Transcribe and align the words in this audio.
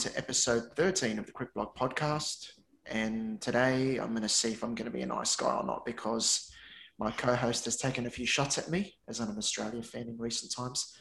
to 0.00 0.16
episode 0.16 0.62
13 0.76 1.18
of 1.18 1.26
the 1.26 1.32
CricBlog 1.32 1.76
podcast. 1.76 2.52
And 2.86 3.38
today 3.38 3.98
I'm 3.98 4.12
going 4.12 4.22
to 4.22 4.30
see 4.30 4.50
if 4.50 4.64
I'm 4.64 4.74
going 4.74 4.90
to 4.90 4.96
be 4.96 5.02
a 5.02 5.06
nice 5.06 5.36
guy 5.36 5.54
or 5.54 5.62
not 5.62 5.84
because 5.84 6.50
my 6.98 7.10
co 7.10 7.34
host 7.34 7.66
has 7.66 7.76
taken 7.76 8.06
a 8.06 8.10
few 8.10 8.24
shots 8.24 8.56
at 8.56 8.70
me, 8.70 8.94
as 9.10 9.20
I'm 9.20 9.28
an 9.28 9.36
Australia 9.36 9.82
fan 9.82 10.08
in 10.08 10.16
recent 10.16 10.54
times. 10.56 10.96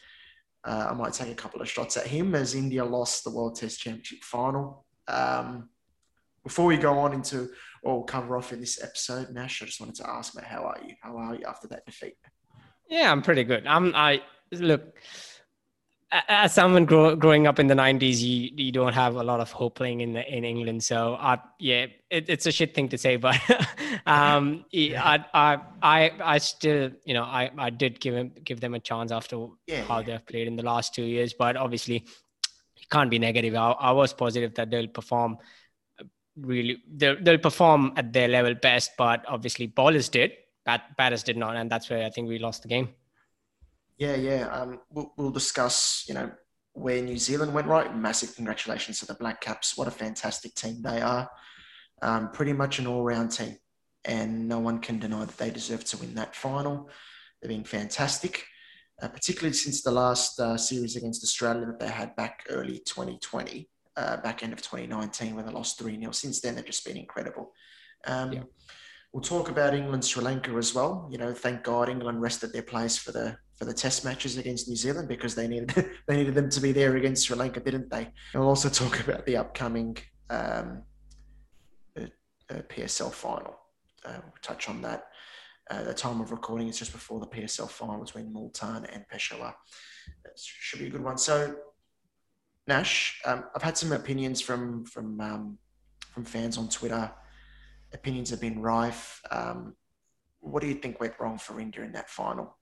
Uh, 0.65 0.87
I 0.89 0.93
might 0.93 1.13
take 1.13 1.31
a 1.31 1.35
couple 1.35 1.61
of 1.61 1.69
shots 1.69 1.95
at 1.95 2.07
him 2.07 2.35
as 2.35 2.55
India 2.55 2.83
lost 2.83 3.23
the 3.23 3.31
World 3.31 3.55
Test 3.55 3.79
Championship 3.79 4.21
final. 4.21 4.85
Um, 5.07 5.69
before 6.43 6.65
we 6.65 6.75
go 6.75 6.99
on 6.99 7.13
into 7.13 7.47
or 7.83 8.03
cover 8.03 8.35
off 8.35 8.51
in 8.51 8.59
this 8.59 8.83
episode, 8.83 9.29
Nash, 9.29 9.61
I 9.61 9.65
just 9.65 9.79
wanted 9.79 9.95
to 9.95 10.09
ask, 10.09 10.35
mate, 10.35 10.43
how 10.43 10.63
are 10.63 10.77
you? 10.85 10.95
How 11.01 11.15
are 11.15 11.35
you 11.35 11.45
after 11.47 11.69
that 11.69 11.85
defeat? 11.85 12.15
Yeah, 12.89 13.13
I'm 13.13 13.21
pretty 13.21 13.45
good. 13.45 13.65
I'm. 13.65 13.95
I 13.95 14.21
look 14.51 14.99
as 16.11 16.53
someone 16.53 16.85
grow, 16.85 17.15
growing 17.15 17.45
up 17.45 17.59
in 17.59 17.67
the 17.67 17.75
90s 17.75 18.19
you 18.19 18.51
you 18.55 18.71
don't 18.71 18.93
have 18.93 19.15
a 19.15 19.23
lot 19.23 19.39
of 19.39 19.51
hope 19.51 19.75
playing 19.75 20.01
in 20.01 20.13
the, 20.13 20.35
in 20.35 20.43
England. 20.43 20.83
So 20.83 21.13
uh, 21.15 21.37
yeah 21.59 21.85
it, 22.09 22.25
it's 22.27 22.45
a 22.45 22.51
shit 22.51 22.73
thing 22.73 22.89
to 22.89 22.97
say 22.97 23.15
but 23.17 23.37
um 24.07 24.65
I, 24.73 25.25
I 25.33 25.57
I 25.81 26.11
I 26.23 26.37
still 26.39 26.91
you 27.05 27.13
know 27.13 27.23
I 27.23 27.51
I 27.57 27.69
did 27.69 27.99
give 27.99 28.15
him 28.15 28.31
give 28.43 28.59
them 28.59 28.73
a 28.73 28.79
chance 28.79 29.11
after 29.11 29.47
yeah, 29.67 29.83
how 29.83 29.99
yeah. 29.99 30.05
they've 30.05 30.25
played 30.25 30.47
in 30.47 30.55
the 30.55 30.63
last 30.63 30.95
2 30.95 31.03
years. 31.03 31.33
But 31.33 31.55
obviously 31.55 32.05
you 32.77 32.87
can't 32.89 33.11
be 33.11 33.19
negative. 33.19 33.53
I, 33.55 33.71
I 33.71 33.91
was 33.91 34.13
positive 34.13 34.55
that 34.55 34.71
they'll 34.71 34.87
perform 34.87 35.37
really 36.35 36.81
they'll, 36.91 37.21
they'll 37.21 37.37
perform 37.37 37.93
at 37.97 38.13
their 38.13 38.27
level 38.27 38.55
best. 38.55 38.91
But 38.97 39.25
obviously 39.27 39.67
ballers 39.67 40.09
did 40.09 40.31
bat, 40.65 40.97
batters 40.97 41.21
did 41.21 41.37
not. 41.37 41.55
And 41.55 41.69
that's 41.69 41.87
where 41.87 42.03
I 42.03 42.09
think 42.09 42.27
we 42.27 42.39
lost 42.39 42.63
the 42.63 42.67
game 42.67 42.89
yeah, 43.99 44.15
yeah. 44.15 44.47
Um, 44.47 44.79
we'll, 44.89 45.13
we'll 45.17 45.29
discuss, 45.31 46.05
you 46.07 46.13
know, 46.13 46.31
where 46.71 47.01
New 47.01 47.17
Zealand 47.17 47.53
went 47.53 47.67
right. 47.67 47.95
Massive 47.95 48.33
congratulations 48.33 48.99
to 48.99 49.05
the 49.05 49.13
Black 49.13 49.41
Caps. 49.41 49.77
What 49.77 49.89
a 49.89 49.91
fantastic 49.91 50.55
team 50.55 50.81
they 50.81 51.01
are. 51.01 51.29
Um, 52.01 52.31
pretty 52.31 52.53
much 52.53 52.79
an 52.79 52.87
all 52.87 53.03
round 53.03 53.31
team. 53.31 53.57
And 54.05 54.47
no 54.47 54.59
one 54.59 54.79
can 54.79 54.99
deny 54.99 55.25
that 55.25 55.37
they 55.37 55.49
deserve 55.51 55.83
to 55.85 55.97
win 55.97 56.15
that 56.15 56.33
final. 56.33 56.89
They've 57.41 57.49
been 57.49 57.65
fantastic, 57.65 58.45
uh, 59.01 59.09
particularly 59.09 59.53
since 59.53 59.83
the 59.83 59.91
last 59.91 60.39
uh, 60.39 60.57
series 60.57 60.95
against 60.95 61.21
Australia 61.21 61.65
that 61.65 61.79
they 61.79 61.89
had 61.89 62.15
back 62.15 62.45
early 62.49 62.79
2020, 62.85 63.69
uh, 63.97 64.17
back 64.17 64.43
end 64.43 64.53
of 64.53 64.61
2019 64.61 65.35
when 65.35 65.45
they 65.45 65.51
lost 65.51 65.77
3 65.77 65.99
0. 65.99 66.11
Since 66.11 66.39
then, 66.39 66.55
they've 66.55 66.65
just 66.65 66.85
been 66.85 66.95
incredible. 66.95 67.51
Um, 68.07 68.31
yeah. 68.31 68.43
We'll 69.11 69.21
talk 69.21 69.49
about 69.49 69.73
England, 69.73 70.05
Sri 70.05 70.23
Lanka 70.23 70.51
as 70.51 70.73
well. 70.73 71.09
You 71.11 71.17
know, 71.17 71.33
thank 71.33 71.63
God 71.63 71.89
England 71.89 72.21
rested 72.21 72.53
their 72.53 72.61
players 72.61 72.95
for 72.95 73.11
the 73.11 73.37
for 73.59 73.65
the 73.65 73.73
test 73.73 74.05
matches 74.05 74.37
against 74.37 74.69
New 74.69 74.75
Zealand 74.77 75.09
because 75.09 75.35
they 75.35 75.47
needed 75.47 75.69
they 76.07 76.15
needed 76.15 76.33
them 76.33 76.49
to 76.49 76.61
be 76.61 76.71
there 76.71 76.95
against 76.95 77.27
Sri 77.27 77.35
Lanka, 77.35 77.59
didn't 77.59 77.89
they? 77.91 78.03
And 78.33 78.41
we'll 78.41 78.47
also 78.47 78.69
talk 78.69 79.01
about 79.01 79.25
the 79.25 79.35
upcoming 79.35 79.97
um, 80.29 80.83
uh, 81.99 82.05
uh, 82.49 82.61
PSL 82.69 83.11
final. 83.11 83.59
Uh, 84.05 84.19
we'll 84.23 84.33
touch 84.41 84.69
on 84.69 84.81
that. 84.81 85.07
The 85.69 85.93
time 85.93 86.19
of 86.19 86.31
recording 86.31 86.67
is 86.67 86.79
just 86.79 86.93
before 86.93 87.19
the 87.19 87.27
PSL 87.27 87.69
final 87.69 88.03
between 88.03 88.33
Multan 88.33 88.85
and 88.85 89.07
Peshawar. 89.07 89.55
That 90.23 90.31
should 90.35 90.79
be 90.79 90.87
a 90.87 90.89
good 90.89 91.03
one. 91.03 91.19
So, 91.19 91.55
Nash, 92.65 93.21
um, 93.23 93.43
I've 93.55 93.61
had 93.61 93.77
some 93.77 93.91
opinions 93.91 94.41
from 94.41 94.85
from 94.85 95.21
um, 95.21 95.57
from 96.11 96.25
fans 96.25 96.57
on 96.57 96.69
Twitter. 96.69 97.11
Opinions 97.93 98.31
have 98.31 98.41
been 98.41 98.59
rife. 98.61 99.21
Um, 99.29 99.75
what 100.39 100.61
do 100.61 100.67
you 100.67 100.75
think 100.75 100.99
went 100.99 101.19
wrong 101.19 101.37
for 101.37 101.59
India 101.59 101.83
in 101.83 101.91
that 101.91 102.09
final? 102.09 102.57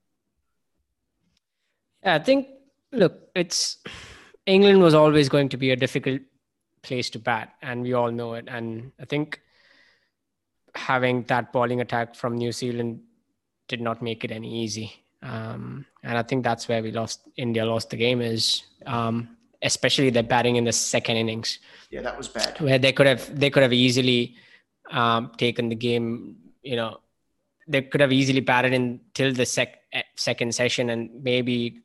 I 2.04 2.20
think, 2.20 2.48
look, 2.92 3.30
it's 3.36 3.78
England 4.46 4.82
was 4.82 4.94
always 4.94 5.30
going 5.30 5.50
to 5.50 5.58
be 5.58 5.72
a 5.72 5.76
difficult 5.76 6.22
place 6.82 7.10
to 7.12 7.20
bat, 7.20 7.54
and 7.62 7.82
we 7.82 7.94
all 7.94 8.12
know 8.12 8.34
it. 8.34 8.46
And 8.48 8.92
I 9.00 9.06
think 9.06 9.42
having 10.76 11.24
that 11.24 11.52
bowling 11.52 11.82
attack 11.82 12.16
from 12.16 12.38
New 12.38 12.52
Zealand 12.52 13.02
did 13.68 13.82
not 13.82 14.02
make 14.02 14.24
it 14.24 14.32
any 14.32 14.64
easy. 14.64 14.94
Um, 15.22 15.86
and 16.04 16.18
I 16.18 16.24
think 16.24 16.44
that's 16.44 16.68
where 16.68 16.82
we 16.82 16.92
lost. 16.92 17.22
India 17.36 17.66
lost 17.66 17.90
the 17.90 17.98
game 17.98 18.22
is 18.22 18.64
um, 18.86 19.38
especially 19.62 20.10
the 20.10 20.24
batting 20.24 20.56
in 20.56 20.64
the 20.64 20.72
second 20.72 21.18
innings. 21.18 21.60
Yeah, 21.90 22.02
that 22.02 22.18
was 22.18 22.28
bad. 22.28 22.60
Where 22.62 22.80
they 22.80 22.94
could 22.94 23.08
have 23.08 23.38
they 23.38 23.50
could 23.50 23.64
have 23.64 23.74
easily 23.74 24.36
um, 24.92 25.32
taken 25.38 25.70
the 25.70 25.76
game. 25.76 26.38
You 26.62 26.76
know, 26.76 27.00
they 27.68 27.82
could 27.82 28.02
have 28.02 28.12
easily 28.12 28.40
batted 28.40 28.74
in 28.74 29.00
till 29.14 29.34
the 29.34 29.46
sec- 29.46 29.82
eh, 29.94 30.04
second 30.16 30.54
session 30.54 30.90
and 30.90 31.24
maybe 31.24 31.82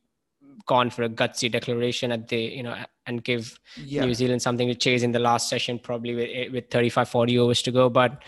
gone 0.67 0.91
for 0.91 1.03
a 1.03 1.09
gutsy 1.09 1.51
declaration 1.51 2.13
at 2.13 2.29
the 2.29 2.41
you 2.41 2.63
know 2.63 2.77
and 3.07 3.25
give 3.25 3.59
yeah. 3.77 4.05
New 4.05 4.15
Zealand 4.15 4.43
something 4.43 4.69
to 4.69 4.75
chase 4.75 5.03
in 5.03 5.13
the 5.13 5.19
last 5.19 5.49
session 5.49 5.79
probably 5.79 6.15
with 6.15 6.31
eh, 6.33 6.49
with 6.53 6.71
35 6.71 7.09
40 7.09 7.39
overs 7.39 7.63
to 7.63 7.73
go. 7.73 7.89
But 7.89 8.23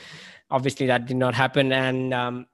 obviously 0.50 0.86
that 0.86 1.06
did 1.06 1.16
not 1.16 1.34
happen. 1.34 1.72
And 1.72 2.12
um, 2.14 2.46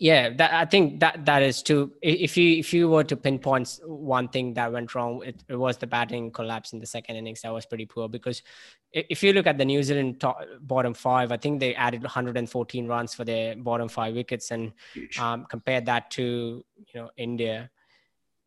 yeah 0.00 0.30
that 0.30 0.52
i 0.54 0.64
think 0.64 0.98
that 0.98 1.26
that 1.26 1.42
is 1.42 1.62
too 1.62 1.92
if 2.00 2.34
you 2.34 2.56
if 2.56 2.72
you 2.72 2.88
were 2.88 3.04
to 3.04 3.14
pinpoint 3.14 3.78
one 3.84 4.28
thing 4.28 4.54
that 4.54 4.72
went 4.72 4.94
wrong 4.94 5.22
it, 5.22 5.44
it 5.46 5.56
was 5.56 5.76
the 5.76 5.86
batting 5.86 6.30
collapse 6.30 6.72
in 6.72 6.80
the 6.80 6.86
second 6.86 7.16
innings. 7.16 7.42
That 7.42 7.52
was 7.52 7.66
pretty 7.66 7.84
poor 7.84 8.08
because 8.08 8.42
if 8.92 9.22
you 9.22 9.34
look 9.34 9.46
at 9.46 9.58
the 9.58 9.64
new 9.64 9.82
zealand 9.82 10.18
top, 10.18 10.40
bottom 10.62 10.94
five 10.94 11.30
i 11.32 11.36
think 11.36 11.60
they 11.60 11.74
added 11.74 12.02
114 12.02 12.86
runs 12.86 13.14
for 13.14 13.24
their 13.24 13.54
bottom 13.54 13.88
five 13.88 14.14
wickets. 14.14 14.50
And 14.50 14.72
um, 15.18 15.44
compare 15.50 15.82
that 15.82 16.10
to 16.12 16.64
you 16.76 16.94
know 16.94 17.10
india 17.18 17.70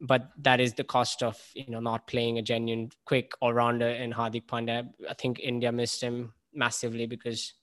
but 0.04 0.30
that 0.38 0.60
is 0.60 0.74
the 0.74 0.84
cost 0.84 1.24
of 1.24 1.40
you 1.56 1.70
know 1.70 1.80
not 1.80 2.06
playing 2.08 2.38
a 2.38 2.42
genuine 2.42 2.92
quick 3.06 3.32
all-rounder 3.42 3.88
in 3.88 4.12
Hardik 4.12 4.46
Pandya. 4.46 4.88
I 5.10 5.14
think 5.14 5.40
India 5.40 5.72
missed 5.72 6.02
him 6.04 6.34
massively 6.54 7.08
because 7.08 7.54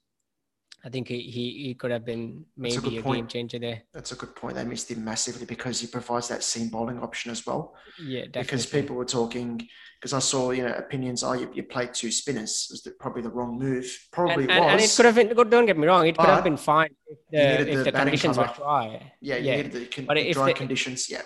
I 0.83 0.89
think 0.89 1.09
he, 1.09 1.21
he, 1.21 1.65
he 1.65 1.75
could 1.75 1.91
have 1.91 2.07
been 2.07 2.47
maybe 2.57 2.97
a, 2.97 3.01
a 3.01 3.03
game 3.03 3.27
changer 3.27 3.59
there. 3.59 3.83
That's 3.93 4.13
a 4.13 4.17
good 4.17 4.35
point. 4.35 4.55
They 4.55 4.65
missed 4.65 4.91
him 4.91 5.05
massively 5.05 5.45
because 5.45 5.79
he 5.79 5.87
provides 5.87 6.29
that 6.29 6.43
seam 6.43 6.71
bowling 6.71 6.99
option 7.01 7.31
as 7.31 7.45
well. 7.47 7.75
Yeah, 8.03 8.23
definitely. 8.23 8.43
Because 8.43 8.67
people 8.67 8.97
were 8.97 9.05
talking, 9.05 9.69
because 10.01 10.15
I 10.15 10.21
saw 10.21 10.53
you 10.53 10.63
know 10.63 10.73
opinions. 10.73 11.23
Oh, 11.23 11.35
you, 11.35 11.51
you 11.53 11.65
played 11.65 11.93
two 11.93 12.11
spinners. 12.11 12.69
Was 12.71 12.83
the, 12.83 12.93
probably 12.93 13.21
the 13.21 13.29
wrong 13.29 13.59
move. 13.59 13.87
Probably 14.11 14.45
and, 14.45 14.53
and, 14.53 14.65
was. 14.65 14.73
And 14.73 14.81
it 14.81 14.91
could 14.97 15.05
have 15.05 15.15
been. 15.17 15.51
Don't 15.51 15.67
get 15.67 15.77
me 15.77 15.87
wrong. 15.87 16.07
It 16.07 16.17
could 16.17 16.31
have 16.31 16.45
been 16.45 16.57
fine 16.57 16.95
if 17.07 17.19
the, 17.31 17.71
if 17.71 17.77
the, 17.77 17.85
the 17.85 17.93
conditions 17.93 18.37
cover. 18.39 18.49
were 18.49 18.55
dry. 18.57 19.13
Yeah, 19.21 19.37
you 19.37 19.45
yeah. 19.45 19.57
needed 19.57 19.73
the, 19.73 19.85
con- 19.85 20.07
but 20.07 20.15
the 20.15 20.33
dry 20.33 20.55
conditions. 20.55 21.11
Yeah. 21.11 21.21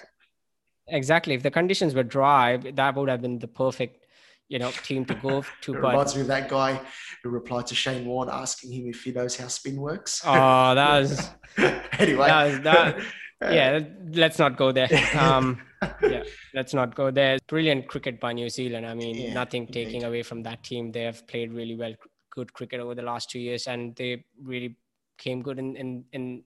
Exactly. 0.88 1.34
If 1.34 1.42
the 1.42 1.50
conditions 1.50 1.94
were 1.94 2.02
dry, 2.02 2.56
that 2.56 2.94
would 2.94 3.08
have 3.08 3.22
been 3.22 3.38
the 3.38 3.48
perfect, 3.48 4.06
you 4.48 4.58
know, 4.58 4.70
team 4.70 5.04
to 5.06 5.14
go 5.14 5.44
to. 5.62 5.74
it 5.74 5.80
but... 5.80 5.88
reminds 5.90 6.14
me 6.14 6.22
of 6.22 6.26
that 6.28 6.48
guy 6.48 6.80
who 7.22 7.30
replied 7.30 7.66
to 7.68 7.74
Shane 7.74 8.06
Warne 8.06 8.28
asking 8.30 8.72
him 8.72 8.86
if 8.88 9.02
he 9.02 9.12
knows 9.12 9.36
how 9.36 9.48
spin 9.48 9.76
works. 9.76 10.22
Oh, 10.24 10.74
that 10.74 10.98
was 11.00 11.30
anyway. 11.98 12.28
That 12.28 12.44
was, 12.44 12.60
that, 12.60 12.98
yeah, 13.42 13.80
let's 14.12 14.38
not 14.38 14.56
go 14.56 14.72
there. 14.72 14.88
Um, 15.18 15.60
yeah, 16.02 16.22
let's 16.54 16.72
not 16.72 16.94
go 16.94 17.10
there. 17.10 17.38
Brilliant 17.46 17.88
cricket 17.88 18.20
by 18.20 18.32
New 18.32 18.48
Zealand. 18.48 18.86
I 18.86 18.94
mean, 18.94 19.16
yeah, 19.16 19.34
nothing 19.34 19.66
indeed. 19.66 19.84
taking 19.84 20.04
away 20.04 20.22
from 20.22 20.42
that 20.44 20.62
team. 20.62 20.92
They 20.92 21.02
have 21.02 21.26
played 21.26 21.52
really 21.52 21.76
well, 21.76 21.94
good 22.30 22.52
cricket 22.52 22.80
over 22.80 22.94
the 22.94 23.02
last 23.02 23.30
two 23.30 23.38
years, 23.38 23.66
and 23.66 23.94
they 23.96 24.24
really 24.42 24.76
came 25.18 25.42
good 25.42 25.58
in 25.58 25.76
in, 25.76 26.04
in 26.12 26.44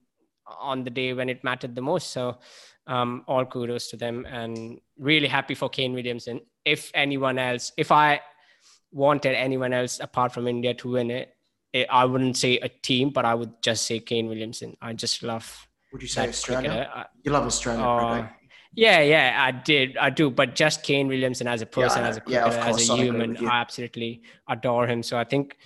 on 0.59 0.83
the 0.83 0.89
day 0.89 1.13
when 1.13 1.29
it 1.29 1.43
mattered 1.43 1.75
the 1.75 1.81
most. 1.81 2.11
So 2.11 2.37
um, 2.87 3.23
all 3.27 3.45
kudos 3.45 3.89
to 3.89 3.97
them 3.97 4.25
and 4.25 4.79
really 4.97 5.27
happy 5.27 5.55
for 5.55 5.69
Kane 5.69 5.93
Williamson. 5.93 6.41
If 6.65 6.91
anyone 6.93 7.37
else, 7.37 7.71
if 7.77 7.91
I 7.91 8.21
wanted 8.91 9.35
anyone 9.35 9.73
else 9.73 9.99
apart 9.99 10.33
from 10.33 10.47
India 10.47 10.73
to 10.75 10.91
win 10.91 11.11
it, 11.11 11.35
it 11.71 11.87
I 11.89 12.05
wouldn't 12.05 12.37
say 12.37 12.57
a 12.57 12.69
team, 12.69 13.11
but 13.11 13.25
I 13.25 13.35
would 13.35 13.61
just 13.61 13.85
say 13.85 13.99
Kane 13.99 14.27
Williamson. 14.27 14.75
I 14.81 14.93
just 14.93 15.21
love. 15.23 15.67
Would 15.93 16.01
you 16.01 16.07
say 16.07 16.27
Australia? 16.27 17.07
you 17.23 17.31
love 17.31 17.45
Australia, 17.45 17.83
uh, 17.83 18.27
Yeah, 18.73 19.01
yeah, 19.01 19.35
I 19.39 19.51
did. 19.51 19.97
I 19.97 20.09
do. 20.09 20.29
But 20.29 20.55
just 20.55 20.83
Kane 20.83 21.07
Williamson 21.07 21.47
as 21.47 21.61
a 21.61 21.65
person, 21.65 22.03
yeah, 22.03 22.09
as 22.09 22.17
a 22.17 22.21
cricketer, 22.21 22.55
yeah, 22.55 22.67
as 22.67 22.89
a 22.89 22.95
human, 22.95 23.47
I 23.47 23.61
absolutely 23.61 24.21
adore 24.47 24.87
him. 24.87 25.01
So 25.03 25.17
I 25.17 25.23
think 25.23 25.57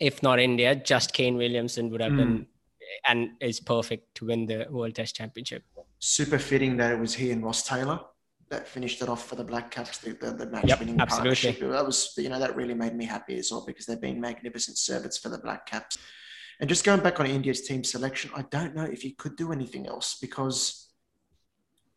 if 0.00 0.22
not 0.22 0.40
India, 0.40 0.74
just 0.74 1.12
Kane 1.12 1.36
Williamson 1.36 1.90
would 1.90 2.00
have 2.00 2.12
mm. 2.12 2.16
been 2.16 2.46
and 3.06 3.30
is 3.40 3.60
perfect 3.60 4.14
to 4.16 4.26
win 4.26 4.46
the 4.46 4.66
World 4.70 4.94
Test 4.94 5.16
Championship. 5.16 5.64
Super 5.98 6.38
fitting 6.38 6.76
that 6.78 6.92
it 6.92 6.98
was 6.98 7.14
he 7.14 7.30
and 7.30 7.44
Ross 7.44 7.66
Taylor 7.66 8.00
that 8.50 8.66
finished 8.66 9.00
it 9.00 9.08
off 9.08 9.26
for 9.26 9.36
the 9.36 9.44
Black 9.44 9.70
Caps, 9.70 9.98
the, 9.98 10.12
the, 10.14 10.32
the 10.32 10.46
match 10.46 10.64
yep, 10.66 10.80
winning 10.80 10.96
partnership. 10.96 11.60
That 11.60 11.86
was, 11.86 12.12
you 12.16 12.28
know, 12.28 12.40
that 12.40 12.56
really 12.56 12.74
made 12.74 12.96
me 12.96 13.04
happy 13.04 13.38
as 13.38 13.50
well 13.52 13.64
because 13.64 13.86
they've 13.86 14.00
been 14.00 14.20
magnificent 14.20 14.76
servants 14.76 15.18
for 15.18 15.28
the 15.28 15.38
Black 15.38 15.66
Caps. 15.66 15.98
And 16.58 16.68
just 16.68 16.84
going 16.84 17.00
back 17.00 17.20
on 17.20 17.26
India's 17.26 17.62
team 17.62 17.84
selection, 17.84 18.30
I 18.34 18.42
don't 18.42 18.74
know 18.74 18.84
if 18.84 19.04
you 19.04 19.14
could 19.16 19.36
do 19.36 19.52
anything 19.52 19.86
else 19.86 20.18
because, 20.20 20.88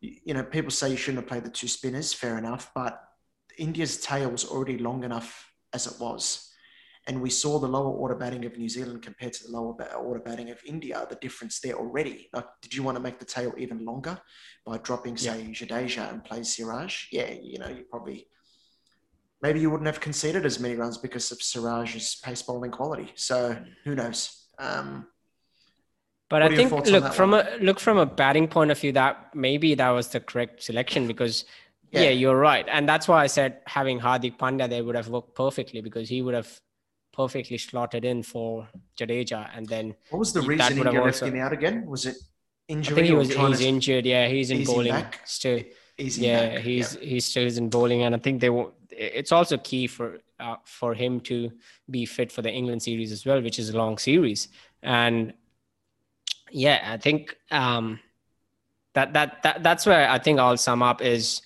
you 0.00 0.32
know, 0.32 0.44
people 0.44 0.70
say 0.70 0.90
you 0.90 0.96
shouldn't 0.96 1.24
have 1.24 1.28
played 1.28 1.44
the 1.44 1.50
two 1.50 1.68
spinners, 1.68 2.14
fair 2.14 2.38
enough, 2.38 2.70
but 2.74 3.02
India's 3.58 4.00
tail 4.00 4.30
was 4.30 4.44
already 4.44 4.78
long 4.78 5.02
enough 5.02 5.50
as 5.72 5.86
it 5.88 5.94
was 6.00 6.53
and 7.06 7.20
we 7.20 7.30
saw 7.30 7.58
the 7.58 7.68
lower 7.68 7.90
order 7.90 8.14
batting 8.14 8.44
of 8.46 8.56
New 8.56 8.68
Zealand 8.68 9.02
compared 9.02 9.34
to 9.34 9.44
the 9.44 9.50
lower 9.50 9.74
order 9.94 10.20
batting 10.20 10.50
of 10.50 10.58
India, 10.64 11.06
the 11.08 11.16
difference 11.16 11.60
there 11.60 11.74
already. 11.74 12.30
Like, 12.32 12.46
did 12.62 12.74
you 12.74 12.82
want 12.82 12.96
to 12.96 13.02
make 13.02 13.18
the 13.18 13.26
tail 13.26 13.52
even 13.58 13.84
longer 13.84 14.18
by 14.64 14.78
dropping, 14.78 15.18
say, 15.18 15.42
yeah. 15.42 15.50
Jadeja 15.50 16.10
and 16.10 16.24
play 16.24 16.42
Siraj? 16.42 17.08
Yeah, 17.12 17.30
you 17.30 17.58
know, 17.58 17.68
you 17.68 17.84
probably 17.90 18.28
maybe 19.42 19.60
you 19.60 19.68
wouldn't 19.70 19.86
have 19.86 20.00
conceded 20.00 20.46
as 20.46 20.58
many 20.58 20.74
runs 20.74 20.96
because 20.96 21.30
of 21.30 21.38
Siraj's 21.38 22.16
pace 22.24 22.40
bowling 22.40 22.70
quality. 22.70 23.12
So 23.14 23.56
who 23.84 23.94
knows? 23.94 24.46
Um, 24.58 25.06
but 26.30 26.42
I 26.42 26.56
think 26.56 26.72
look 26.72 27.12
from 27.12 27.32
one? 27.32 27.46
a 27.46 27.58
look 27.58 27.78
from 27.78 27.98
a 27.98 28.06
batting 28.06 28.48
point 28.48 28.70
of 28.70 28.78
view 28.78 28.92
that 28.92 29.34
maybe 29.34 29.74
that 29.74 29.90
was 29.90 30.08
the 30.08 30.20
correct 30.20 30.62
selection 30.62 31.06
because 31.06 31.44
yeah. 31.90 32.04
yeah. 32.04 32.10
you're 32.10 32.38
right, 32.38 32.66
and 32.68 32.88
that's 32.88 33.06
why 33.06 33.22
I 33.22 33.26
said 33.26 33.58
having 33.66 34.00
Hardik 34.00 34.38
Pandya 34.38 34.68
there 34.68 34.82
would 34.82 34.96
have 34.96 35.08
worked 35.08 35.34
perfectly 35.34 35.82
because 35.82 36.08
he 36.08 36.22
would 36.22 36.34
have 36.34 36.60
perfectly 37.14 37.58
slotted 37.58 38.04
in 38.04 38.22
for 38.22 38.68
Jadeja, 38.98 39.50
and 39.56 39.66
then 39.66 39.94
what 40.10 40.18
was 40.18 40.32
the 40.32 40.42
reason 40.42 40.76
he 40.76 40.82
left 40.82 41.22
him 41.22 41.36
out 41.36 41.52
again? 41.52 41.86
Was 41.86 42.06
it 42.06 42.16
injury? 42.68 42.92
I 42.92 42.96
think 42.96 43.06
he 43.06 43.14
was 43.14 43.28
he's 43.28 43.58
to... 43.58 43.66
injured. 43.66 44.06
Yeah, 44.06 44.28
he's 44.28 44.50
in 44.50 44.64
bowling 44.64 44.92
back? 44.92 45.20
still. 45.24 45.60
He's 45.96 46.18
yeah, 46.18 46.54
back. 46.54 46.64
he's 46.64 46.96
yeah. 46.96 47.08
he's 47.08 47.24
still 47.24 47.46
in 47.46 47.68
bowling, 47.70 48.02
and 48.02 48.14
I 48.14 48.18
think 48.18 48.40
they 48.40 48.50
will. 48.50 48.74
It's 48.90 49.32
also 49.32 49.56
key 49.58 49.86
for 49.86 50.18
uh, 50.40 50.56
for 50.64 50.94
him 50.94 51.20
to 51.20 51.52
be 51.90 52.04
fit 52.04 52.32
for 52.32 52.42
the 52.42 52.50
England 52.50 52.82
series 52.82 53.12
as 53.12 53.24
well, 53.24 53.40
which 53.40 53.58
is 53.58 53.70
a 53.70 53.76
long 53.76 53.98
series. 53.98 54.48
And 54.82 55.34
yeah, 56.50 56.80
I 56.92 56.96
think 56.96 57.36
um, 57.50 58.00
that 58.94 59.12
that 59.12 59.42
that 59.42 59.62
that's 59.62 59.86
where 59.86 60.08
I 60.08 60.18
think 60.18 60.38
I'll 60.40 60.56
sum 60.56 60.82
up 60.82 61.00
is 61.00 61.42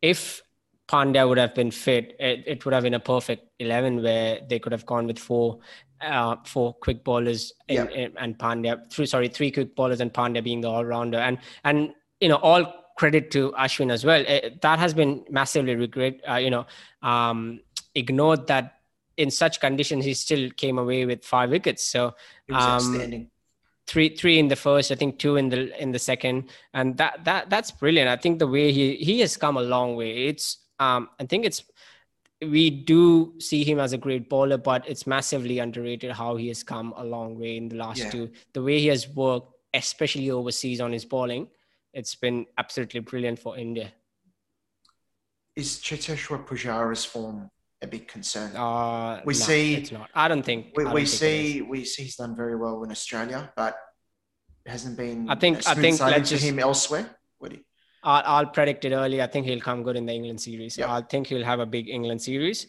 if 0.00 0.42
Pandya 0.90 1.28
would 1.28 1.38
have 1.38 1.54
been 1.54 1.70
fit, 1.70 2.16
it, 2.18 2.42
it 2.46 2.64
would 2.64 2.74
have 2.74 2.82
been 2.82 2.94
a 2.94 3.00
perfect 3.00 3.46
eleven 3.60 4.02
where 4.02 4.40
they 4.48 4.58
could 4.58 4.72
have 4.72 4.84
gone 4.86 5.06
with 5.06 5.18
four 5.18 5.60
uh, 6.00 6.34
four 6.44 6.74
quick 6.74 7.04
bowlers 7.04 7.52
yeah. 7.68 7.88
in, 7.90 8.12
and 8.16 8.36
Pandya 8.36 8.90
three 8.90 9.06
sorry 9.06 9.28
three 9.28 9.52
quick 9.52 9.76
bowlers 9.76 10.00
and 10.00 10.12
Pandya 10.12 10.42
being 10.42 10.60
the 10.60 10.68
all 10.68 10.84
rounder 10.84 11.18
and 11.18 11.38
and 11.62 11.94
you 12.20 12.28
know 12.28 12.36
all 12.36 12.74
credit 12.98 13.30
to 13.30 13.52
Ashwin 13.52 13.92
as 13.92 14.04
well. 14.04 14.24
It, 14.26 14.60
that 14.62 14.80
has 14.80 14.92
been 14.92 15.24
massively 15.30 15.76
regret 15.76 16.20
uh, 16.28 16.36
you 16.36 16.50
know 16.50 16.66
um, 17.02 17.60
ignored 17.94 18.48
that 18.48 18.80
in 19.16 19.30
such 19.30 19.60
conditions 19.60 20.04
he 20.04 20.14
still 20.14 20.50
came 20.56 20.78
away 20.78 21.04
with 21.04 21.24
five 21.24 21.50
wickets. 21.50 21.84
So 21.84 22.14
um, 22.52 23.28
three 23.86 24.16
three 24.16 24.40
in 24.40 24.48
the 24.48 24.56
first, 24.56 24.90
I 24.90 24.96
think 24.96 25.18
two 25.18 25.36
in 25.36 25.50
the 25.50 25.80
in 25.80 25.92
the 25.92 26.00
second, 26.00 26.50
and 26.74 26.96
that 26.96 27.24
that 27.24 27.48
that's 27.48 27.70
brilliant. 27.70 28.08
I 28.08 28.16
think 28.16 28.40
the 28.40 28.48
way 28.48 28.72
he 28.72 28.96
he 28.96 29.20
has 29.20 29.36
come 29.36 29.56
a 29.56 29.62
long 29.62 29.94
way. 29.94 30.26
It's 30.26 30.58
um, 30.80 31.10
I 31.20 31.26
think 31.26 31.44
it's 31.44 31.62
we 32.42 32.70
do 32.70 33.34
see 33.38 33.64
him 33.64 33.78
as 33.78 33.92
a 33.92 33.98
great 33.98 34.28
bowler, 34.28 34.56
but 34.56 34.88
it's 34.88 35.06
massively 35.06 35.58
underrated 35.58 36.10
how 36.10 36.36
he 36.36 36.48
has 36.48 36.62
come 36.62 36.94
a 36.96 37.04
long 37.04 37.38
way 37.38 37.58
in 37.58 37.68
the 37.68 37.76
last 37.76 37.98
yeah. 37.98 38.10
two. 38.10 38.30
The 38.54 38.62
way 38.62 38.80
he 38.80 38.86
has 38.86 39.06
worked, 39.08 39.52
especially 39.74 40.30
overseas 40.30 40.80
on 40.80 40.92
his 40.92 41.04
bowling, 41.04 41.48
it's 41.92 42.14
been 42.14 42.46
absolutely 42.56 43.00
brilliant 43.00 43.38
for 43.38 43.58
India. 43.58 43.92
Is 45.54 45.78
Cheteshwar 45.78 46.46
Pujara's 46.46 47.04
form 47.04 47.50
a 47.82 47.86
big 47.86 48.08
concern. 48.08 48.54
Uh, 48.56 49.20
we 49.24 49.34
no, 49.34 49.38
see 49.38 49.74
it's 49.74 49.92
not. 49.92 50.10
I 50.14 50.28
don't 50.28 50.42
think 50.42 50.72
we, 50.76 50.84
don't 50.84 50.94
we 50.94 51.00
think 51.00 51.08
see 51.08 51.62
we 51.62 51.84
see 51.84 52.04
he's 52.04 52.16
done 52.16 52.36
very 52.36 52.56
well 52.56 52.82
in 52.84 52.90
Australia, 52.90 53.52
but 53.56 53.76
hasn't 54.66 54.96
been. 54.96 55.28
I 55.28 55.34
think 55.34 55.66
I 55.66 55.74
think 55.74 56.00
let's 56.00 56.30
just, 56.30 56.44
him 56.44 56.58
elsewhere. 56.58 57.16
Would 57.40 57.52
he? 57.52 57.60
I'll, 58.02 58.22
I'll 58.24 58.46
predict 58.46 58.84
it 58.84 58.92
early. 58.92 59.20
I 59.22 59.26
think 59.26 59.46
he'll 59.46 59.60
come 59.60 59.82
good 59.82 59.96
in 59.96 60.06
the 60.06 60.12
England 60.12 60.40
series. 60.40 60.78
Yep. 60.78 60.88
I 60.88 61.00
think 61.02 61.26
he'll 61.26 61.44
have 61.44 61.60
a 61.60 61.66
big 61.66 61.88
England 61.88 62.22
series. 62.22 62.66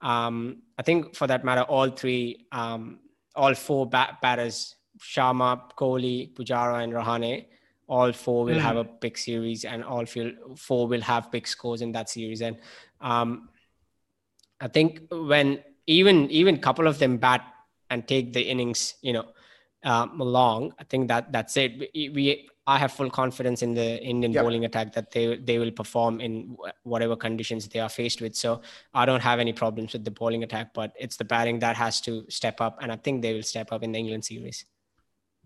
Um, 0.00 0.62
I 0.78 0.82
think 0.82 1.14
for 1.14 1.26
that 1.26 1.44
matter, 1.44 1.62
all 1.62 1.88
three, 1.90 2.46
um, 2.52 2.98
all 3.34 3.54
four 3.54 3.88
bat- 3.88 4.20
batters, 4.20 4.76
Sharma, 5.00 5.60
Kohli, 5.78 6.34
Pujara, 6.34 6.84
and 6.84 6.92
Rahane, 6.92 7.46
all 7.86 8.12
four 8.12 8.44
will 8.44 8.56
mm. 8.56 8.60
have 8.60 8.76
a 8.76 8.84
big 8.84 9.18
series, 9.18 9.64
and 9.64 9.84
all 9.84 10.04
four 10.56 10.86
will 10.86 11.00
have 11.00 11.30
big 11.30 11.46
scores 11.46 11.82
in 11.82 11.92
that 11.92 12.08
series. 12.08 12.42
And 12.42 12.56
um, 13.00 13.48
I 14.60 14.68
think 14.68 15.00
when 15.10 15.62
even 15.86 16.30
even 16.30 16.58
couple 16.58 16.86
of 16.86 16.98
them 16.98 17.18
bat 17.18 17.44
and 17.90 18.06
take 18.06 18.32
the 18.32 18.42
innings, 18.42 18.94
you 19.02 19.12
know, 19.12 19.26
um, 19.84 20.20
along, 20.20 20.74
I 20.78 20.84
think 20.84 21.08
that 21.08 21.32
that's 21.32 21.56
it. 21.56 21.78
We, 21.78 22.08
we 22.08 22.48
I 22.66 22.78
have 22.78 22.92
full 22.92 23.10
confidence 23.10 23.62
in 23.62 23.74
the 23.74 24.02
Indian 24.02 24.32
yep. 24.32 24.42
bowling 24.42 24.64
attack 24.64 24.94
that 24.94 25.10
they 25.10 25.36
they 25.36 25.58
will 25.58 25.70
perform 25.70 26.20
in 26.20 26.56
whatever 26.82 27.14
conditions 27.14 27.68
they 27.68 27.80
are 27.80 27.90
faced 27.90 28.22
with. 28.22 28.34
So 28.34 28.62
I 28.94 29.04
don't 29.04 29.20
have 29.20 29.38
any 29.38 29.52
problems 29.52 29.92
with 29.92 30.04
the 30.04 30.10
bowling 30.10 30.44
attack, 30.44 30.72
but 30.72 30.92
it's 30.98 31.16
the 31.16 31.24
batting 31.24 31.58
that 31.58 31.76
has 31.76 32.00
to 32.02 32.24
step 32.30 32.60
up, 32.60 32.78
and 32.80 32.90
I 32.90 32.96
think 32.96 33.20
they 33.20 33.34
will 33.34 33.42
step 33.42 33.70
up 33.70 33.82
in 33.82 33.92
the 33.92 33.98
England 33.98 34.24
series. 34.24 34.64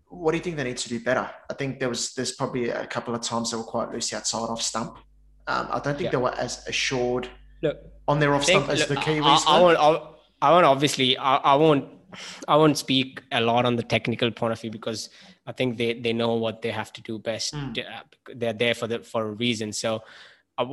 What 0.07 0.31
do 0.31 0.37
you 0.37 0.43
think 0.43 0.55
they 0.55 0.63
need 0.63 0.77
to 0.77 0.89
do 0.89 0.99
better? 1.01 1.29
I 1.49 1.53
think 1.53 1.79
there 1.79 1.89
was 1.89 2.13
there's 2.13 2.31
probably 2.31 2.69
a 2.69 2.87
couple 2.87 3.13
of 3.13 3.21
times 3.21 3.51
they 3.51 3.57
were 3.57 3.63
quite 3.63 3.91
loose 3.91 4.13
outside 4.13 4.47
off 4.49 4.61
stump. 4.61 4.97
Um, 5.47 5.67
I 5.71 5.79
don't 5.79 5.97
think 5.97 6.11
they 6.11 6.17
were 6.17 6.33
as 6.35 6.65
assured 6.67 7.29
Look, 7.61 7.77
on 8.07 8.19
their 8.19 8.33
off 8.33 8.45
stump 8.45 8.69
as 8.69 8.87
the 8.87 8.95
Kiwis. 8.95 9.43
I, 9.45 9.57
I, 9.57 9.61
won't. 9.61 9.77
I, 9.77 10.47
I 10.47 10.51
won't 10.51 10.65
obviously. 10.65 11.17
I, 11.17 11.35
I 11.35 11.55
won't. 11.55 11.85
I 12.47 12.55
won't 12.55 12.77
speak 12.77 13.21
a 13.31 13.41
lot 13.41 13.65
on 13.65 13.75
the 13.75 13.83
technical 13.83 14.31
point 14.31 14.53
of 14.53 14.61
view 14.61 14.71
because 14.71 15.09
I 15.45 15.51
think 15.51 15.77
they, 15.77 15.93
they 15.93 16.13
know 16.13 16.33
what 16.35 16.61
they 16.61 16.71
have 16.71 16.91
to 16.93 17.01
do 17.01 17.19
best. 17.19 17.53
Mm. 17.53 17.83
They're 18.35 18.53
there 18.53 18.73
for 18.73 18.87
the 18.87 18.99
for 18.99 19.27
a 19.27 19.31
reason. 19.31 19.73
So, 19.73 20.03
uh, 20.57 20.65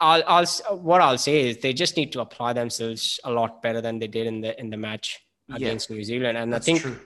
I'll, 0.00 0.22
I'll 0.26 0.46
what 0.76 1.00
I'll 1.00 1.18
say 1.18 1.48
is 1.48 1.58
they 1.58 1.72
just 1.72 1.96
need 1.96 2.12
to 2.12 2.20
apply 2.20 2.52
themselves 2.52 3.20
a 3.24 3.30
lot 3.30 3.62
better 3.62 3.80
than 3.80 3.98
they 3.98 4.06
did 4.06 4.26
in 4.26 4.40
the 4.40 4.58
in 4.58 4.70
the 4.70 4.76
match 4.76 5.20
against 5.52 5.90
yeah, 5.90 5.96
New 5.96 6.04
Zealand. 6.04 6.38
And 6.38 6.54
I 6.54 6.58
think 6.58 6.80
true. 6.80 6.98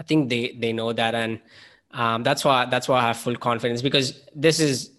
I 0.00 0.02
think 0.02 0.28
they 0.28 0.56
they 0.58 0.72
know 0.72 0.92
that, 0.92 1.14
and 1.14 1.40
um, 1.92 2.22
that's 2.22 2.44
why 2.44 2.66
that's 2.66 2.88
why 2.88 3.00
I 3.00 3.08
have 3.08 3.16
full 3.16 3.36
confidence 3.36 3.82
because 3.82 4.22
this 4.34 4.60
is 4.60 4.90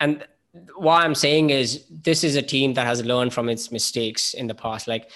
and 0.00 0.26
what 0.76 1.04
I'm 1.04 1.14
saying 1.14 1.50
is 1.50 1.84
this 1.90 2.24
is 2.24 2.36
a 2.36 2.42
team 2.42 2.74
that 2.74 2.86
has 2.86 3.04
learned 3.04 3.32
from 3.32 3.48
its 3.48 3.70
mistakes 3.70 4.34
in 4.34 4.46
the 4.46 4.54
past. 4.54 4.88
Like 4.88 5.10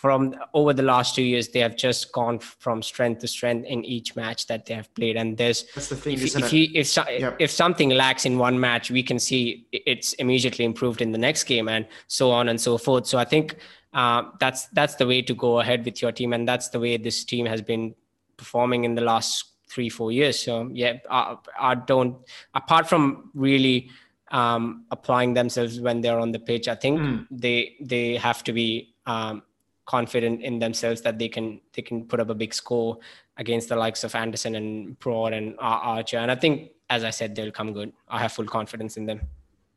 from 0.00 0.34
over 0.54 0.72
the 0.72 0.82
last 0.82 1.14
two 1.14 1.22
years, 1.22 1.48
they 1.48 1.60
have 1.60 1.76
just 1.76 2.10
gone 2.10 2.38
from 2.38 2.82
strength 2.82 3.20
to 3.20 3.28
strength 3.28 3.66
in 3.66 3.84
each 3.84 4.16
match 4.16 4.46
that 4.46 4.64
they 4.64 4.72
have 4.72 4.92
played. 4.94 5.14
And 5.18 5.36
there's 5.36 5.66
that's 5.74 5.90
the 5.90 5.96
thing. 5.96 6.14
If, 6.14 6.36
if, 6.36 6.52
you, 6.54 6.68
if, 6.72 6.96
yep. 6.96 7.36
if 7.38 7.50
something 7.50 7.90
lacks 7.90 8.24
in 8.24 8.38
one 8.38 8.58
match, 8.58 8.90
we 8.90 9.02
can 9.02 9.18
see 9.18 9.66
it's 9.72 10.14
immediately 10.14 10.64
improved 10.64 11.02
in 11.02 11.12
the 11.12 11.18
next 11.18 11.44
game, 11.44 11.68
and 11.68 11.86
so 12.06 12.30
on 12.30 12.48
and 12.48 12.58
so 12.58 12.78
forth. 12.78 13.06
So 13.06 13.18
I 13.18 13.26
think 13.26 13.56
uh, 13.92 14.22
that's 14.40 14.68
that's 14.68 14.94
the 14.94 15.06
way 15.06 15.20
to 15.20 15.34
go 15.34 15.60
ahead 15.60 15.84
with 15.84 16.00
your 16.00 16.12
team, 16.12 16.32
and 16.32 16.48
that's 16.48 16.70
the 16.70 16.80
way 16.80 16.96
this 16.96 17.22
team 17.22 17.44
has 17.44 17.60
been 17.60 17.94
performing 18.38 18.84
in 18.84 18.94
the 18.94 19.02
last 19.02 19.50
three 19.68 19.90
four 19.90 20.12
years. 20.12 20.38
So 20.38 20.70
yeah, 20.72 20.94
I, 21.10 21.36
I 21.60 21.74
don't 21.74 22.16
apart 22.54 22.88
from 22.88 23.30
really 23.34 23.90
um, 24.30 24.86
applying 24.90 25.34
themselves 25.34 25.78
when 25.78 26.00
they're 26.00 26.18
on 26.18 26.32
the 26.32 26.38
pitch. 26.38 26.68
I 26.68 26.74
think 26.74 27.00
mm. 27.00 27.26
they 27.30 27.76
they 27.82 28.16
have 28.16 28.42
to 28.44 28.54
be 28.54 28.94
um, 29.04 29.42
confident 29.90 30.40
in 30.40 30.60
themselves 30.60 31.00
that 31.02 31.18
they 31.18 31.28
can 31.28 31.60
they 31.74 31.82
can 31.82 31.98
put 32.10 32.20
up 32.20 32.30
a 32.30 32.34
big 32.42 32.52
score 32.54 32.98
against 33.42 33.68
the 33.70 33.76
likes 33.84 34.04
of 34.04 34.14
Anderson 34.14 34.54
and 34.54 34.98
Broad 35.00 35.32
and 35.32 35.56
Archer. 35.58 36.18
And 36.18 36.30
I 36.30 36.36
think, 36.36 36.70
as 36.88 37.02
I 37.02 37.10
said, 37.10 37.34
they'll 37.34 37.56
come 37.60 37.72
good. 37.72 37.92
I 38.08 38.18
have 38.20 38.32
full 38.32 38.50
confidence 38.58 38.96
in 38.96 39.06
them. 39.06 39.20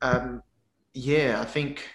Um, 0.01 0.43
yeah, 0.93 1.41
I 1.41 1.45
think 1.45 1.89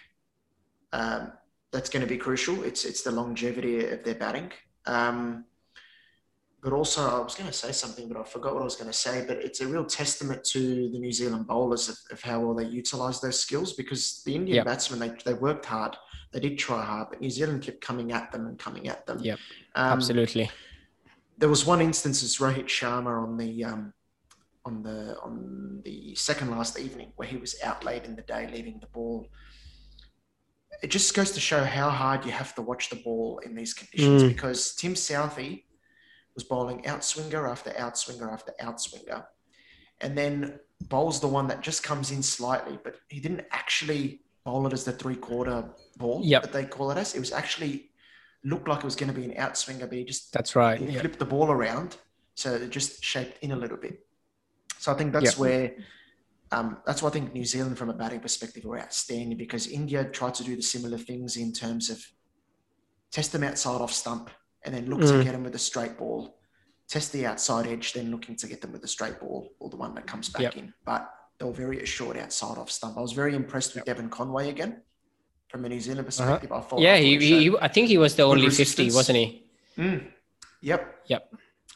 um, 0.93 1.33
that's 1.73 1.91
going 1.93 2.05
to 2.07 2.13
be 2.15 2.19
crucial. 2.27 2.65
It's 2.65 2.85
it's 2.85 3.03
the 3.03 3.13
longevity 3.13 3.87
of 3.95 4.03
their 4.03 4.17
batting. 4.17 4.51
Um, 4.87 5.45
but 6.69 6.77
also 6.77 7.09
I 7.09 7.19
was 7.21 7.35
going 7.35 7.49
to 7.49 7.57
say 7.57 7.73
something, 7.73 8.09
but 8.09 8.19
I 8.19 8.25
forgot 8.25 8.53
what 8.53 8.61
I 8.61 8.65
was 8.65 8.77
going 8.77 8.91
to 8.91 8.97
say. 8.97 9.25
But 9.27 9.39
it's 9.39 9.63
a 9.63 9.67
real 9.67 9.87
testament 9.87 10.45
to 10.45 10.91
the 10.91 10.99
New 10.99 11.13
Zealand 11.13 11.47
bowlers 11.47 11.89
of, 11.89 11.97
of 12.11 12.21
how 12.21 12.41
well 12.41 12.55
they 12.55 12.67
utilise 12.67 13.21
those 13.21 13.41
skills 13.41 13.73
because 13.73 14.23
the 14.27 14.35
Indian 14.35 14.57
yep. 14.57 14.67
batsmen 14.67 15.01
they, 15.01 15.13
they 15.25 15.33
worked 15.33 15.65
hard, 15.65 15.97
they 16.31 16.41
did 16.41 16.59
try 16.59 16.85
hard, 16.85 17.09
but 17.09 17.23
New 17.23 17.31
Zealand 17.31 17.63
kept 17.63 17.81
coming 17.81 18.13
at 18.13 18.31
them 18.33 18.47
and 18.47 18.59
coming 18.59 18.87
at 18.87 19.07
them. 19.07 19.19
Yeah, 19.23 19.37
um, 19.77 19.93
absolutely. 19.93 20.51
There 21.39 21.49
was 21.49 21.65
one 21.65 21.81
instance 21.81 22.23
as 22.23 22.37
Rohit 22.37 22.67
Sharma 22.67 23.23
on 23.23 23.39
the 23.39 23.65
um, 23.65 23.95
on 24.67 24.83
the 24.83 25.19
on 25.21 25.81
the 25.87 26.15
second 26.17 26.51
last 26.51 26.79
evening 26.79 27.13
where 27.17 27.29
he 27.29 27.39
was 27.39 27.57
out 27.65 27.83
late 27.83 28.05
in 28.05 28.15
the 28.15 28.23
day, 28.23 28.51
leaving 28.53 28.79
the 28.79 28.89
ball. 28.89 29.27
It 30.83 30.91
just 30.91 31.15
goes 31.15 31.31
to 31.31 31.41
show 31.41 31.65
how 31.65 31.89
hard 31.89 32.27
you 32.27 32.33
have 32.33 32.55
to 32.57 32.63
watch 32.63 32.91
the 32.91 32.97
ball 32.97 33.41
in 33.43 33.55
these 33.55 33.73
conditions 33.73 34.23
mm. 34.23 34.29
because 34.29 34.75
Tim 34.75 34.93
Southee 34.93 35.63
was 36.39 36.45
bowling 36.45 36.81
outswinger 36.83 37.51
after 37.51 37.71
outswinger 37.71 38.33
after 38.33 38.53
outswinger, 38.63 39.25
and 40.01 40.17
then 40.17 40.61
bowls 40.83 41.21
the 41.21 41.27
one 41.27 41.49
that 41.49 41.63
just 41.63 41.83
comes 41.83 42.13
in 42.13 42.23
slightly, 42.23 42.79
but 42.85 42.95
he 43.09 43.19
didn't 43.19 43.45
actually 43.51 44.21
bowl 44.45 44.65
it 44.69 44.73
as 44.73 44.85
the 44.85 44.93
three 44.93 45.17
quarter 45.17 45.69
ball 45.97 46.21
yep. 46.23 46.43
that 46.43 46.53
they 46.53 46.65
call 46.65 46.93
it 46.93 46.97
as. 46.97 47.17
It 47.17 47.19
was 47.19 47.33
actually 47.33 47.91
looked 48.45 48.69
like 48.69 48.79
it 48.79 48.85
was 48.85 48.95
going 48.95 49.13
to 49.13 49.21
be 49.21 49.25
an 49.25 49.35
outswinger, 49.35 49.81
but 49.81 49.95
he 49.99 50.05
just 50.05 50.33
that's 50.33 50.55
right. 50.55 50.79
He 50.79 50.87
yep. 50.87 51.01
flipped 51.01 51.19
the 51.19 51.25
ball 51.25 51.51
around, 51.51 51.97
so 52.37 52.55
it 52.55 52.71
just 52.71 53.03
shaped 53.03 53.43
in 53.43 53.51
a 53.51 53.57
little 53.57 53.77
bit. 53.77 54.07
So 54.79 54.93
I 54.93 54.95
think 54.95 55.13
that's 55.13 55.33
yep. 55.33 55.39
where. 55.39 55.73
Um, 56.51 56.79
that's 56.87 57.03
why 57.03 57.11
I 57.11 57.13
think 57.13 57.35
New 57.35 57.45
Zealand, 57.45 57.77
from 57.77 57.91
a 57.91 57.93
batting 57.93 58.21
perspective, 58.21 58.65
were 58.65 58.79
outstanding 58.79 59.37
because 59.37 59.67
India 59.67 60.05
tried 60.05 60.33
to 60.37 60.45
do 60.45 60.57
the 60.57 60.63
similar 60.63 60.97
things 60.97 61.37
in 61.37 61.53
terms 61.53 61.91
of 61.91 62.03
test 63.11 63.33
them 63.33 63.45
outside 63.45 63.83
off 63.83 63.93
stump, 63.93 64.31
and 64.65 64.75
then 64.75 64.87
look 64.87 65.01
mm. 65.01 65.09
to 65.09 65.25
get 65.25 65.33
them 65.33 65.45
with 65.45 65.55
a 65.55 65.59
straight 65.59 65.97
ball, 65.97 66.39
test 66.89 67.13
the 67.13 67.27
outside 67.27 67.67
edge, 67.67 67.93
then 67.93 68.11
looking 68.11 68.37
to 68.37 68.47
get 68.47 68.61
them 68.61 68.73
with 68.73 68.83
a 68.85 68.89
straight 68.89 69.21
ball 69.21 69.49
or 69.61 69.71
the 69.71 69.77
one 69.77 69.95
that 69.95 70.07
comes 70.07 70.29
back 70.29 70.43
yep. 70.43 70.57
in. 70.57 70.73
But 70.85 71.11
they 71.39 71.45
were 71.45 71.53
very 71.53 71.83
assured 71.83 72.17
outside 72.17 72.59
off 72.59 72.71
stump. 72.71 72.99
I 72.99 73.01
was 73.01 73.13
very 73.13 73.35
impressed 73.35 73.75
with 73.75 73.87
yep. 73.87 73.97
Devon 73.97 74.11
Conway 74.11 74.51
again. 74.51 74.83
from 75.49 75.65
a 75.65 75.69
New 75.69 75.81
Zealand 75.81 76.07
perspective. 76.07 76.51
Uh-huh. 76.51 76.61
I 76.61 76.65
thought. 76.65 76.81
Yeah, 76.81 76.95
I, 76.95 77.01
he, 77.01 77.19
he, 77.19 77.57
I 77.61 77.69
think 77.69 77.89
he 77.89 77.99
was 77.99 78.17
the 78.17 78.25
only 78.25 78.51
fifty, 78.51 78.91
wasn't 78.91 79.19
he? 79.19 79.45
Mm. 79.77 80.07
Yep. 80.63 80.97
Yep. 81.07 81.35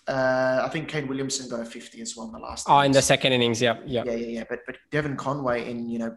Uh, 0.08 0.62
I 0.64 0.68
think 0.68 0.88
Kane 0.88 1.06
Williamson 1.06 1.48
got 1.48 1.60
a 1.60 1.64
50 1.64 2.00
as 2.00 2.16
well 2.16 2.26
in 2.26 2.32
the 2.32 2.38
last. 2.40 2.66
Oh, 2.68 2.80
innings. 2.80 2.86
in 2.86 2.92
the 2.92 3.02
second 3.02 3.32
innings, 3.34 3.62
yeah, 3.62 3.78
yeah, 3.86 4.02
yeah, 4.04 4.12
yeah, 4.12 4.26
yeah. 4.26 4.44
But 4.48 4.60
but 4.66 4.76
Devon 4.90 5.16
Conway 5.16 5.70
in 5.70 5.88
you 5.88 6.00
know 6.00 6.16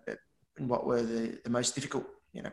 in 0.57 0.67
what 0.67 0.87
were 0.87 1.03
the, 1.03 1.39
the 1.43 1.51
most 1.51 1.75
difficult 1.75 2.05
you 2.33 2.41
know 2.41 2.51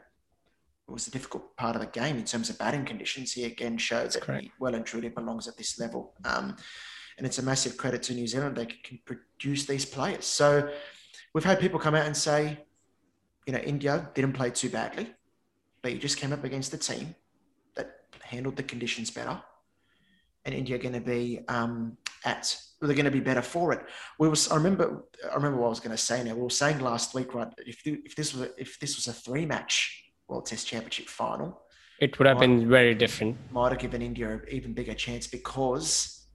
was 0.93 1.05
the 1.05 1.11
difficult 1.11 1.57
part 1.57 1.77
of 1.77 1.81
the 1.83 1.89
game 1.89 2.17
in 2.17 2.25
terms 2.25 2.51
of 2.51 2.59
batting 2.59 2.85
conditions. 2.85 3.33
He 3.33 3.45
again 3.45 3.79
showed 3.79 4.05
That's 4.05 4.15
that 4.17 4.23
correct. 4.25 4.45
he 4.45 4.53
well 4.59 4.75
and 4.75 4.85
truly 4.85 5.09
belongs 5.09 5.49
at 5.49 5.57
this 5.57 5.79
level. 5.79 6.15
Um, 6.25 6.57
and 7.19 7.27
it's 7.27 7.39
a 7.39 7.43
massive 7.43 7.77
credit 7.77 8.03
to 8.05 8.15
New 8.15 8.27
Zealand 8.27 8.57
they 8.57 8.67
can 8.67 8.99
produce 9.05 9.67
these 9.67 9.85
players. 9.85 10.25
So 10.25 10.71
we've 11.35 11.45
had 11.45 11.61
people 11.61 11.79
come 11.79 11.95
out 11.95 12.07
and 12.07 12.17
say, 12.17 12.59
you 13.47 13.53
know, 13.53 13.59
India 13.59 14.11
didn't 14.15 14.33
play 14.33 14.51
too 14.51 14.71
badly, 14.71 15.13
but 15.83 15.93
you 15.93 15.99
just 15.99 16.17
came 16.17 16.33
up 16.33 16.45
against 16.45 16.73
a 16.73 16.79
team 16.79 17.15
that 17.75 18.01
handled 18.23 18.57
the 18.57 18.63
conditions 18.63 19.11
better 19.11 19.43
and 20.45 20.55
India 20.55 20.77
are 20.77 20.79
going 20.79 20.95
to 20.95 21.01
be 21.01 21.41
um, 21.49 21.97
at 22.25 22.57
they're 22.81 22.95
going 22.95 23.05
to 23.05 23.13
be 23.13 23.21
better 23.21 23.43
for 23.43 23.73
it. 23.73 23.81
We 24.19 24.29
was 24.29 24.51
I 24.51 24.57
remember 24.57 25.05
I 25.31 25.35
remember 25.35 25.59
what 25.59 25.67
I 25.67 25.71
was 25.71 25.81
going 25.81 25.97
to 25.97 26.03
say 26.03 26.23
now. 26.25 26.35
We 26.35 26.43
were 26.43 26.51
saying 26.51 26.81
last 26.81 27.15
week, 27.15 27.35
right? 27.35 27.49
If 27.59 27.83
if 27.85 28.17
this 28.17 28.35
was 28.35 28.49
a, 28.49 28.61
if 28.61 28.79
this 28.81 28.97
was 28.97 29.07
a 29.09 29.13
three 29.13 29.47
match 29.47 30.02
World 30.33 30.47
Test 30.47 30.67
Championship 30.67 31.09
final, 31.09 31.63
it 32.01 32.19
would 32.19 32.27
have 32.27 32.39
might, 32.39 32.47
been 32.47 32.69
very 32.69 32.95
different. 32.95 33.37
Might 33.53 33.73
have 33.73 33.81
given 33.81 34.03
India 34.03 34.29
an 34.31 34.43
even 34.51 34.73
bigger 34.73 34.95
chance 34.95 35.27
because, 35.27 36.27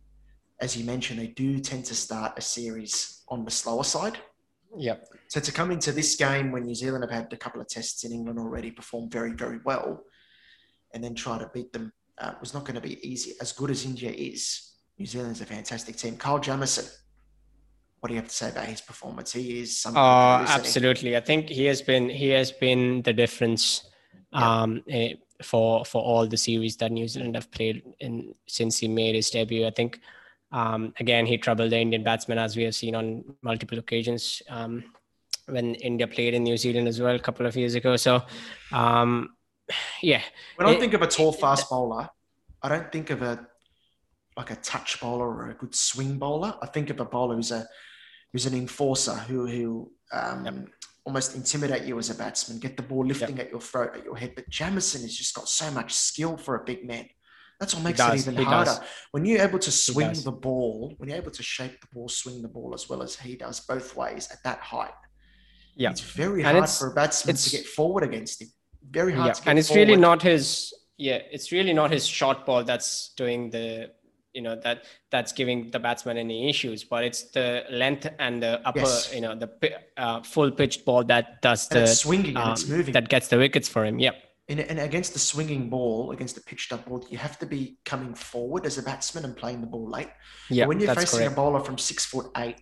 as 0.62 0.77
you 0.77 0.86
mentioned, 0.86 1.20
they 1.20 1.27
do 1.27 1.60
tend 1.60 1.86
to 1.86 1.96
start 1.96 2.38
a 2.38 2.42
series 2.42 3.24
on 3.27 3.44
the 3.44 3.51
slower 3.51 3.84
side. 3.84 4.18
Yep. 4.77 5.08
So 5.30 5.39
to 5.39 5.51
come 5.51 5.72
into 5.72 5.92
this 5.92 6.16
game 6.16 6.51
when 6.51 6.63
New 6.63 6.75
Zealand 6.75 7.04
have 7.04 7.12
had 7.12 7.34
a 7.34 7.38
couple 7.38 7.60
of 7.60 7.68
tests 7.68 8.04
in 8.04 8.12
England 8.12 8.39
already, 8.39 8.72
performed 8.72 9.12
very 9.12 9.32
very 9.32 9.60
well, 9.66 10.04
and 10.94 11.04
then 11.04 11.16
try 11.16 11.38
to 11.38 11.50
beat 11.54 11.74
them 11.74 11.92
uh, 12.20 12.34
was 12.39 12.54
not 12.54 12.63
going 12.66 12.75
to 12.75 12.82
be 12.82 12.96
easy. 13.08 13.34
As 13.42 13.51
good 13.51 13.72
as 13.72 13.86
India 13.86 14.12
is, 14.12 14.74
New 14.98 15.06
Zealand's 15.06 15.42
a 15.42 15.46
fantastic 15.46 15.96
team. 15.96 16.18
Kyle 16.18 16.39
Jamieson, 16.39 16.86
what 18.00 18.10
do 18.10 18.13
you 18.13 18.20
have 18.20 18.30
to 18.30 18.36
say 18.36 18.50
about 18.50 18.66
his 18.66 18.82
performance? 18.82 19.34
He 19.34 19.62
is 19.62 19.77
something. 19.77 20.00
Oh, 20.00 20.46
absolutely. 20.48 21.18
I 21.18 21.20
think 21.20 21.50
he 21.50 21.66
has 21.66 21.82
been 21.82 22.10
he 22.10 22.30
has 22.30 22.51
been 22.51 23.01
the 23.01 23.13
difference 23.13 23.84
yeah. 24.32 24.62
um, 24.62 24.84
eh, 24.88 25.13
for 25.42 25.84
for 25.84 26.01
all 26.01 26.27
the 26.27 26.38
series 26.38 26.77
that 26.77 26.92
New 26.92 27.08
Zealand 27.08 27.36
have 27.36 27.50
played 27.51 27.84
in 28.00 28.34
since 28.48 28.77
he 28.77 28.88
made 28.88 29.16
his 29.16 29.30
debut. 29.30 29.66
I 29.66 29.72
think 29.72 30.00
um, 30.51 30.94
again 31.00 31.25
he 31.25 31.38
troubled 31.38 31.72
the 31.72 31.80
Indian 31.80 32.04
batsmen 32.04 32.38
as 32.38 32.56
we 32.56 32.63
have 32.63 32.75
seen 32.75 32.96
on 32.96 33.24
multiple 33.42 33.80
occasions 33.80 34.42
um, 34.50 34.84
when 35.48 35.75
India 35.75 36.08
played 36.08 36.34
in 36.36 36.44
New 36.44 36.58
Zealand 36.58 36.88
as 36.88 37.01
well 37.01 37.16
a 37.16 37.20
couple 37.20 37.46
of 37.48 37.56
years 37.56 37.74
ago. 37.74 37.96
So 37.96 38.22
um, 38.72 39.36
yeah. 40.04 40.22
When 40.56 40.68
I 40.68 40.75
think 40.75 40.94
of 40.94 41.01
a 41.01 41.08
tall 41.08 41.32
fast 41.32 41.70
bowler, 41.70 42.10
I 42.62 42.70
don't 42.70 42.92
think 42.92 43.10
of 43.10 43.24
a 43.24 43.48
like 44.38 44.51
a 44.51 44.56
touch 44.58 45.01
bowler 45.01 45.27
or 45.27 45.50
a 45.50 45.56
good 45.56 45.74
swing 45.74 46.20
bowler. 46.20 46.54
I 46.62 46.68
think 46.68 46.92
of 46.92 47.00
a 47.00 47.06
bowler 47.06 47.36
who's 47.36 47.51
a 47.51 47.68
who's 48.32 48.46
an 48.46 48.54
enforcer 48.54 49.14
who 49.14 49.48
who 49.48 49.92
um, 50.12 50.46
yep. 50.46 50.56
almost 51.06 51.36
intimidate 51.36 51.84
you 51.84 51.98
as 52.00 52.10
a 52.10 52.16
batsman, 52.16 52.60
get 52.60 52.78
the 52.78 52.84
ball 52.84 53.06
lifting 53.06 53.38
yep. 53.38 53.48
at 53.48 53.52
your 53.52 53.62
throat, 53.62 53.96
at 53.96 54.04
your 54.04 54.16
head. 54.16 54.34
But 54.36 54.50
Jamieson 54.50 55.02
has 55.02 55.16
just 55.16 55.36
got 55.36 55.50
so 55.50 55.70
much 55.72 55.94
skill 55.94 56.38
for 56.38 56.56
a 56.56 56.64
big 56.64 56.86
man. 56.86 57.08
That's 57.60 57.74
what 57.74 57.84
makes 57.84 58.00
it 58.00 58.16
even 58.16 58.38
he 58.38 58.44
harder. 58.44 58.72
Does. 58.72 58.82
When 59.12 59.26
you're 59.26 59.42
able 59.42 59.58
to 59.60 59.72
swing 59.72 60.14
the 60.24 60.32
ball, 60.32 60.94
when 60.98 61.10
you're 61.10 61.18
able 61.18 61.32
to 61.32 61.42
shape 61.42 61.82
the 61.82 61.88
ball, 61.92 62.08
swing 62.08 62.44
the 62.44 62.48
ball 62.48 62.74
as 62.76 62.88
well 62.88 63.02
as 63.02 63.16
he 63.16 63.36
does 63.36 63.62
both 63.62 63.96
ways 63.96 64.30
at 64.32 64.44
that 64.44 64.60
height. 64.60 64.92
Yeah. 65.76 65.90
It's 65.90 66.02
very 66.02 66.44
and 66.44 66.52
hard 66.52 66.64
it's, 66.66 66.78
for 66.78 66.92
a 66.92 66.94
batsman 66.94 67.36
to 67.36 67.50
get 67.50 67.66
forward 67.66 68.04
against 68.04 68.42
him 68.42 68.50
very 68.92 69.14
hard 69.14 69.36
yeah. 69.36 69.50
and 69.50 69.60
it's 69.60 69.68
forward. 69.68 69.88
really 69.88 70.00
not 70.00 70.22
his 70.22 70.74
yeah 70.98 71.20
it's 71.32 71.52
really 71.52 71.74
not 71.74 71.92
his 71.92 72.06
short 72.08 72.46
ball 72.46 72.64
that's 72.64 73.14
doing 73.18 73.50
the 73.50 73.92
you 74.34 74.42
know 74.42 74.56
that 74.56 74.86
that's 75.12 75.32
giving 75.32 75.70
the 75.72 75.80
batsman 75.80 76.18
any 76.18 76.50
issues 76.50 76.84
but 76.84 77.04
it's 77.04 77.32
the 77.32 77.64
length 77.70 78.08
and 78.20 78.44
the 78.44 78.66
upper 78.68 78.80
yes. 78.80 79.14
you 79.14 79.22
know 79.22 79.36
the 79.36 79.50
uh, 79.98 80.22
full 80.22 80.52
pitched 80.52 80.86
ball 80.86 81.04
that 81.04 81.42
does 81.42 81.68
and 81.70 81.82
the 81.82 81.88
swinging 81.88 82.38
um, 82.38 82.44
and 82.44 82.52
it's 82.52 82.68
moving 82.68 82.94
that 82.94 83.10
gets 83.10 83.28
the 83.28 83.38
wickets 83.38 83.68
for 83.68 83.86
him 83.86 84.00
yeah 84.00 84.12
and, 84.50 84.60
and 84.60 84.80
against 84.80 85.14
the 85.14 85.20
swinging 85.20 85.70
ball 85.70 86.12
against 86.12 86.36
the 86.36 86.42
pitched 86.42 86.72
up 86.72 86.86
ball 86.86 87.06
you 87.10 87.18
have 87.18 87.38
to 87.40 87.46
be 87.46 87.78
coming 87.86 88.14
forward 88.14 88.66
as 88.66 88.78
a 88.78 88.84
batsman 88.84 89.26
and 89.26 89.36
playing 89.36 89.62
the 89.62 89.68
ball 89.68 89.90
late 89.90 90.10
yeah 90.50 90.66
when 90.66 90.80
you're 90.80 90.94
facing 90.94 91.20
correct. 91.20 91.34
a 91.34 91.36
bowler 91.36 91.60
from 91.60 91.78
six 91.78 92.06
foot 92.06 92.28
eight 92.38 92.62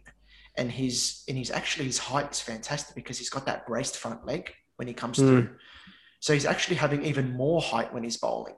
and 0.58 0.72
his 0.72 1.24
and 1.28 1.38
he's 1.38 1.52
actually 1.52 1.86
his 1.86 1.98
height 1.98 2.32
is 2.32 2.40
fantastic 2.40 2.96
because 2.96 3.18
he's 3.18 3.30
got 3.30 3.46
that 3.46 3.68
braced 3.68 3.98
front 3.98 4.26
leg 4.26 4.54
when 4.78 4.88
he 4.88 4.94
comes 4.94 5.18
mm. 5.18 5.28
through 5.28 5.50
so 6.26 6.34
he's 6.34 6.48
actually 6.48 6.78
having 6.78 7.06
even 7.06 7.34
more 7.34 7.62
height 7.62 7.94
when 7.94 8.04
he's 8.04 8.18
bowling. 8.18 8.56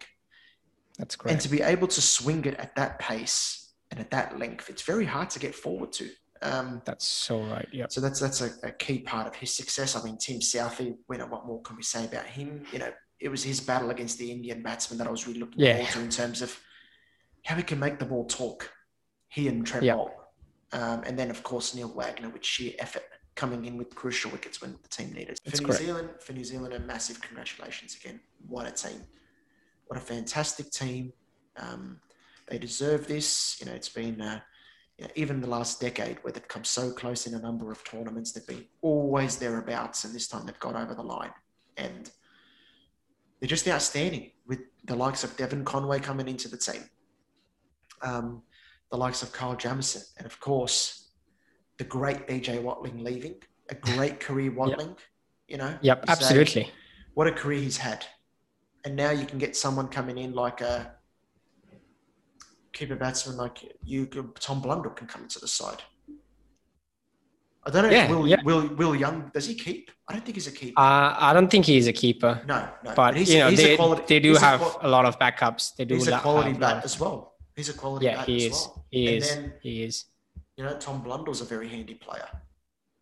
That's 0.98 1.16
great. 1.16 1.34
And 1.34 1.42
to 1.42 1.50
be 1.50 1.62
able 1.62 1.88
to 1.88 2.02
swing 2.02 2.46
it 2.46 2.56
at 2.56 2.76
that 2.76 3.00
pace 3.00 3.74
and 3.92 4.00
at 4.00 4.10
that 4.12 4.38
length, 4.40 4.70
it's 4.70 4.82
very 4.82 5.06
hard 5.06 5.30
to 5.32 5.40
get 5.40 5.54
forward 5.56 5.92
to. 5.94 6.10
Um, 6.42 6.82
that's 6.86 7.06
so 7.06 7.42
right. 7.42 7.68
Yeah. 7.72 7.86
So 7.90 8.02
that's 8.02 8.20
that's 8.20 8.42
a, 8.42 8.52
a, 8.64 8.72
key 8.72 9.00
part 9.00 9.26
of 9.28 9.36
his 9.36 9.56
success. 9.56 9.96
I 9.96 10.04
mean, 10.04 10.18
Tim 10.18 10.40
Southee. 10.40 10.96
You 11.10 11.18
know, 11.18 11.26
what 11.26 11.48
more 11.48 11.62
can 11.62 11.76
we 11.76 11.84
say 11.84 12.06
about 12.06 12.26
him? 12.26 12.64
You 12.72 12.80
know, 12.80 12.92
it 13.20 13.30
was 13.30 13.44
his 13.44 13.60
battle 13.60 13.90
against 13.90 14.20
the 14.20 14.32
Indian 14.32 14.62
batsman 14.62 14.98
that 15.00 15.08
I 15.08 15.12
was 15.12 15.28
really 15.28 15.40
looking 15.40 15.60
yeah. 15.60 15.78
forward 15.78 15.92
to 15.94 16.00
in 16.02 16.10
terms 16.10 16.42
of 16.42 16.60
how 17.44 17.56
he 17.56 17.64
can 17.64 17.80
make 17.80 17.98
the 17.98 18.06
ball 18.06 18.26
talk. 18.26 18.72
He 19.30 19.48
and 19.48 19.66
Trent 19.66 19.86
Boult. 19.86 20.12
Um, 20.74 21.04
and 21.06 21.18
then 21.18 21.30
of 21.30 21.44
course 21.44 21.74
Neil 21.74 21.90
Wagner 21.90 22.30
with 22.30 22.44
sheer 22.44 22.74
effort 22.80 23.04
coming 23.36 23.66
in 23.66 23.78
with 23.78 23.96
crucial 23.96 24.32
wickets 24.32 24.62
when 24.62 24.78
the 24.82 24.90
team 24.90 25.14
needed. 25.14 25.40
For 25.46 25.64
New 25.64 25.72
Zealand, 25.72 26.10
for 26.20 26.34
New 26.34 26.44
Zealand, 26.44 26.74
a 26.74 26.80
massive 26.80 27.22
congratulations 27.22 27.96
again. 27.96 28.20
What 28.48 28.68
a 28.68 28.72
team! 28.72 29.02
What 29.88 29.98
a 29.98 30.02
fantastic 30.02 30.72
team. 30.72 31.14
Um, 31.58 32.00
they 32.48 32.58
deserve 32.58 33.08
this. 33.08 33.58
You 33.60 33.68
know, 33.68 33.74
it's 33.74 33.90
been 33.90 34.22
uh, 34.22 34.40
you 34.98 35.06
know, 35.06 35.12
even 35.16 35.42
the 35.42 35.48
last 35.48 35.80
decade 35.80 36.18
where 36.24 36.32
they've 36.32 36.48
come 36.48 36.64
so 36.64 36.92
close 36.92 37.28
in 37.28 37.36
a 37.36 37.40
number 37.40 37.72
of 37.72 37.84
tournaments. 37.84 38.32
They've 38.32 38.48
been 38.48 38.66
always 38.82 39.38
thereabouts, 39.38 40.04
and 40.04 40.14
this 40.14 40.28
time 40.28 40.46
they've 40.46 40.60
got 40.60 40.76
over 40.76 40.96
the 40.96 41.04
line. 41.04 41.32
And 41.78 42.10
they're 43.40 43.48
just 43.48 43.68
outstanding 43.68 44.32
with 44.48 44.60
the 44.86 44.96
likes 44.96 45.24
of 45.24 45.36
Devon 45.38 45.64
Conway 45.64 46.00
coming 46.00 46.28
into 46.28 46.48
the 46.48 46.58
team, 46.58 46.84
um, 48.02 48.42
the 48.90 48.98
likes 48.98 49.22
of 49.22 49.32
Kyle 49.32 49.56
Jamieson, 49.56 50.02
and 50.18 50.26
of 50.26 50.40
course 50.40 51.10
the 51.78 51.84
great 51.84 52.28
BJ 52.28 52.62
Watling 52.62 53.04
leaving, 53.04 53.36
a 53.70 53.76
great 53.76 54.20
career 54.28 54.52
Watling, 54.52 54.90
yep. 54.90 55.00
you 55.48 55.58
know? 55.58 55.78
Yep, 55.82 56.06
absolutely. 56.08 56.72
what 57.14 57.28
a 57.28 57.32
career 57.32 57.60
he's 57.60 57.78
had. 57.78 58.06
And 58.86 58.96
now 58.96 59.12
you 59.12 59.26
can 59.26 59.38
get 59.38 59.56
someone 59.56 59.88
coming 59.88 60.18
in 60.18 60.34
like 60.34 60.62
a 60.62 60.94
keeper 62.74 62.96
batsman 62.96 63.38
like 63.38 63.76
you, 63.84 64.06
Tom 64.40 64.62
Blundell 64.62 64.92
can 64.92 65.08
come 65.08 65.24
into 65.24 65.40
the 65.40 65.48
side. 65.48 65.82
I 67.68 67.70
don't 67.70 67.84
know 67.84 67.90
yeah, 67.90 68.10
Will, 68.10 68.28
yeah. 68.28 68.42
Will, 68.46 68.68
Will 68.76 68.96
Young, 68.96 69.30
does 69.34 69.46
he 69.46 69.54
keep? 69.54 69.92
I 70.08 70.14
don't 70.14 70.24
think 70.24 70.36
he's 70.36 70.48
a 70.48 70.54
keeper. 70.54 70.80
Uh, 70.80 71.16
I 71.18 71.34
don't 71.34 71.52
think 71.52 71.66
he's 71.66 71.88
a 71.88 71.94
keeper. 71.94 72.42
No, 72.48 72.62
no. 72.62 72.94
But, 72.96 72.96
but 72.96 73.28
you 73.28 73.40
know, 73.40 73.52
they, 73.52 73.76
quality, 73.76 74.04
they 74.08 74.20
do 74.22 74.36
have 74.36 74.62
a, 74.62 74.88
a, 74.88 74.88
lot 74.88 75.06
of 75.06 75.20
backups. 75.20 75.76
They 75.76 75.84
do 75.84 75.96
he's 75.96 76.08
a 76.08 76.18
quality 76.20 76.54
bat 76.54 76.86
as 76.86 76.98
well. 76.98 77.34
He's 77.58 77.68
a 77.68 77.74
quality 77.74 78.06
yeah, 78.06 78.18
bat 78.18 78.26
he 78.28 78.38
as 78.38 78.44
is. 78.44 78.52
well. 78.54 78.86
He 78.90 79.08
and 79.08 79.16
is. 79.18 79.36
Then, 79.36 79.54
he 79.62 79.84
is. 79.84 80.06
You 80.56 80.64
know, 80.64 80.78
Tom 80.78 81.04
Blundell's 81.04 81.42
a 81.42 81.46
very 81.46 81.68
handy 81.68 81.96
player. 81.96 82.28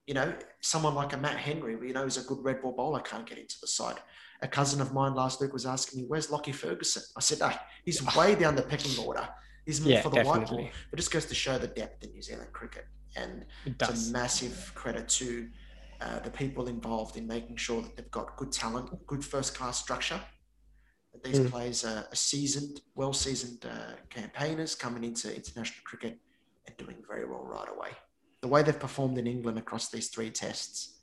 You 0.08 0.15
know, 0.15 0.34
someone 0.62 0.96
like 0.96 1.13
a 1.13 1.17
Matt 1.17 1.38
Henry, 1.38 1.74
you 1.88 1.94
know, 1.94 2.03
who's 2.03 2.17
a 2.17 2.27
good 2.27 2.44
red 2.44 2.62
ball 2.62 2.72
bowler, 2.72 3.01
can't 3.01 3.27
get 3.27 3.38
into 3.38 3.58
the 3.62 3.67
side. 3.67 3.98
A 4.46 4.48
cousin 4.48 4.80
of 4.80 4.94
mine 4.94 5.16
last 5.16 5.42
week 5.42 5.52
was 5.54 5.66
asking 5.66 6.02
me, 6.02 6.06
"Where's 6.08 6.30
Lockie 6.30 6.52
Ferguson?" 6.52 7.02
I 7.18 7.20
said, 7.20 7.40
oh, 7.42 7.58
"He's 7.84 8.00
way 8.16 8.36
down 8.36 8.56
the 8.56 8.62
pecking 8.62 8.96
order. 9.04 9.28
He's 9.66 9.82
more 9.82 9.94
yeah, 9.94 10.02
for 10.04 10.10
the 10.10 10.18
definitely. 10.18 10.66
white 10.66 10.72
ball." 10.72 10.82
But 10.92 10.98
just 10.98 11.12
goes 11.12 11.25
to 11.25 11.34
show 11.34 11.58
the 11.58 11.68
depth 11.68 12.04
in 12.04 12.12
New 12.12 12.22
Zealand 12.22 12.54
cricket, 12.54 12.86
and 13.16 13.44
it 13.66 13.75
it's 13.82 14.10
a 14.10 14.12
massive 14.12 14.72
credit 14.75 15.10
to 15.20 15.50
uh, 16.00 16.20
the 16.20 16.30
people 16.30 16.68
involved 16.68 17.18
in 17.18 17.25
making 17.25 17.56
sure 17.56 17.82
that 17.82 17.98
they've 17.98 18.12
got 18.12 18.38
good 18.38 18.52
talent, 18.52 18.88
good 19.08 19.25
first 19.25 19.58
class 19.58 19.80
structure. 19.80 20.22
That 21.14 21.24
these 21.24 21.40
mm. 21.40 21.50
players 21.50 21.84
are, 21.84 22.06
seasoned, 22.14 22.82
well 22.94 23.14
seasoned 23.14 23.66
uh, 23.66 23.96
campaigners 24.12 24.75
coming 24.75 25.04
into 25.04 25.36
international 25.36 25.84
cricket 25.86 26.20
and 26.68 26.78
doing 26.78 26.98
very 27.08 27.25
well 27.25 27.46
right 27.46 27.70
away. 27.75 27.90
The 28.42 28.48
way 28.48 28.62
they've 28.62 28.80
performed 28.80 29.18
in 29.18 29.25
England 29.25 29.58
across 29.58 29.90
these 29.90 30.10
three 30.10 30.30
tests, 30.30 30.95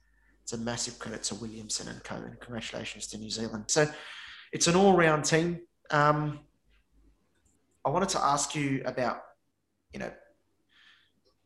it's 0.43 0.53
a 0.53 0.59
massive 0.59 0.99
credit 0.99 1.23
to 1.25 1.35
Williamson 1.37 1.89
and 1.89 2.03
co. 2.03 2.17
And 2.17 2.39
congratulations 2.41 3.07
to 3.09 3.19
New 3.19 3.31
Zealand. 3.31 3.65
So 3.69 3.89
it's 4.53 4.67
an 4.67 4.77
all-round 4.77 5.25
team. 5.25 5.61
Um, 5.91 6.41
I 7.85 7.91
wanted 7.91 8.09
to 8.11 8.21
ask 8.21 8.55
you 8.55 8.83
about, 8.85 9.23
you 9.93 10.01
know, 10.01 10.11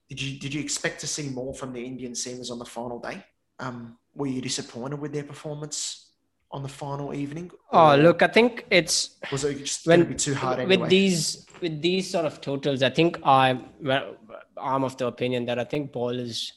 did 0.09 0.23
you 0.23 0.38
did 0.38 0.55
you 0.55 0.61
expect 0.61 1.00
to 1.00 1.07
see 1.07 1.29
more 1.29 1.53
from 1.55 1.73
the 1.73 1.85
Indian 1.85 2.12
seamers 2.12 2.50
on 2.50 2.59
the 2.59 2.65
final 2.65 3.00
day? 3.00 3.25
Um, 3.59 3.99
were 4.15 4.29
you 4.29 4.41
disappointed 4.41 5.00
with 5.00 5.12
their 5.12 5.25
performance 5.25 6.12
on 6.53 6.62
the 6.62 6.69
final 6.69 7.12
evening? 7.12 7.50
Oh, 7.73 7.97
look, 7.97 8.23
I 8.23 8.29
think 8.29 8.67
it's 8.71 9.17
was 9.33 9.45
it 9.45 9.59
just 9.59 9.87
when, 9.87 10.17
too 10.17 10.35
hard 10.35 10.61
anyway? 10.61 10.76
with 10.76 10.91
these 10.91 11.47
with 11.61 11.83
these 11.83 12.09
sort 12.09 12.25
of 12.25 12.41
totals. 12.41 12.83
I 12.83 12.91
think 12.91 13.19
I'm 13.25 13.71
well, 13.83 14.17
I'm 14.57 14.85
of 14.85 14.97
the 14.97 15.07
opinion 15.07 15.47
that 15.47 15.59
I 15.59 15.65
think 15.65 15.91
is 15.95 16.53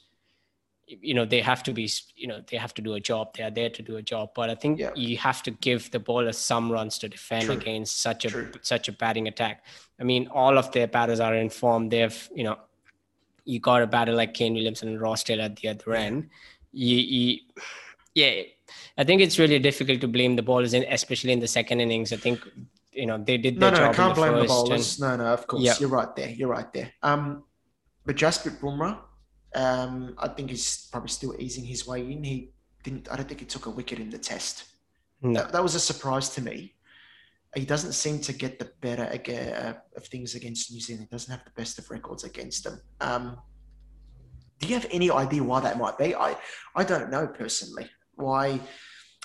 you 1.01 1.13
know 1.13 1.23
they 1.25 1.39
have 1.39 1.61
to 1.63 1.71
be 1.71 1.87
you 2.15 2.27
know 2.27 2.41
they 2.49 2.57
have 2.57 2.73
to 2.73 2.81
do 2.81 2.93
a 2.95 2.99
job 2.99 3.27
they 3.35 3.43
are 3.43 3.51
there 3.51 3.69
to 3.69 3.81
do 3.83 3.97
a 3.97 4.01
job 4.01 4.29
but 4.35 4.49
i 4.49 4.55
think 4.55 4.79
Yeah. 4.79 4.89
you 4.95 5.17
have 5.17 5.43
to 5.43 5.51
give 5.51 5.91
the 5.91 5.99
bowlers 5.99 6.37
some 6.37 6.71
runs 6.71 6.97
to 6.99 7.07
defend 7.09 7.45
True. 7.45 7.55
against 7.55 8.01
such 8.01 8.25
a 8.25 8.29
True. 8.29 8.51
such 8.61 8.87
a 8.87 8.91
batting 8.91 9.27
attack 9.27 9.63
i 9.99 10.03
mean 10.03 10.27
all 10.31 10.57
of 10.57 10.71
their 10.71 10.87
batters 10.87 11.19
are 11.19 11.35
in 11.35 11.49
form 11.49 11.89
they've 11.89 12.19
you 12.33 12.43
know 12.43 12.57
you 13.45 13.59
got 13.59 13.81
a 13.83 13.87
batter 13.87 14.13
like 14.13 14.33
kane 14.33 14.53
williamson 14.53 14.87
and 14.89 14.99
ross 14.99 15.23
taylor 15.23 15.43
at 15.43 15.55
the 15.57 15.67
other 15.69 15.83
Yeah. 15.93 15.99
end 15.99 16.29
you, 16.71 16.97
you 16.97 17.39
yeah 18.15 18.41
i 18.97 19.03
think 19.03 19.21
it's 19.21 19.37
really 19.37 19.59
difficult 19.59 20.01
to 20.01 20.07
blame 20.07 20.35
the 20.35 20.43
bowlers 20.43 20.73
in 20.73 20.83
especially 20.89 21.33
in 21.33 21.39
the 21.39 21.47
second 21.59 21.81
innings 21.81 22.11
i 22.11 22.17
think 22.17 22.39
you 22.91 23.05
know 23.05 23.17
they 23.29 23.37
did 23.37 23.59
No, 23.59 23.69
their 23.69 23.79
no, 23.81 23.85
job 23.93 23.95
can't 23.95 24.09
in 24.09 24.15
the 24.15 24.21
blame 24.21 24.33
the 24.33 24.39
first 24.41 24.59
and- 24.59 24.69
bowlers. 24.69 24.99
No, 24.99 25.15
no, 25.17 25.25
of 25.37 25.45
course. 25.47 25.63
Yeah. 25.63 25.75
You're 25.79 25.89
right 25.89 26.13
there. 26.15 26.29
You're 26.31 26.49
right 26.49 26.73
there. 26.73 26.91
Um, 27.03 27.43
but 28.05 28.15
Jasprit 28.17 28.59
Bumrah, 28.59 28.97
um, 29.55 30.15
I 30.17 30.27
think 30.27 30.49
he's 30.49 30.87
probably 30.91 31.09
still 31.09 31.35
easing 31.39 31.65
his 31.65 31.87
way 31.87 32.01
in. 32.01 32.23
He 32.23 32.51
didn't. 32.83 33.11
I 33.11 33.15
don't 33.15 33.27
think 33.27 33.39
he 33.39 33.45
took 33.45 33.65
a 33.65 33.69
wicket 33.69 33.99
in 33.99 34.09
the 34.09 34.17
test. 34.17 34.65
no. 35.21 35.33
That, 35.33 35.51
that 35.51 35.63
was 35.63 35.75
a 35.75 35.79
surprise 35.79 36.29
to 36.29 36.41
me. 36.41 36.75
He 37.55 37.65
doesn't 37.65 37.93
seem 37.93 38.19
to 38.19 38.33
get 38.33 38.59
the 38.59 38.71
better 38.79 39.03
uh, 39.03 39.73
of 39.97 40.05
things 40.05 40.35
against 40.35 40.71
New 40.71 40.79
Zealand. 40.79 41.07
He 41.09 41.15
doesn't 41.15 41.31
have 41.31 41.43
the 41.43 41.51
best 41.51 41.79
of 41.79 41.89
records 41.89 42.23
against 42.23 42.63
them. 42.63 42.79
Um, 43.01 43.37
do 44.59 44.67
you 44.67 44.75
have 44.75 44.85
any 44.91 45.09
idea 45.09 45.43
why 45.43 45.59
that 45.61 45.79
might 45.79 45.97
be? 45.97 46.13
I, 46.13 46.35
I 46.75 46.83
don't 46.83 47.09
know 47.09 47.25
personally. 47.27 47.89
Why? 48.15 48.59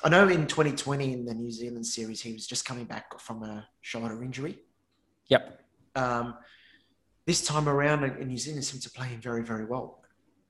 I 0.02 0.08
know 0.08 0.28
in 0.28 0.46
2020 0.46 1.12
in 1.12 1.24
the 1.24 1.34
New 1.34 1.50
Zealand 1.50 1.86
series, 1.86 2.22
he 2.22 2.32
was 2.32 2.46
just 2.46 2.64
coming 2.64 2.84
back 2.84 3.20
from 3.20 3.42
a 3.42 3.66
shoulder 3.82 4.22
injury. 4.22 4.58
yep 5.28 5.60
Um, 5.96 6.36
this 7.26 7.44
time 7.44 7.68
around, 7.68 8.04
in 8.04 8.28
New 8.28 8.38
Zealand 8.38 8.64
seemed 8.64 8.82
to 8.82 8.90
play 8.90 9.08
him 9.08 9.20
very, 9.20 9.42
very 9.42 9.64
well. 9.64 10.03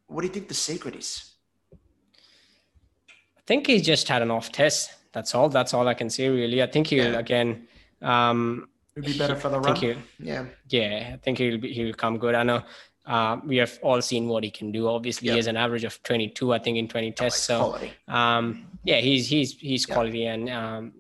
What 0.06 0.20
do 0.23 0.26
you 0.26 0.32
think 0.32 0.49
the 0.49 0.54
secret 0.54 0.94
is? 0.96 1.32
I 1.73 3.40
think 3.46 3.66
he 3.66 3.80
just 3.80 4.08
had 4.08 4.23
an 4.23 4.30
off 4.30 4.52
test. 4.52 4.90
That's 5.12 5.34
all. 5.34 5.49
That's 5.49 5.75
all 5.75 5.87
I 5.88 5.94
can 5.94 6.11
say, 6.11 6.28
really. 6.28 6.62
I 6.62 6.66
think 6.66 6.88
he'll 6.88 7.12
Yeah. 7.12 7.18
again. 7.18 7.68
Um, 8.02 8.68
It'd 8.96 9.06
be 9.12 9.18
better 9.18 9.34
for 9.37 9.49
the 9.49 9.58
I 9.61 9.75
think 9.75 9.96
run. 9.96 10.04
Yeah, 10.20 10.46
yeah, 10.68 11.11
I 11.14 11.16
think 11.16 11.38
he'll 11.38 11.58
be, 11.58 11.73
he'll 11.73 11.94
come 11.94 12.18
good. 12.18 12.34
I 12.34 12.42
know. 12.42 12.62
Uh, 13.06 13.38
we 13.44 13.56
have 13.58 13.78
all 13.82 14.00
seen 14.00 14.28
what 14.28 14.44
he 14.44 14.50
can 14.50 14.73
do. 14.73 14.88
Obviously, 14.88 15.26
Yeah. 15.26 15.32
he 15.34 15.38
has 15.38 15.46
an 15.46 15.56
average 15.56 15.84
of 15.84 16.02
22, 16.04 16.54
I 16.54 16.58
think, 16.58 16.78
in 16.78 16.88
20 16.88 17.12
tests. 17.12 17.49
Nice 17.49 17.58
So, 17.58 17.78
um, 18.08 18.66
yeah, 18.84 18.96
he's 19.00 19.28
he's 19.28 19.52
he's 19.58 19.87
Yeah. 19.88 19.94
quality, 19.94 20.26
and 20.26 20.49
um, 20.49 20.92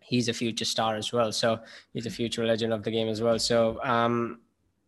he's 0.00 0.28
a 0.28 0.32
future 0.34 0.64
star 0.64 0.96
as 0.96 1.12
well. 1.12 1.32
So 1.32 1.60
he's 1.92 2.06
a 2.06 2.10
future 2.10 2.44
legend 2.44 2.72
of 2.72 2.82
the 2.82 2.90
game 2.90 3.08
as 3.08 3.22
well. 3.22 3.38
So 3.38 3.80
um, 3.84 4.40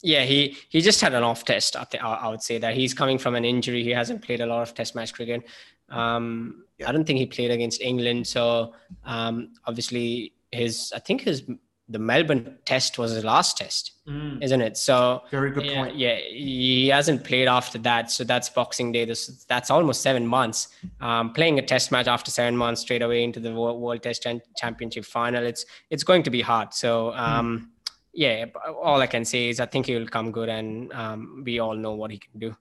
yeah, 0.03 0.23
he 0.25 0.57
he 0.69 0.81
just 0.81 1.01
had 1.01 1.15
an 1.15 1.23
off 1.23 1.45
test. 1.45 1.77
I, 1.77 1.85
th- 1.85 2.03
I 2.03 2.29
would 2.29 2.43
say 2.43 2.59
that 2.59 2.75
he's 2.75 2.93
coming 2.95 3.19
from 3.19 3.35
an 3.35 3.45
injury. 3.45 3.83
He 3.85 3.91
hasn't 3.91 4.23
played 4.23 4.41
a 4.41 4.47
lot 4.47 4.63
of 4.63 4.75
Test 4.75 4.95
match 4.95 5.13
cricket. 5.15 5.43
Um, 5.89 6.65
Yeah. 6.79 6.89
I 6.89 6.93
don't 6.93 7.07
think 7.07 7.19
he 7.19 7.27
played 7.27 7.51
against 7.51 7.81
England. 7.81 8.27
So 8.27 8.75
um, 9.05 9.53
obviously 9.67 10.33
his 10.51 10.93
I 10.95 10.99
think 10.99 11.23
his 11.23 11.43
the 11.89 11.99
Melbourne 11.99 12.59
test 12.65 12.97
was 12.97 13.11
his 13.13 13.23
last 13.25 13.59
test, 13.59 13.93
Mm, 14.09 14.43
isn't 14.43 14.61
it? 14.63 14.77
So 14.79 15.23
very 15.31 15.51
good 15.51 15.67
yeah, 15.67 15.75
point. 15.85 15.97
yeah, 15.97 16.17
he 16.17 16.89
hasn't 16.89 17.23
played 17.25 17.49
after 17.49 17.79
that, 17.81 18.11
so 18.11 18.25
that's 18.25 18.49
Boxing 18.49 18.93
Day. 18.93 19.05
This 19.05 19.45
that's 19.47 19.71
almost 19.71 20.01
seven 20.01 20.27
months. 20.27 20.69
Um, 21.01 21.33
playing 21.33 21.59
a 21.59 21.63
Test 21.63 21.93
match 21.93 22.07
after 22.07 22.31
seven 22.31 22.57
months 22.57 22.81
straight 22.81 23.03
away 23.03 23.23
into 23.25 23.41
the 23.41 23.53
World, 23.53 23.81
World 23.81 24.03
Test 24.03 24.27
Championship 24.57 25.05
final, 25.05 25.45
it's 25.45 25.67
it's 25.91 26.05
going 26.05 26.23
to 26.23 26.31
be 26.31 26.41
hard. 26.41 26.73
So 26.73 27.13
um, 27.15 27.71
yeah, 28.13 28.47
all 28.83 29.01
I 29.01 29.07
can 29.07 29.25
say 29.25 29.49
is 29.49 29.61
I 29.61 29.67
think 29.67 29.87
he 29.87 29.95
will 29.95 30.07
come 30.09 30.31
good, 30.33 30.49
and 30.49 30.93
um, 30.93 31.43
we 31.47 31.59
all 31.59 31.75
know 31.75 31.93
what 31.95 32.11
he 32.11 32.19
can 32.19 32.39
do. 32.39 32.57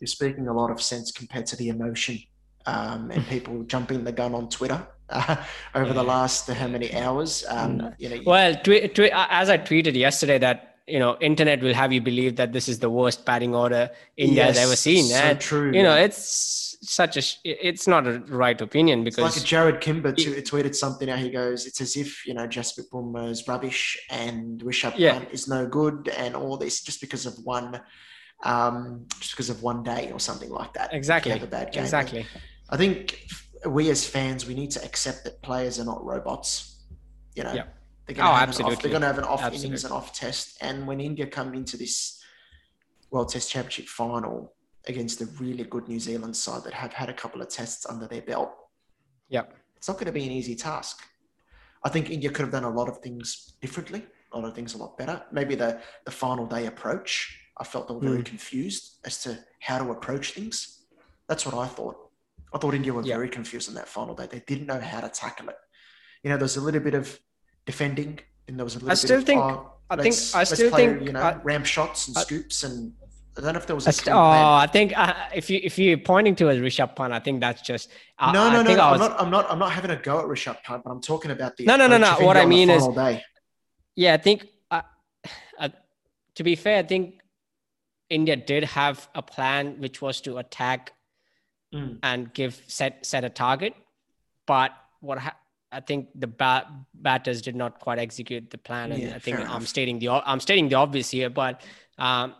You're 0.00 0.06
speaking 0.08 0.46
a 0.48 0.52
lot 0.52 0.70
of 0.70 0.80
sense 0.82 1.10
compared 1.10 1.46
to 1.46 1.56
the 1.56 1.68
emotion 1.68 2.18
um, 2.66 3.10
and 3.10 3.26
people 3.34 3.62
jumping 3.64 4.04
the 4.04 4.12
gun 4.12 4.34
on 4.34 4.48
Twitter 4.48 4.86
uh, 5.08 5.36
over 5.74 5.92
the 5.92 6.02
Yeah. 6.04 6.12
last 6.14 6.48
how 6.48 6.68
many 6.68 6.94
hours. 6.94 7.44
Um, 7.48 7.78
Mm. 7.78 7.94
you 7.98 8.08
know, 8.10 8.22
Well, 8.26 8.54
twi- 8.62 8.88
twi- 8.88 9.10
as 9.12 9.48
I 9.48 9.58
tweeted 9.58 9.94
yesterday 9.94 10.38
that 10.38 10.76
you 10.86 11.00
know 11.00 11.16
internet 11.20 11.60
will 11.62 11.74
have 11.74 11.92
you 11.92 12.00
believe 12.00 12.36
that 12.36 12.52
this 12.52 12.68
is 12.68 12.78
the 12.78 12.88
worst 12.88 13.24
batting 13.24 13.54
order 13.56 13.90
India 14.16 14.44
has 14.44 14.56
yes, 14.56 14.64
ever 14.66 14.76
seen, 14.76 15.04
So 15.06 15.16
and 15.16 15.40
true. 15.40 15.72
you 15.74 15.82
know 15.82 15.96
it's 15.96 16.65
such 16.94 17.16
a 17.16 17.22
it's 17.44 17.86
not 17.86 18.06
a 18.06 18.20
right 18.28 18.60
opinion 18.60 19.06
It's 19.06 19.16
because 19.16 19.36
like 19.36 19.44
a 19.44 19.46
Jarrod 19.46 19.80
Kimber 19.80 20.12
t- 20.12 20.26
tweeted 20.42 20.74
something 20.74 21.08
out. 21.10 21.18
He 21.18 21.30
goes, 21.30 21.66
"It's 21.66 21.80
as 21.80 21.96
if 21.96 22.26
you 22.26 22.34
know 22.34 22.46
Jasprit 22.46 22.88
Bumrah 22.90 23.30
is 23.30 23.46
rubbish 23.48 23.98
and 24.10 24.60
Rishabh 24.60 24.94
Yeah. 24.96 25.12
Pant 25.18 25.28
is 25.32 25.48
no 25.48 25.66
good, 25.66 26.08
and 26.16 26.34
all 26.36 26.56
this 26.56 26.82
just 26.82 27.00
because 27.00 27.26
of 27.26 27.34
one, 27.44 27.80
um, 28.44 29.06
just 29.20 29.32
because 29.32 29.50
of 29.50 29.62
one 29.62 29.82
day 29.82 30.10
or 30.12 30.20
something 30.20 30.50
like 30.50 30.72
that. 30.74 30.92
exactly 30.92 31.32
have 31.32 31.42
a 31.42 31.46
bad 31.46 31.72
game. 31.72 31.82
exactly 31.84 32.26
I 32.70 32.76
think 32.76 33.26
we 33.66 33.90
as 33.90 34.06
fans 34.06 34.46
we 34.46 34.54
need 34.54 34.70
to 34.72 34.84
accept 34.84 35.24
that 35.24 35.40
players 35.42 35.78
are 35.80 35.84
not 35.84 36.04
robots. 36.04 36.84
You 37.34 37.44
know, 37.44 37.52
Yeah. 37.52 37.64
they're 38.06 38.16
Oh, 38.16 38.20
gonna 38.26 38.38
have 38.38 38.58
an 38.60 38.64
off, 38.66 38.82
they're 38.82 38.90
gonna 38.92 39.06
have 39.06 39.18
an 39.18 39.24
off 39.24 39.52
innings 39.52 39.84
and 39.84 39.92
off 39.92 40.12
test. 40.12 40.56
And 40.60 40.86
when 40.86 41.00
India 41.00 41.26
come 41.26 41.54
into 41.54 41.76
this 41.76 42.20
World 43.10 43.28
Test 43.28 43.50
Championship 43.50 43.86
final 43.86 44.55
against 44.86 45.20
a 45.20 45.26
really 45.40 45.64
good 45.64 45.88
New 45.88 45.98
Zealand 46.00 46.36
side 46.36 46.62
that 46.64 46.74
have 46.74 46.92
had 46.92 47.08
a 47.08 47.14
couple 47.14 47.40
of 47.42 47.48
tests 47.48 47.86
under 47.86 48.06
their 48.06 48.22
belt, 48.22 48.52
Yep. 49.28 49.54
it's 49.76 49.88
not 49.88 49.94
going 49.94 50.06
to 50.06 50.12
be 50.12 50.24
an 50.24 50.30
easy 50.32 50.54
task. 50.54 51.00
I 51.82 51.88
think 51.88 52.10
India 52.10 52.30
could 52.30 52.42
have 52.42 52.52
done 52.52 52.64
a 52.64 52.70
lot 52.70 52.88
of 52.88 52.98
things 52.98 53.54
differently, 53.60 54.06
a 54.32 54.38
lot 54.38 54.48
of 54.48 54.54
things 54.54 54.74
a 54.74 54.78
lot 54.78 54.96
better. 54.98 55.22
Maybe 55.32 55.54
the 55.54 55.80
the 56.04 56.10
final 56.10 56.46
day 56.46 56.66
approach, 56.66 57.38
I 57.58 57.64
felt 57.64 57.88
they 57.88 57.94
were 57.94 58.00
very 58.00 58.18
Hmm. 58.18 58.22
confused 58.24 58.98
as 59.04 59.22
to 59.22 59.38
how 59.60 59.78
to 59.78 59.90
approach 59.90 60.32
things. 60.32 60.84
That's 61.28 61.44
what 61.46 61.54
I 61.54 61.66
thought. 61.66 61.96
I 62.52 62.58
thought 62.58 62.74
India 62.74 62.92
were 62.92 63.02
Yeah. 63.02 63.16
very 63.16 63.28
confused 63.28 63.68
on 63.68 63.74
that 63.74 63.88
final 63.88 64.14
day. 64.14 64.26
They 64.26 64.40
didn't 64.40 64.66
know 64.66 64.80
how 64.80 65.00
to 65.00 65.08
tackle 65.08 65.48
it. 65.48 65.56
You 66.22 66.30
know, 66.30 66.36
there's 66.36 66.56
a 66.56 66.60
little 66.60 66.80
bit 66.80 66.94
of 66.94 67.18
defending, 67.66 68.20
and 68.46 68.58
there 68.58 68.64
was 68.64 68.74
a 68.76 68.78
little 68.78 68.90
bit 68.90 68.98
still 68.98 69.18
of, 69.18 69.24
think- 69.26 69.40
oh, 69.42 69.72
I 69.90 69.96
think- 69.96 70.14
I 70.34 70.44
still 70.44 70.70
play, 70.70 70.86
think- 70.88 71.02
you 71.06 71.12
know 71.12 71.22
I- 71.22 71.34
ramp 71.42 71.66
shots 71.66 72.08
and 72.08 72.16
I- 72.16 72.22
scoops, 72.22 72.62
and 72.64 72.94
I 73.36 73.40
don't 73.42 73.52
know 73.52 73.58
if 73.58 73.66
there 73.66 73.76
was 73.76 73.86
a. 73.86 73.92
st- 73.92 74.14
oh. 74.14 74.18
I 74.18 74.66
think 74.66 74.96
uh, 74.98 75.12
if 75.34 75.50
you 75.50 75.60
if 75.62 75.78
you're 75.78 75.98
pointing 75.98 76.34
to 76.36 76.48
a 76.48 76.54
Rishabh 76.54 76.96
Pant, 76.96 77.12
I 77.12 77.18
think 77.20 77.40
that's 77.40 77.60
just 77.62 77.90
I, 78.18 78.32
no, 78.32 78.44
I 78.44 78.52
no, 78.52 78.62
no, 78.62 78.66
think 78.66 78.78
no. 78.78 78.84
I 78.84 78.92
I'm 78.92 78.98
not. 78.98 79.20
I'm 79.20 79.30
not. 79.30 79.50
I'm 79.50 79.58
not 79.58 79.72
having 79.72 79.90
a 79.90 79.96
go 79.96 80.20
at 80.20 80.24
Rishabh 80.26 80.62
Pant, 80.62 80.82
but 80.84 80.90
I'm 80.90 81.00
talking 81.02 81.30
about 81.30 81.56
the. 81.56 81.64
No, 81.66 81.76
no, 81.76 81.86
no, 81.86 81.98
no. 81.98 82.14
What 82.20 82.36
I 82.36 82.46
mean 82.46 82.70
is- 82.70 82.86
day. 82.88 83.22
yeah, 83.94 84.14
I 84.14 84.16
think 84.16 84.46
uh, 84.70 84.82
uh, 85.58 85.68
to 86.36 86.42
be 86.42 86.56
fair, 86.56 86.78
I 86.78 86.82
think 86.82 87.20
India 88.08 88.36
did 88.36 88.64
have 88.64 89.06
a 89.14 89.22
plan 89.22 89.80
which 89.80 90.00
was 90.00 90.20
to 90.22 90.38
attack 90.38 90.92
Mm. 91.74 91.98
and 92.04 92.32
give 92.32 92.62
set 92.68 93.04
set 93.04 93.24
a 93.24 93.28
target, 93.28 93.74
but 94.46 94.70
what 95.00 95.18
ha- 95.18 95.36
I 95.72 95.80
think 95.80 96.08
the 96.14 96.28
bat- 96.28 96.68
batters 96.94 97.42
did 97.42 97.56
not 97.56 97.80
quite 97.80 97.98
execute 97.98 98.50
the 98.50 98.56
plan, 98.56 98.92
and 98.92 99.02
Yeah, 99.02 99.16
I 99.16 99.18
think 99.18 99.38
I'm 99.40 99.46
enough. 99.46 99.66
stating 99.66 99.98
the 99.98 100.08
I'm 100.10 100.38
stating 100.38 100.68
the 100.68 100.76
obvious 100.76 101.10
here, 101.10 101.28
but 101.28 101.62
um, 101.98 102.36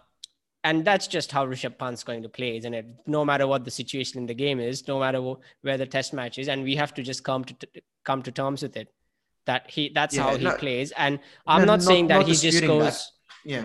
and 0.67 0.85
that's 0.89 1.07
just 1.17 1.31
how 1.37 1.43
Rishabh 1.47 1.79
Pant's 1.79 2.03
going 2.11 2.23
to 2.27 2.29
play, 2.39 2.57
isn't 2.61 2.75
it? 2.81 2.87
No 3.07 3.25
matter 3.31 3.47
what 3.53 3.65
the 3.65 3.71
situation 3.81 4.19
in 4.23 4.27
the 4.27 4.35
game 4.45 4.59
is, 4.71 4.87
no 4.93 4.99
matter 5.05 5.21
wh- 5.27 5.41
where 5.65 5.79
the 5.83 5.87
test 5.97 6.13
match 6.21 6.39
is, 6.43 6.49
and 6.49 6.63
we 6.69 6.75
have 6.83 6.93
to 6.99 7.03
just 7.11 7.23
come 7.31 7.45
to 7.51 7.55
t- 7.55 7.83
come 8.05 8.23
to 8.29 8.33
terms 8.41 8.63
with 8.67 8.77
it. 8.83 8.89
That 9.51 9.71
he 9.75 9.83
that's 9.99 10.15
Yeah, 10.17 10.25
how 10.25 10.37
he 10.45 10.49
plays, 10.65 10.93
and 11.05 11.21
I'm 11.47 11.61
No, 11.63 11.67
not, 11.73 11.79
not- 11.81 11.83
saying 11.91 12.07
that 12.09 12.19
not 12.19 12.27
he 12.27 12.33
just 12.33 12.43
disputing 12.43 12.79
that. 12.79 12.85
goes. 12.85 13.13
Yeah. 13.45 13.65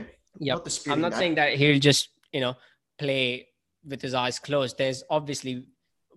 Yep. 0.50 0.58
Not 0.66 0.80
I'm 0.94 1.02
not 1.02 1.12
that. 1.12 1.18
saying 1.22 1.36
that 1.36 1.50
he'll 1.62 1.80
just, 1.90 2.10
you 2.32 2.42
know, 2.46 2.54
play 3.00 3.48
with 3.92 4.02
his 4.08 4.14
eyes 4.24 4.38
closed. 4.48 4.78
There's 4.78 5.04
obviously 5.10 5.54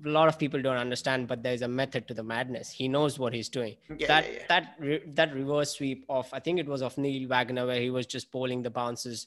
a 0.05 0.09
lot 0.09 0.29
of 0.29 0.39
people 0.39 0.61
don't 0.61 0.77
understand, 0.77 1.29
but 1.29 1.43
there's 1.43 1.63
a 1.63 1.69
method 1.69 2.09
to 2.09 2.15
the 2.15 2.23
madness. 2.23 2.71
He 2.71 2.89
knows 2.89 3.19
what 3.19 3.33
he's 3.33 3.49
doing. 3.49 3.77
Yeah, 3.97 4.07
that 4.09 4.25
yeah, 4.27 4.33
yeah. 4.39 4.45
that 4.49 4.75
re- 4.79 5.03
that 5.15 5.35
reverse 5.35 5.77
sweep 5.77 6.05
of 6.09 6.29
I 6.33 6.41
think 6.41 6.59
it 6.59 6.67
was 6.67 6.83
of 6.83 6.97
Neil 6.99 7.29
Wagner 7.29 7.67
where 7.67 7.81
he 7.81 7.91
was 7.91 8.07
just 8.07 8.31
bowling 8.33 8.63
the 8.63 8.71
bounces. 8.71 9.27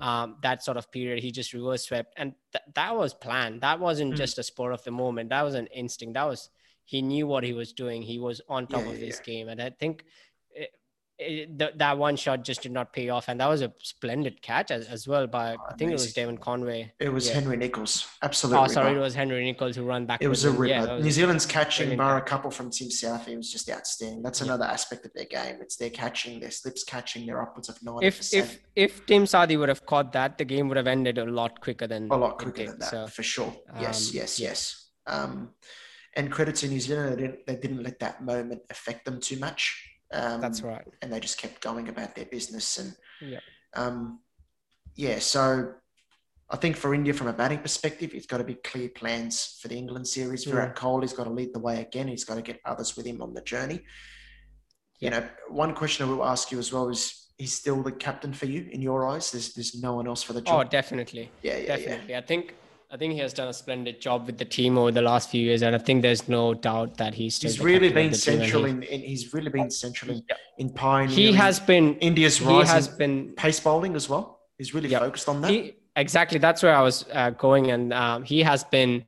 Um, 0.00 0.36
that 0.42 0.64
sort 0.64 0.78
of 0.78 0.90
period, 0.90 1.22
he 1.22 1.30
just 1.30 1.52
reverse 1.52 1.84
swept, 1.84 2.14
and 2.16 2.34
th- 2.52 2.64
that 2.74 2.96
was 2.96 3.14
planned. 3.14 3.60
That 3.60 3.78
wasn't 3.78 4.14
Mm. 4.14 4.16
just 4.16 4.38
a 4.38 4.42
spur 4.42 4.72
of 4.72 4.82
the 4.82 4.90
moment. 4.90 5.30
That 5.30 5.42
was 5.42 5.54
an 5.54 5.68
instinct. 5.68 6.14
That 6.14 6.24
was 6.24 6.50
he 6.84 7.02
knew 7.02 7.26
what 7.26 7.44
he 7.44 7.52
was 7.52 7.72
doing. 7.72 8.02
He 8.02 8.18
was 8.18 8.40
on 8.48 8.66
top 8.68 8.86
of 8.86 8.98
yeah. 8.98 9.10
game, 9.24 9.48
and 9.48 9.60
I 9.60 9.70
think 9.70 10.04
it, 11.18 11.58
th- 11.58 11.72
that 11.76 11.96
one 11.96 12.14
shot 12.16 12.44
just 12.44 12.62
did 12.62 12.72
not 12.72 12.92
pay 12.92 13.08
off, 13.08 13.28
and 13.28 13.40
that 13.40 13.48
was 13.48 13.62
a 13.62 13.72
splendid 13.82 14.42
catch 14.42 14.70
as, 14.70 14.86
as 14.88 15.08
well 15.08 15.26
by 15.26 15.54
I 15.54 15.74
think 15.78 15.90
it 15.90 15.94
was. 15.94 16.12
Devon 16.12 16.36
Conway. 16.36 16.92
It 17.00 17.08
was 17.08 17.26
Yeah. 17.28 17.34
Henry 17.34 17.56
Nicholls. 17.56 18.06
Absolutely. 18.22 18.64
Oh, 18.64 18.66
sorry, 18.68 18.94
it 18.96 19.00
was 19.00 19.14
Henry 19.14 19.42
Nicholls 19.44 19.76
who 19.76 19.84
ran 19.84 20.04
back. 20.04 20.20
It 20.20 20.28
was 20.28 20.44
a 20.44 20.50
ripper. 20.50 20.66
Yeah, 20.86 20.98
New 20.98 21.10
Zealand's 21.10 21.46
catching, 21.46 21.96
bar 21.96 22.18
a 22.18 22.22
couple 22.22 22.50
from 22.50 22.70
Tim 22.70 22.88
Southee. 22.88 23.28
It 23.28 23.36
was 23.38 23.50
just 23.50 23.70
outstanding. 23.70 24.22
That's 24.22 24.40
Yeah. 24.40 24.46
another 24.48 24.64
aspect 24.66 25.06
of 25.06 25.12
their 25.14 25.24
game. 25.24 25.56
It's 25.62 25.76
their 25.76 25.90
catching, 25.90 26.38
their 26.40 26.50
slips 26.50 26.84
catching, 26.84 27.24
they're 27.26 27.40
upwards 27.40 27.68
of 27.70 27.78
90%. 27.82 28.02
if 28.02 28.34
if 28.34 28.58
if 28.76 29.06
Tim 29.06 29.24
Southee 29.24 29.58
would 29.58 29.70
have 29.70 29.86
caught 29.86 30.12
that, 30.12 30.36
the 30.36 30.44
game 30.44 30.68
would 30.68 30.76
have 30.76 30.86
ended 30.86 31.16
a 31.18 31.24
lot 31.24 31.60
quicker 31.60 31.86
than 31.86 32.08
a 32.10 32.16
lot 32.16 32.38
quicker 32.38 32.58
did. 32.58 32.68
than 32.72 32.78
that, 32.80 32.90
So 32.90 33.06
for 33.06 33.22
sure. 33.22 33.54
yes, 33.80 34.10
um, 34.10 34.16
yes, 34.16 34.38
yes. 34.40 34.86
Um, 35.06 35.50
and 36.14 36.30
credit 36.30 36.56
to 36.56 36.68
New 36.68 36.80
Zealand, 36.80 37.12
they 37.16 37.22
didn't, 37.22 37.46
they 37.46 37.56
didn't 37.56 37.82
let 37.82 37.98
that 38.00 38.22
moment 38.22 38.62
affect 38.70 39.04
them 39.06 39.20
too 39.20 39.38
much. 39.38 39.92
Um, 40.12 40.40
that's 40.40 40.62
right. 40.62 40.86
and 41.02 41.12
they 41.12 41.18
just 41.20 41.38
kept 41.38 41.60
going 41.60 41.88
about 41.88 42.14
their 42.14 42.26
business 42.26 42.78
and 42.78 42.94
Yeah. 43.20 43.40
um, 43.74 44.20
yeah 44.94 45.18
so 45.18 45.74
I 46.48 46.56
think 46.56 46.76
for 46.76 46.94
India, 46.94 47.12
from 47.12 47.26
a 47.26 47.32
batting 47.32 47.58
perspective, 47.58 48.12
it's 48.14 48.26
got 48.26 48.38
to 48.38 48.44
be 48.44 48.54
clear 48.54 48.88
plans 48.88 49.58
for 49.60 49.66
the 49.66 49.76
England 49.76 50.06
series. 50.06 50.44
Mm. 50.44 50.52
Virat 50.52 50.76
Kohli's 50.76 51.12
got 51.12 51.24
to 51.24 51.30
lead 51.30 51.52
the 51.52 51.58
way 51.58 51.80
again. 51.80 52.06
He's 52.06 52.24
got 52.24 52.36
to 52.36 52.42
get 52.42 52.60
others 52.64 52.96
with 52.96 53.04
him 53.04 53.20
on 53.20 53.34
the 53.34 53.40
journey. 53.40 53.80
You 55.00 55.10
know, 55.10 55.28
one 55.48 55.74
question 55.74 56.06
I 56.06 56.08
will 56.12 56.24
ask 56.24 56.52
you 56.52 56.60
as 56.60 56.72
well 56.72 56.88
is: 56.88 57.32
He's 57.36 57.52
still 57.52 57.82
the 57.82 57.90
captain 57.90 58.32
for 58.32 58.46
you 58.46 58.68
in 58.70 58.80
your 58.80 59.08
eyes? 59.08 59.32
There's 59.32 59.54
there's 59.54 59.74
no 59.82 59.94
one 59.94 60.06
else 60.06 60.22
for 60.22 60.34
the 60.34 60.40
job. 60.40 60.66
Oh, 60.66 60.70
definitely. 60.70 61.32
yeah, 61.42 61.56
yeah, 61.56 61.76
Definitely. 61.76 62.14
I 62.14 62.20
think 62.20 62.54
I 62.88 62.96
think 62.96 63.14
he 63.14 63.18
has 63.18 63.32
done 63.32 63.48
a 63.48 63.52
splendid 63.52 64.00
job 64.00 64.26
with 64.26 64.38
the 64.38 64.44
team 64.44 64.78
over 64.78 64.92
the 64.92 65.02
last 65.02 65.28
few 65.30 65.42
years, 65.42 65.62
and 65.62 65.74
I 65.74 65.78
think 65.78 66.02
there's 66.02 66.28
no 66.28 66.54
doubt 66.54 66.96
that 66.98 67.14
he's 67.14 67.40
He's 67.42 67.58
really 67.60 67.88
been 67.88 68.12
the 68.12 68.16
team, 68.16 68.34
and 68.34 68.42
central 68.42 68.64
in, 68.64 68.82
in. 68.84 69.00
He's 69.00 69.34
really 69.34 69.50
been 69.50 69.70
central 69.70 70.12
in, 70.12 70.22
Yeah. 70.28 70.36
in 70.58 70.70
pioneering. 70.70 71.10
He 71.10 71.32
has 71.32 71.58
been. 71.58 71.96
India's 71.96 72.40
rise. 72.40 72.68
He 72.68 72.72
has 72.74 72.88
been. 72.88 73.32
pace 73.36 73.58
bowling 73.58 73.96
as 73.96 74.08
well. 74.08 74.40
He's 74.56 74.72
really 74.72 74.88
Yeah. 74.88 75.00
focused 75.00 75.28
on 75.28 75.40
that. 75.40 75.50
He, 75.50 75.74
exactly. 75.96 76.38
That's 76.38 76.62
where 76.62 76.74
I 76.76 76.82
was 76.82 77.04
uh, 77.12 77.30
going, 77.30 77.72
and 77.72 77.92
um, 77.92 78.22
he 78.22 78.42
has 78.44 78.62
been 78.62 79.04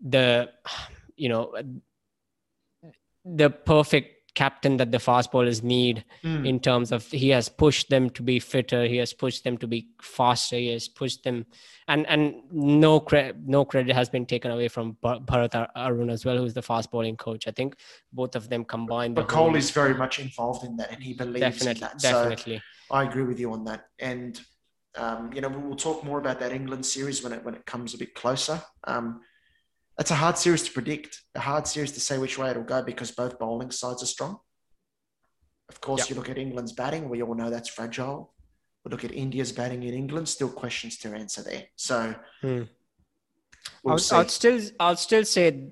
the, 0.00 0.50
you 1.16 1.28
know, 1.28 1.54
the 3.24 3.50
perfect 3.50 4.17
captain 4.38 4.76
that 4.80 4.90
the 4.94 4.98
fast 5.08 5.28
bowlers 5.32 5.60
need 5.76 5.96
Mm. 6.24 6.44
in 6.50 6.56
terms 6.66 6.88
of 6.96 7.00
he 7.22 7.28
has 7.36 7.46
pushed 7.62 7.86
them 7.94 8.04
to 8.16 8.22
be 8.30 8.36
fitter 8.52 8.80
he 8.92 8.98
has 9.02 9.12
pushed 9.22 9.42
them 9.46 9.56
to 9.62 9.66
be 9.74 9.80
faster 10.16 10.56
he 10.64 10.68
has 10.76 10.86
pushed 11.00 11.20
them 11.26 11.38
and 11.92 12.06
and 12.14 12.22
no 12.82 12.92
credit 13.08 13.36
no 13.56 13.62
credit 13.72 13.94
has 14.00 14.08
been 14.16 14.26
taken 14.34 14.50
away 14.56 14.68
from 14.74 14.86
Bha- 15.06 15.20
Bharat 15.30 15.54
Arun 15.86 16.10
as 16.16 16.24
well 16.26 16.36
who's 16.40 16.54
the 16.60 16.66
fast 16.70 16.90
bowling 16.92 17.16
coach 17.26 17.48
i 17.52 17.54
think 17.58 17.70
both 18.20 18.34
of 18.40 18.44
them 18.52 18.62
combined 18.76 19.14
But 19.20 19.30
whole- 19.30 19.50
Kohli 19.50 19.58
is 19.66 19.70
very 19.82 19.94
much 20.04 20.14
involved 20.26 20.62
in 20.68 20.76
that, 20.78 20.88
and 20.92 21.02
he 21.08 21.12
believes 21.24 21.40
definitely 21.48 21.88
in 21.88 21.98
that. 22.00 22.00
So 22.00 22.54
I 22.98 23.00
agree 23.08 23.26
with 23.30 23.38
you 23.42 23.48
on 23.56 23.62
that. 23.70 23.80
And 24.10 24.32
um, 25.04 25.22
you 25.34 25.40
know, 25.42 25.50
we 25.56 25.60
will 25.68 25.76
talk 25.86 25.98
more 26.10 26.18
about 26.24 26.38
that 26.42 26.52
England 26.60 26.84
series 26.94 27.18
when 27.22 27.32
it 27.36 27.40
when 27.46 27.54
it 27.58 27.64
comes 27.72 27.88
a 27.94 27.98
bit 28.02 28.12
closer. 28.22 28.56
Um, 28.92 29.06
it's 29.98 30.10
a 30.10 30.14
hard 30.14 30.38
series 30.38 30.62
to 30.64 30.72
predict, 30.72 31.22
a 31.34 31.40
hard 31.40 31.66
series 31.66 31.92
to 31.92 32.00
say 32.00 32.18
which 32.18 32.38
way 32.38 32.50
it'll 32.50 32.62
go 32.62 32.82
because 32.82 33.10
both 33.10 33.38
bowling 33.38 33.70
sides 33.70 34.02
are 34.02 34.06
strong. 34.06 34.38
Of 35.68 35.80
course, 35.80 36.00
Yep. 36.02 36.10
you 36.10 36.16
look 36.16 36.30
at 36.30 36.38
England's 36.38 36.72
batting, 36.72 37.08
we 37.08 37.22
all 37.22 37.34
know 37.34 37.50
that's 37.50 37.68
fragile. 37.68 38.32
We 38.84 38.90
look 38.90 39.04
at 39.04 39.12
India's 39.12 39.52
batting 39.52 39.82
in 39.82 39.92
England, 39.94 40.28
still 40.28 40.48
questions 40.48 40.96
to 40.98 41.14
answer 41.14 41.42
there. 41.42 41.66
So 41.76 42.14
Hmm. 42.40 42.62
we'll 43.82 43.98
I'll. 44.10 44.18
I'll 44.18 44.28
still 44.28 44.60
i'll 44.80 44.96
still 44.96 45.24
say 45.24 45.70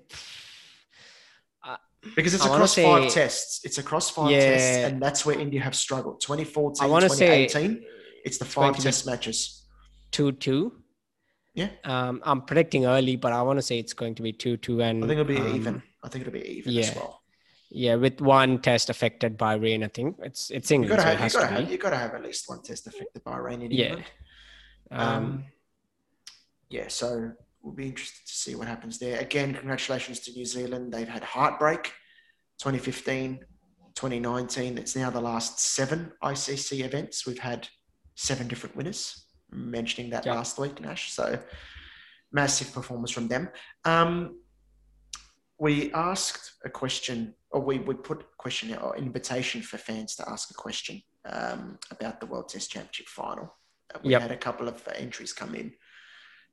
because 2.14 2.34
it's 2.34 2.44
I 2.44 2.48
across 2.54 2.74
five 2.76 3.08
tests. 3.12 3.60
It's 3.64 3.78
across 3.78 4.10
five 4.10 4.30
tests, 4.30 4.76
and 4.84 5.02
that's 5.02 5.26
where 5.26 5.38
India 5.38 5.60
have 5.60 5.74
struggled. 5.74 6.20
2014, 6.20 6.84
i 6.84 6.88
want 6.88 7.02
to 7.02 7.10
say 7.10 7.46
2018, 7.48 7.84
it's 8.24 8.38
the 8.38 8.44
five 8.44 8.76
test 8.78 9.06
matches. 9.06 9.64
2-2 10.12 10.70
Yeah. 11.56 11.70
um 11.84 12.20
i'm 12.28 12.42
predicting 12.42 12.84
early 12.86 13.16
but 13.16 13.32
i 13.32 13.40
want 13.48 13.58
to 13.58 13.62
say 13.62 13.78
it's 13.78 13.94
going 13.94 14.14
to 14.16 14.22
be 14.22 14.32
2-2 14.32 14.82
and 14.88 15.04
I 15.04 15.06
think 15.08 15.20
it'll 15.20 15.34
be 15.36 15.38
um, 15.38 15.56
even. 15.56 15.82
I 16.04 16.08
think 16.08 16.20
it'll 16.26 16.38
be 16.40 16.46
even 16.58 16.72
yeah. 16.72 16.82
as 16.82 16.94
well. 16.94 17.22
Yeah, 17.68 17.96
with 17.96 18.20
one 18.20 18.60
test 18.60 18.90
affected 18.90 19.36
by 19.36 19.54
rain, 19.54 19.82
I 19.82 19.88
think 19.88 20.16
it's 20.22 20.50
it's 20.56 20.70
You 20.70 20.76
England, 20.76 21.02
gotta 21.02 21.02
so 21.02 21.10
it 21.10 21.18
have, 21.18 21.32
you 21.32 21.38
gotta 21.40 21.48
to 21.48 21.60
have, 21.62 21.72
you 21.72 21.78
gotta 21.78 21.96
have 21.96 22.14
at 22.14 22.22
least 22.22 22.48
one 22.48 22.62
test 22.62 22.86
affected 22.86 23.24
by 23.24 23.36
rain 23.38 23.60
in 23.62 23.70
Yeah. 23.72 23.86
England. 23.86 24.04
Um, 24.92 25.00
Um, 25.00 25.44
yeah, 26.68 26.86
so 26.88 27.32
we'll 27.60 27.74
be 27.74 27.88
interested 27.88 28.24
to 28.26 28.32
see 28.34 28.54
what 28.54 28.68
happens 28.68 28.98
there. 28.98 29.18
Again, 29.18 29.52
congratulations 29.54 30.20
to 30.20 30.32
New 30.32 30.44
Zealand. 30.44 30.92
They've 30.92 31.08
had 31.08 31.24
heartbreak 31.24 31.92
2015, 32.60 33.40
2019. 33.94 34.78
It's 34.78 34.94
now 34.94 35.10
the 35.10 35.20
last 35.20 35.58
seven 35.58 36.12
ICC 36.22 36.84
events. 36.84 37.26
We've 37.26 37.38
had 37.50 37.66
seven 38.14 38.46
different 38.46 38.76
winners. 38.76 39.25
Mentioning 39.56 40.10
that 40.10 40.26
Yeah. 40.26 40.34
last 40.34 40.58
week, 40.58 40.80
Nash. 40.80 41.12
So 41.12 41.38
massive 42.30 42.72
performance 42.72 43.10
from 43.10 43.28
them. 43.28 43.48
Um, 43.84 44.40
we 45.58 45.90
asked 45.94 46.52
a 46.64 46.68
question, 46.70 47.34
or 47.50 47.62
we, 47.62 47.78
we 47.78 47.94
put 47.94 48.20
a 48.20 48.24
question 48.36 48.74
or 48.76 48.96
invitation 48.96 49.62
for 49.62 49.78
fans 49.78 50.14
to 50.16 50.28
ask 50.28 50.50
a 50.50 50.54
question 50.54 51.00
um, 51.24 51.78
about 51.90 52.20
the 52.20 52.26
World 52.26 52.48
Test 52.50 52.70
Championship 52.70 53.08
final. 53.08 53.56
Uh, 53.94 53.98
We 54.04 54.10
Yep. 54.12 54.22
had 54.22 54.30
a 54.32 54.36
couple 54.36 54.68
of 54.68 54.86
entries 54.94 55.32
come 55.32 55.54
in. 55.54 55.72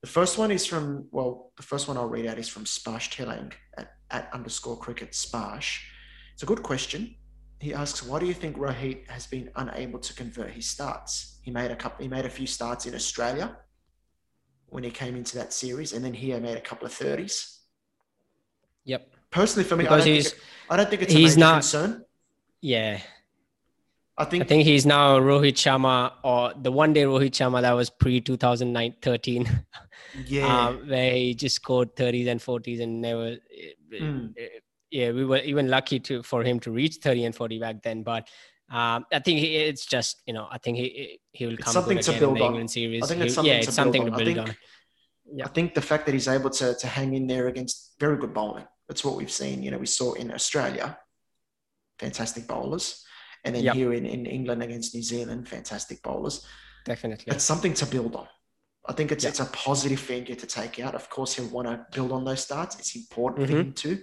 The 0.01 0.07
first 0.07 0.37
one 0.37 0.51
is 0.51 0.65
from, 0.65 1.07
well, 1.11 1.51
the 1.57 1.63
first 1.63 1.87
one 1.87 1.97
I'll 1.97 2.07
read 2.09 2.25
out 2.27 2.37
is 2.37 2.47
from 2.49 2.63
Sparsh 2.65 3.09
Telang 3.09 3.53
at, 3.77 3.91
at 4.09 4.33
underscore 4.33 4.77
cricket 4.77 5.11
Sparsh. 5.11 5.79
It's 6.33 6.43
a 6.43 6.45
good 6.45 6.63
question. 6.63 7.15
He 7.63 7.73
asks, 7.73 8.03
why 8.03 8.19
do 8.19 8.25
you 8.25 8.33
think 8.33 8.57
Rohit 8.57 9.07
has 9.09 9.25
been 9.25 9.49
unable 9.55 9.97
to 9.99 10.13
convert 10.13 10.51
his 10.51 10.65
starts? 10.65 11.37
He 11.43 11.49
made 11.49 11.71
a 11.71 11.77
couple, 11.77 12.03
he 12.03 12.09
made 12.09 12.25
a 12.25 12.29
few 12.29 12.45
starts 12.45 12.85
in 12.85 12.93
Australia 12.93 13.55
when 14.67 14.83
he 14.83 14.91
came 14.91 15.15
into 15.15 15.37
that 15.37 15.53
series, 15.53 15.93
and 15.93 16.03
then 16.03 16.13
here 16.13 16.41
made 16.41 16.57
a 16.57 16.61
couple 16.61 16.85
of 16.85 16.91
30s. 16.91 17.59
Yep. 18.83 19.07
Personally, 19.31 19.63
for 19.63 19.77
me, 19.77 19.85
I 19.85 19.87
Because 19.87 20.03
don't, 20.05 20.13
he's 20.13 20.29
think 20.31 20.41
it, 20.43 20.71
I 20.71 20.77
don't 20.77 20.89
think 20.89 21.01
it's 21.03 21.13
a 21.13 21.17
he's 21.17 21.37
major 21.37 21.39
not- 21.45 21.53
concern. 21.55 22.05
yeah. 22.59 22.99
I 24.17 24.25
think, 24.25 24.43
I 24.43 24.45
think 24.47 24.63
he's 24.65 24.85
now 24.85 25.17
Rohit 25.19 25.53
Sharma 25.53 26.11
or 26.23 26.53
the 26.61 26.71
one 26.71 26.91
day 26.91 27.03
Rohit 27.03 27.31
Sharma 27.31 27.61
that 27.61 27.71
was 27.71 27.89
pre 27.89 28.19
2009 28.19 28.95
13, 29.01 29.49
yeah, 30.27 30.67
um, 30.67 30.77
where 30.89 31.11
he 31.13 31.33
just 31.33 31.55
scored 31.55 31.95
30s 31.95 32.27
and 32.27 32.39
40s 32.41 32.81
and 32.83 33.01
never. 33.01 33.37
Mm. 33.91 34.33
Yeah, 34.93 35.11
we 35.11 35.25
were 35.25 35.39
even 35.51 35.67
lucky 35.69 35.99
to 36.07 36.21
for 36.23 36.43
him 36.43 36.59
to 36.61 36.71
reach 36.71 36.95
30 37.03 37.25
and 37.25 37.35
40 37.35 37.59
back 37.59 37.81
then, 37.83 38.03
but. 38.03 38.27
Um, 38.71 39.05
I 39.11 39.19
think 39.19 39.39
he, 39.39 39.57
it's 39.57 39.85
just 39.85 40.23
you 40.25 40.33
know 40.33 40.47
I 40.49 40.57
think 40.57 40.77
he 40.77 41.19
he 41.37 41.45
will 41.45 41.57
come 41.57 41.73
something 41.73 41.99
to 41.99 42.11
build 42.21 42.39
on. 42.39 42.45
England 42.47 42.71
series. 42.71 43.03
I 43.03 43.07
think 43.07 43.21
it's 43.21 43.35
something 43.35 43.53
yeah, 43.53 43.59
to 43.61 43.67
it's 43.67 43.75
something 43.75 44.03
on. 44.03 44.07
to 44.07 44.13
I 44.13 44.17
build 44.23 44.27
think- 44.37 44.49
on. 44.49 44.55
Yeah. 45.37 45.45
I 45.45 45.49
think 45.49 45.73
the 45.79 45.81
fact 45.91 46.05
that 46.05 46.13
he's 46.13 46.27
able 46.37 46.49
to, 46.61 46.73
to 46.83 46.87
hang 46.87 47.13
in 47.13 47.27
there 47.27 47.47
against 47.49 47.75
very 47.99 48.17
good 48.17 48.33
bowling, 48.33 48.65
that's 48.87 49.03
what 49.05 49.15
we've 49.17 49.31
seen. 49.41 49.61
You 49.63 49.71
know, 49.71 49.77
we 49.77 49.85
saw 49.85 50.13
in 50.13 50.31
Australia, 50.31 50.97
fantastic 51.99 52.47
bowlers. 52.47 53.03
And 53.43 53.53
then 53.55 53.63
Yep. 53.63 53.75
here 53.75 53.93
in, 53.93 54.05
in 54.05 54.25
England 54.25 54.63
against 54.63 54.95
New 54.95 55.03
Zealand, 55.03 55.47
fantastic 55.49 56.01
bowlers. 56.01 56.45
Definitely. 56.85 57.33
It's 57.35 57.43
something 57.43 57.73
to 57.75 57.85
build 57.85 58.15
on. 58.15 58.27
I 58.87 58.93
think 58.93 59.11
it's 59.11 59.23
Yeah. 59.23 59.31
it's 59.31 59.39
a 59.41 59.45
positive 59.45 59.99
figure 59.99 60.35
to 60.35 60.47
take 60.47 60.79
out. 60.79 60.95
Of 60.95 61.09
course, 61.09 61.33
he'll 61.35 61.49
want 61.49 61.67
to 61.67 61.85
build 61.91 62.11
on 62.11 62.23
those 62.25 62.41
starts. 62.43 62.77
It's 62.79 62.95
important 62.95 63.47
for 63.47 63.53
Mhm. 63.53 63.59
him 63.59 63.73
too. 63.73 64.01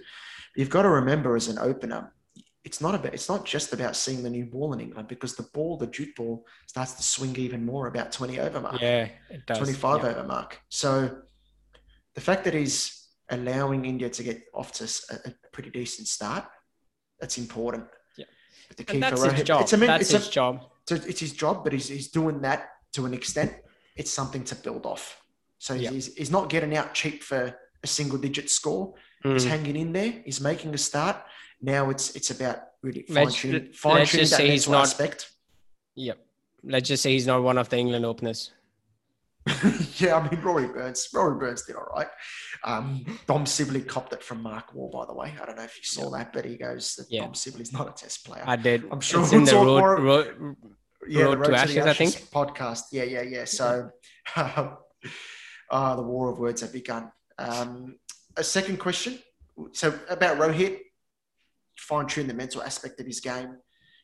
You've 0.55 0.69
got 0.69 0.83
to 0.83 0.89
remember 0.89 1.35
as 1.35 1.47
an 1.47 1.57
opener, 1.59 2.13
it's 2.63 2.81
not 2.81 2.93
about 2.93 3.13
it's 3.13 3.29
not 3.29 3.45
just 3.45 3.73
about 3.73 3.95
seeing 3.95 4.21
the 4.21 4.29
new 4.29 4.45
ball 4.45 4.73
in 4.73 4.79
England 4.79 5.07
because 5.07 5.35
the 5.35 5.47
ball, 5.53 5.77
the 5.77 5.87
Duke 5.87 6.15
ball, 6.15 6.45
starts 6.67 6.93
to 6.93 7.03
swing 7.03 7.35
even 7.37 7.65
more 7.65 7.87
about 7.87 8.11
20 8.11 8.39
over 8.39 8.61
mark. 8.61 8.81
Yeah, 8.81 9.09
it 9.29 9.45
does. 9.45 9.57
25 9.57 10.03
yeah. 10.03 10.09
over 10.09 10.23
mark. 10.23 10.61
So 10.69 11.21
the 12.13 12.21
fact 12.21 12.43
that 12.43 12.53
he's 12.53 13.07
allowing 13.29 13.85
India 13.85 14.09
to 14.09 14.23
get 14.23 14.43
off 14.53 14.71
to 14.73 14.83
a 15.25 15.33
pretty 15.51 15.69
decent 15.69 16.07
start, 16.07 16.45
that's 17.19 17.37
important. 17.37 17.85
Yeah. 18.17 18.25
But 18.67 18.77
the 18.77 18.83
key 18.83 18.99
that's 18.99 19.21
for 19.21 19.31
his 19.31 19.41
Rohit- 19.41 19.45
job. 19.45 19.61
It's, 19.61 19.73
a, 19.73 19.77
min- 19.77 19.87
that's 19.87 20.01
it's, 20.03 20.11
his 20.11 20.27
a, 20.27 20.31
job. 20.31 20.65
so 20.87 20.95
it's 20.95 21.19
his 21.19 21.33
job, 21.33 21.63
but 21.63 21.73
he's, 21.73 21.87
he's 21.87 22.09
doing 22.09 22.41
that 22.41 22.69
to 22.93 23.05
an 23.05 23.13
extent. 23.13 23.53
It's 23.95 24.11
something 24.11 24.43
to 24.45 24.55
build 24.55 24.85
off. 24.85 25.21
So 25.57 25.73
Yeah. 25.73 25.91
he's, 25.91 26.13
he's 26.15 26.31
not 26.31 26.49
getting 26.49 26.75
out 26.75 26.93
cheap 26.93 27.23
for 27.23 27.55
a 27.83 27.87
single 27.87 28.17
digit 28.17 28.49
score. 28.49 28.93
He's 29.23 29.45
Mm. 29.45 29.49
hanging 29.49 29.75
in 29.75 29.93
there. 29.93 30.11
He's 30.25 30.41
making 30.41 30.73
a 30.73 30.77
start. 30.77 31.17
Now 31.61 31.89
it's 31.91 32.15
it's 32.15 32.31
about 32.31 32.57
really 32.81 33.03
fine 33.03 33.29
tuning, 33.29 33.65
let's 33.67 33.77
fine 33.79 34.05
tuning 34.05 34.19
just 34.25 34.31
that 34.31 34.41
he's 34.41 34.67
mental 34.67 34.71
not- 34.73 34.81
aspect. 34.87 35.31
Yep. 35.95 36.17
Let's 36.63 36.87
just 36.87 37.03
say 37.03 37.11
he's 37.11 37.27
not 37.27 37.41
one 37.43 37.57
of 37.57 37.69
the 37.69 37.77
England 37.77 38.05
openers. 38.05 38.51
yeah, 39.97 40.15
I 40.17 40.29
mean 40.29 40.39
Rory 40.41 40.67
Burns. 40.67 41.09
Rory 41.13 41.37
Burns 41.39 41.63
did 41.65 41.75
all 41.75 41.87
right. 41.95 42.07
Um, 42.63 43.03
Dom 43.27 43.45
Sibley 43.47 43.81
copped 43.81 44.13
it 44.13 44.23
from 44.23 44.41
Mark 44.43 44.73
Waugh, 44.73 44.89
by 44.91 45.05
the 45.07 45.13
way. 45.15 45.33
I 45.41 45.45
don't 45.45 45.57
know 45.57 45.63
if 45.63 45.75
you 45.77 45.83
saw 45.83 46.11
that, 46.11 46.31
but 46.31 46.45
he 46.45 46.57
goes 46.57 46.95
that 46.97 47.07
Yeah. 47.09 47.21
Dom 47.21 47.33
Sibley's 47.33 47.73
not 47.73 47.89
a 47.89 47.91
test 47.91 48.23
player. 48.25 48.43
I 48.45 48.55
did. 48.55 48.85
I'm 48.91 49.01
sure 49.01 49.21
it's 49.23 49.31
we'll 49.31 49.39
in 49.39 49.45
the 49.45 49.53
road, 49.55 49.65
more- 49.79 49.99
road, 49.99 50.55
yeah, 51.07 51.23
Road 51.23 51.39
the 51.39 51.43
to 51.45 51.51
Road 51.51 51.53
Ashes, 51.59 51.85
I 51.87 51.93
think. 51.93 52.13
podcast. 52.31 52.83
Yeah, 52.91 53.03
yeah, 53.03 53.21
yeah. 53.23 53.45
So, 53.45 53.89
uh, 54.35 55.95
the 55.95 56.01
war 56.03 56.31
of 56.31 56.37
words 56.39 56.61
have 56.61 56.73
begun. 56.73 57.11
Um, 57.39 57.95
a 58.37 58.43
second 58.43 58.77
question. 58.77 59.19
So 59.73 59.97
about 60.09 60.37
Rohit, 60.37 60.79
fine 61.77 62.07
tune 62.07 62.27
the 62.27 62.33
mental 62.33 62.61
aspect 62.63 62.99
of 62.99 63.05
his 63.05 63.19
game. 63.19 63.57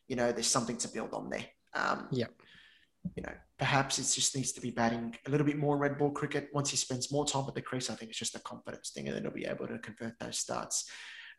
You 0.08 0.16
know, 0.16 0.32
there's 0.32 0.46
something 0.46 0.76
to 0.78 0.88
build 0.88 1.12
on 1.12 1.30
there. 1.30 1.46
Um, 1.74 2.08
Yep. 2.10 2.32
You 3.16 3.22
know, 3.22 3.32
perhaps 3.58 3.98
it 3.98 4.02
just 4.02 4.36
needs 4.36 4.52
to 4.52 4.60
be 4.60 4.70
batting 4.70 5.16
a 5.26 5.30
little 5.30 5.46
bit 5.46 5.56
more 5.56 5.78
red 5.78 5.96
ball 5.96 6.10
cricket. 6.10 6.48
Once 6.52 6.70
he 6.70 6.76
spends 6.76 7.10
more 7.12 7.24
time 7.24 7.44
at 7.48 7.54
the 7.54 7.62
crease, 7.62 7.88
I 7.88 7.94
think 7.94 8.10
it's 8.10 8.18
just 8.18 8.34
a 8.34 8.40
confidence 8.40 8.90
thing, 8.90 9.06
and 9.06 9.16
then 9.16 9.22
he'll 9.22 9.32
be 9.32 9.46
able 9.46 9.66
to 9.66 9.78
convert 9.78 10.18
those 10.18 10.38
starts. 10.38 10.90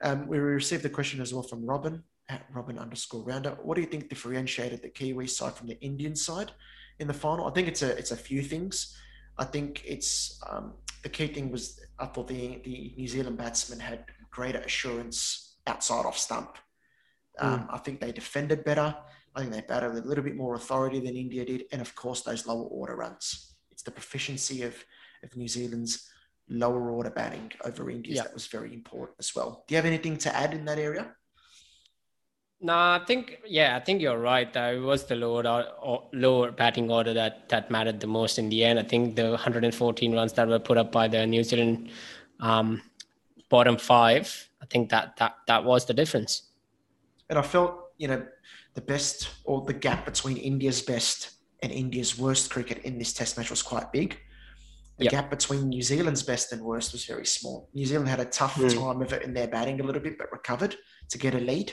Um, 0.01 0.27
we 0.27 0.39
received 0.39 0.85
a 0.85 0.89
question 0.89 1.21
as 1.21 1.33
well 1.33 1.43
from 1.43 1.65
Robin 1.65 2.03
at 2.29 2.45
Robin 2.53 2.79
underscore 2.79 3.23
rounder. 3.23 3.57
What 3.61 3.75
do 3.75 3.81
you 3.81 3.87
think 3.87 4.07
differentiated 4.07 4.81
the 4.81 4.89
Kiwi 4.89 5.27
side 5.27 5.53
from 5.53 5.67
the 5.67 5.79
Indian 5.81 6.15
side 6.15 6.51
in 6.99 7.07
the 7.07 7.13
final? 7.13 7.47
I 7.47 7.51
think 7.51 7.67
it's 7.67 7.81
a 7.81 7.97
it's 7.97 8.11
a 8.11 8.17
few 8.17 8.41
things. 8.41 8.95
I 9.39 9.45
think 9.45 9.81
it's 9.85 10.39
um, 10.47 10.73
the 11.01 11.09
key 11.09 11.27
thing 11.27 11.49
was 11.51 11.79
I 11.97 12.05
thought 12.05 12.27
the 12.27 12.61
the 12.63 12.93
New 12.97 13.07
Zealand 13.07 13.37
batsmen 13.37 13.79
had 13.79 14.05
greater 14.29 14.59
assurance 14.59 15.55
outside 15.65 16.05
off 16.05 16.17
stump. 16.17 16.57
Um, 17.39 17.67
I 17.71 17.77
think 17.77 18.01
they 18.01 18.11
defended 18.11 18.65
better. 18.65 18.93
I 19.33 19.39
think 19.39 19.53
they 19.53 19.61
batted 19.61 19.93
with 19.93 20.03
a 20.03 20.07
little 20.07 20.23
bit 20.23 20.35
more 20.35 20.55
authority 20.55 20.99
than 20.99 21.15
India 21.15 21.45
did, 21.45 21.63
and 21.71 21.81
of 21.81 21.95
course 21.95 22.21
those 22.21 22.45
lower 22.45 22.65
order 22.65 22.97
runs. 22.97 23.55
It's 23.71 23.83
the 23.83 23.91
proficiency 23.91 24.63
of 24.63 24.75
of 25.23 25.35
New 25.35 25.47
Zealand's 25.47 26.09
lower 26.49 26.91
order 26.91 27.09
batting 27.09 27.51
over 27.63 27.89
India's. 27.89 28.17
Yeah. 28.17 28.23
That 28.23 28.33
was 28.33 28.47
very 28.47 28.73
important 28.73 29.17
as 29.19 29.33
well. 29.35 29.63
Do 29.67 29.73
you 29.73 29.77
have 29.77 29.85
anything 29.85 30.17
to 30.17 30.35
add 30.35 30.53
in 30.53 30.65
that 30.65 30.79
area? 30.79 31.15
No, 32.61 32.73
I 32.73 33.01
think 33.07 33.39
yeah, 33.45 33.77
I 33.77 33.79
think 33.79 34.01
you're 34.01 34.19
right. 34.19 34.55
Uh, 34.55 34.73
it 34.75 34.79
was 34.79 35.05
the 35.05 35.15
lower 35.15 35.43
or, 35.81 36.09
lower 36.11 36.51
batting 36.51 36.91
order 36.91 37.13
that 37.13 37.47
that 37.49 37.71
mattered 37.71 38.01
the 38.01 38.07
most 38.07 38.37
in 38.37 38.49
the 38.49 38.65
end. 38.65 38.77
I 38.79 38.83
think 38.83 39.15
the 39.15 39.29
114 39.31 40.13
runs 40.13 40.33
that 40.33 40.47
were 40.47 40.59
put 40.59 40.77
up 40.77 40.91
by 40.91 41.07
the 41.07 41.25
New 41.25 41.43
Zealand 41.43 41.89
um, 42.41 42.81
bottom 43.49 43.77
five. 43.77 44.49
I 44.61 44.65
think 44.65 44.89
that 44.89 45.15
that 45.17 45.37
that 45.47 45.63
was 45.63 45.85
the 45.85 45.93
difference. 45.93 46.43
And 47.29 47.39
I 47.39 47.43
felt 47.43 47.75
you 47.97 48.09
know 48.09 48.25
the 48.73 48.81
best 48.81 49.29
or 49.45 49.61
the 49.65 49.73
gap 49.73 50.03
between 50.03 50.35
India's 50.35 50.81
best 50.81 51.31
and 51.63 51.71
India's 51.71 52.17
worst 52.19 52.51
cricket 52.51 52.79
in 52.79 52.97
this 52.99 53.13
Test 53.13 53.37
match 53.37 53.49
was 53.49 53.61
quite 53.61 53.91
big. 53.93 54.17
The 54.97 55.05
Yep. 55.05 55.11
gap 55.11 55.29
between 55.29 55.69
New 55.69 55.81
Zealand's 55.81 56.23
best 56.23 56.51
and 56.51 56.61
worst 56.61 56.91
was 56.91 57.05
very 57.05 57.25
small. 57.25 57.69
New 57.73 57.85
Zealand 57.85 58.09
had 58.09 58.19
a 58.19 58.25
tough 58.25 58.55
Mm. 58.55 58.73
time 58.75 59.01
of 59.01 59.13
it 59.13 59.21
in 59.23 59.33
their 59.33 59.47
batting 59.47 59.79
a 59.79 59.83
little 59.83 60.01
bit, 60.01 60.17
but 60.17 60.29
recovered 60.33 60.75
to 61.09 61.17
get 61.17 61.33
a 61.35 61.39
lead. 61.39 61.71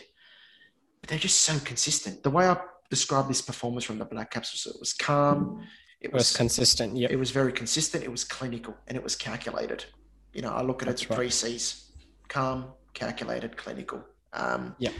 But 1.06 1.10
they're 1.12 1.18
just 1.20 1.42
so 1.42 1.56
consistent. 1.60 2.24
The 2.24 2.30
way 2.30 2.48
I 2.48 2.56
described 2.90 3.30
this 3.30 3.40
performance 3.40 3.84
from 3.84 3.98
the 3.98 4.04
Black 4.04 4.28
Caps 4.32 4.50
was 4.52 4.74
it 4.74 4.80
was 4.80 4.92
calm. 4.92 5.62
It 6.00 6.06
It 6.06 6.12
was 6.12 6.30
was 6.32 6.36
consistent. 6.36 6.96
Yeah, 6.96 7.06
it 7.12 7.16
was 7.16 7.30
very 7.30 7.52
consistent. 7.52 8.02
It 8.02 8.10
was 8.10 8.24
clinical 8.24 8.76
and 8.88 8.96
it 8.96 9.04
was 9.04 9.14
calculated. 9.14 9.84
You 10.32 10.42
know, 10.42 10.50
I 10.50 10.62
look 10.62 10.82
at 10.82 10.86
That's 10.88 11.02
it 11.02 11.08
the 11.08 11.14
right. 11.14 11.18
three 11.18 11.30
C's: 11.30 11.92
calm, 12.26 12.72
calculated, 12.92 13.56
clinical. 13.56 14.02
Um, 14.32 14.74
Yeah. 14.80 14.90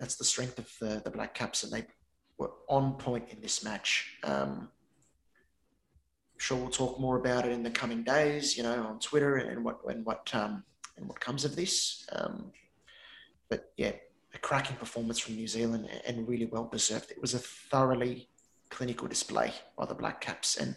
that's 0.00 0.16
the 0.16 0.24
strength 0.24 0.58
of 0.58 0.72
the 0.80 1.02
the 1.04 1.10
Black 1.10 1.34
Caps, 1.34 1.64
and 1.64 1.70
they 1.72 1.86
were 2.38 2.52
on 2.70 2.94
point 2.94 3.28
in 3.28 3.42
this 3.42 3.62
match. 3.62 4.16
Um, 4.24 4.70
I'm 6.32 6.38
sure 6.38 6.56
we'll 6.56 6.70
talk 6.70 6.98
more 6.98 7.18
about 7.18 7.44
it 7.44 7.52
in 7.52 7.62
the 7.62 7.70
coming 7.70 8.02
days. 8.04 8.56
You 8.56 8.62
know, 8.62 8.86
on 8.86 8.98
Twitter 9.00 9.36
and 9.36 9.62
what 9.62 9.80
and 9.86 10.02
what 10.06 10.34
um, 10.34 10.64
and 10.96 11.06
what 11.06 11.20
comes 11.20 11.44
of 11.44 11.56
this. 11.56 12.06
Um, 12.10 12.52
but 13.50 13.70
yeah, 13.76 13.92
cracking 14.42 14.76
performance 14.76 15.18
from 15.18 15.36
New 15.36 15.46
Zealand 15.48 15.88
and 16.06 16.28
really 16.28 16.46
well 16.46 16.68
deserved. 16.70 17.10
It 17.10 17.20
was 17.20 17.34
a 17.34 17.38
thoroughly 17.38 18.28
clinical 18.68 19.08
display 19.08 19.52
by 19.76 19.86
the 19.86 19.94
Black 19.94 20.20
Caps, 20.20 20.56
and 20.56 20.74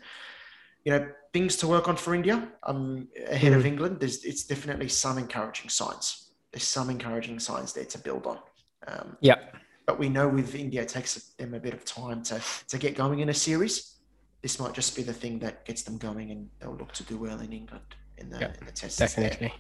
you 0.84 0.92
know 0.92 1.08
things 1.34 1.58
to 1.58 1.68
work 1.68 1.88
on 1.88 1.98
for 1.98 2.14
India. 2.16 2.48
Um, 2.64 3.08
ahead 3.28 3.54
of 3.54 3.64
Mm. 3.64 3.68
England, 3.72 4.00
there's 4.00 4.24
it's 4.24 4.44
definitely 4.46 4.90
some 4.90 5.18
encouraging 5.18 5.70
signs. 5.70 6.32
There's 6.52 6.64
some 6.68 6.90
encouraging 6.90 7.40
signs 7.40 7.74
there 7.74 7.86
to 7.86 7.98
build 7.98 8.26
on. 8.28 8.40
Um, 8.88 9.18
yeah, 9.20 9.40
but 9.88 9.98
we 10.00 10.10
know 10.10 10.28
with 10.30 10.56
India, 10.56 10.82
it 10.84 10.90
takes 10.90 11.16
them 11.40 11.54
a 11.54 11.60
bit 11.60 11.74
of 11.74 11.84
time 11.84 12.22
to 12.24 12.40
to 12.68 12.78
get 12.78 12.96
going 12.96 13.20
in 13.20 13.30
a 13.30 13.34
series. 13.34 13.96
This 14.42 14.60
might 14.60 14.74
just 14.74 14.96
be 14.96 15.02
the 15.02 15.14
thing 15.14 15.40
that 15.40 15.66
gets 15.66 15.82
them 15.84 15.98
going, 15.98 16.30
and 16.32 16.50
they'll 16.60 16.76
look 16.78 16.94
to 16.94 17.04
do 17.04 17.18
well 17.18 17.40
in 17.40 17.52
England 17.52 17.90
in 18.18 18.30
the 18.30 18.40
Yeah, 18.40 18.54
in 18.60 18.66
the 18.68 18.74
there. 18.82 19.08
definitely. 19.08 19.54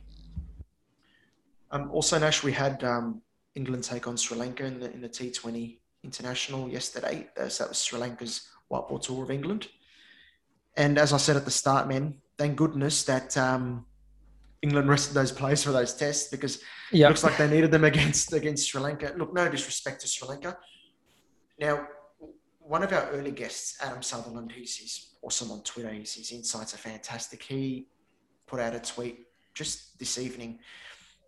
Um, 1.72 1.90
also, 1.92 2.20
Nash, 2.20 2.44
we 2.44 2.52
had 2.54 2.84
um, 2.84 3.22
England 3.56 3.84
take 3.84 4.08
on 4.08 4.18
Sri 4.18 4.38
Lanka 4.38 4.66
in 4.66 4.80
the, 4.80 4.92
in 4.92 5.02
the 5.02 5.10
T20 5.10 5.78
International 6.04 6.70
yesterday. 6.70 7.28
Uh, 7.40 7.48
so 7.48 7.64
that 7.64 7.70
was 7.70 7.78
Sri 7.80 8.00
Lanka's 8.00 8.50
white 8.68 8.88
ball 8.88 9.00
tour 9.00 9.24
of 9.24 9.32
England. 9.32 9.68
And 10.78 10.98
as 10.98 11.14
I 11.14 11.18
said 11.18 11.38
at 11.38 11.46
the 11.46 11.52
start, 11.52 11.88
man, 11.88 12.16
thank 12.38 12.58
goodness 12.58 13.04
that 13.04 13.38
um, 13.38 13.86
England 14.62 14.90
rested 14.90 15.14
those 15.14 15.32
players 15.32 15.64
for 15.64 15.72
those 15.72 15.94
tests 15.94 16.30
because 16.30 16.62
Yeah, 16.92 17.08
it 17.08 17.10
looks 17.10 17.24
like 17.24 17.38
they 17.38 17.50
needed 17.50 17.72
them 17.72 17.84
against 17.84 18.34
against 18.34 18.70
Sri 18.70 18.82
Lanka. 18.82 19.14
Look, 19.18 19.34
no 19.34 19.48
disrespect 19.50 20.02
to 20.02 20.08
Sri 20.08 20.28
Lanka. 20.28 20.58
Now, 21.60 21.88
one 22.60 22.84
of 22.84 22.92
our 22.92 23.10
early 23.12 23.32
guests, 23.32 23.78
Adam 23.82 24.02
Sutherland, 24.02 24.52
he's, 24.52 24.76
he's 24.76 25.16
awesome 25.22 25.52
on 25.52 25.62
Twitter. 25.64 25.90
His, 25.90 26.16
his 26.16 26.32
insights 26.32 26.74
are 26.74 26.78
fantastic. 26.78 27.44
He 27.44 27.88
put 28.48 28.60
out 28.60 28.76
a 28.76 28.80
tweet 28.80 29.20
just 29.54 29.98
this 30.00 30.18
evening, 30.18 30.60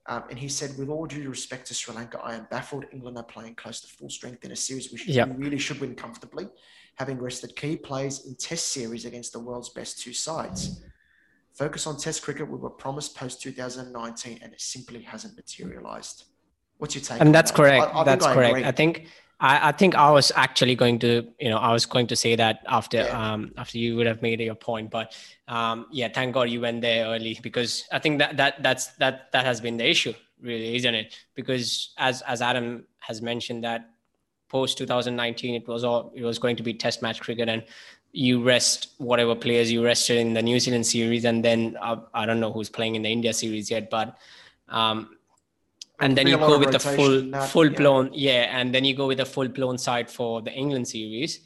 um, 0.07 0.23
and 0.29 0.39
he 0.39 0.47
said, 0.47 0.77
"With 0.77 0.89
all 0.89 1.05
due 1.05 1.29
respect 1.29 1.67
to 1.67 1.73
Sri 1.73 1.93
Lanka, 1.93 2.19
I 2.23 2.35
am 2.35 2.47
baffled. 2.49 2.85
England 2.93 3.17
are 3.17 3.23
playing 3.23 3.55
close 3.55 3.81
to 3.81 3.87
full 3.87 4.09
strength 4.09 4.45
in 4.45 4.51
a 4.51 4.55
series 4.55 4.91
which 4.91 5.05
Yep. 5.07 5.29
we 5.29 5.35
really 5.45 5.57
should 5.59 5.79
win 5.81 5.95
comfortably, 5.95 6.47
having 6.95 7.17
rested 7.19 7.55
key 7.55 7.75
players 7.77 8.25
in 8.25 8.35
Test 8.35 8.69
series 8.69 9.05
against 9.05 9.33
the 9.33 9.39
world's 9.39 9.69
best 9.69 9.99
two 9.99 10.13
sides." 10.13 10.81
Focus 11.53 11.87
on 11.87 11.97
Test 11.97 12.21
cricket. 12.21 12.47
We 12.49 12.57
were 12.57 12.69
promised 12.69 13.15
post 13.17 13.41
2019, 13.41 14.39
and 14.41 14.53
it 14.53 14.61
simply 14.61 15.01
hasn't 15.01 15.35
materialised. 15.35 16.25
What's 16.77 16.93
your 16.95 17.03
take? 17.03 17.19
on 17.19 17.27
and 17.27 17.35
that's 17.35 17.51
that? 17.51 17.57
correct. 17.57 17.95
I- 17.95 17.99
I 17.99 18.03
that's 18.03 18.25
I 18.25 18.33
correct. 18.33 18.65
I 18.65 18.71
think 18.71 19.07
I, 19.39 19.69
I 19.69 19.71
think 19.71 19.93
I 19.95 20.09
was 20.11 20.31
actually 20.35 20.75
going 20.75 20.97
to, 20.99 21.27
you 21.39 21.49
know, 21.49 21.57
I 21.57 21.71
was 21.71 21.85
going 21.85 22.07
to 22.07 22.15
say 22.15 22.35
that 22.35 22.63
after 22.67 22.97
Yeah. 22.97 23.33
um 23.33 23.51
after 23.57 23.77
you 23.77 23.95
would 23.95 24.07
have 24.07 24.21
made 24.21 24.39
your 24.41 24.55
point, 24.55 24.89
but 24.89 25.15
um 25.47 25.85
yeah, 25.91 26.07
thank 26.09 26.33
God 26.33 26.49
you 26.49 26.61
went 26.61 26.81
there 26.81 27.05
early 27.05 27.37
because 27.43 27.85
I 27.91 27.99
think 27.99 28.19
that 28.19 28.37
that 28.37 28.63
that's 28.63 28.87
that 28.97 29.31
that 29.33 29.45
has 29.45 29.61
been 29.61 29.77
the 29.77 29.87
issue, 29.87 30.13
really, 30.41 30.75
isn't 30.75 30.95
it? 30.95 31.15
Because 31.35 31.93
as 31.97 32.21
as 32.23 32.41
Adam 32.41 32.85
has 32.99 33.21
mentioned 33.21 33.63
that 33.63 33.89
post 34.49 34.77
2019 34.77 35.55
it 35.55 35.67
was 35.67 35.83
all 35.83 36.11
it 36.15 36.23
was 36.23 36.39
going 36.39 36.55
to 36.55 36.63
be 36.63 36.73
test 36.73 37.01
match 37.01 37.19
cricket 37.19 37.49
and 37.49 37.63
you 38.13 38.41
rest 38.41 38.93
whatever 38.97 39.35
players 39.35 39.69
you 39.71 39.83
rested 39.83 40.17
in 40.17 40.33
the 40.33 40.41
New 40.41 40.59
Zealand 40.59 40.87
series 40.87 41.25
and 41.25 41.43
then 41.43 41.77
uh, 41.81 41.97
I 42.13 42.25
don't 42.25 42.39
know 42.39 42.51
who's 42.51 42.69
playing 42.69 42.95
in 42.95 43.01
the 43.03 43.09
India 43.11 43.33
series 43.33 43.69
yet, 43.69 43.89
but 43.89 44.17
um 44.69 45.16
and 45.99 46.17
then 46.17 46.27
you 46.27 46.37
go 46.37 46.59
with 46.59 46.71
the 46.71 46.79
full 46.79 47.31
full 47.47 47.69
blown 47.69 48.09
yeah 48.13 48.57
and 48.59 48.73
then 48.73 48.85
you 48.85 48.95
go 48.95 49.07
with 49.07 49.19
a 49.19 49.25
full 49.25 49.47
blown 49.47 49.77
side 49.77 50.09
for 50.09 50.41
the 50.41 50.51
england 50.51 50.87
series 50.87 51.39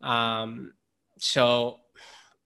um 0.00 0.72
so 1.18 1.78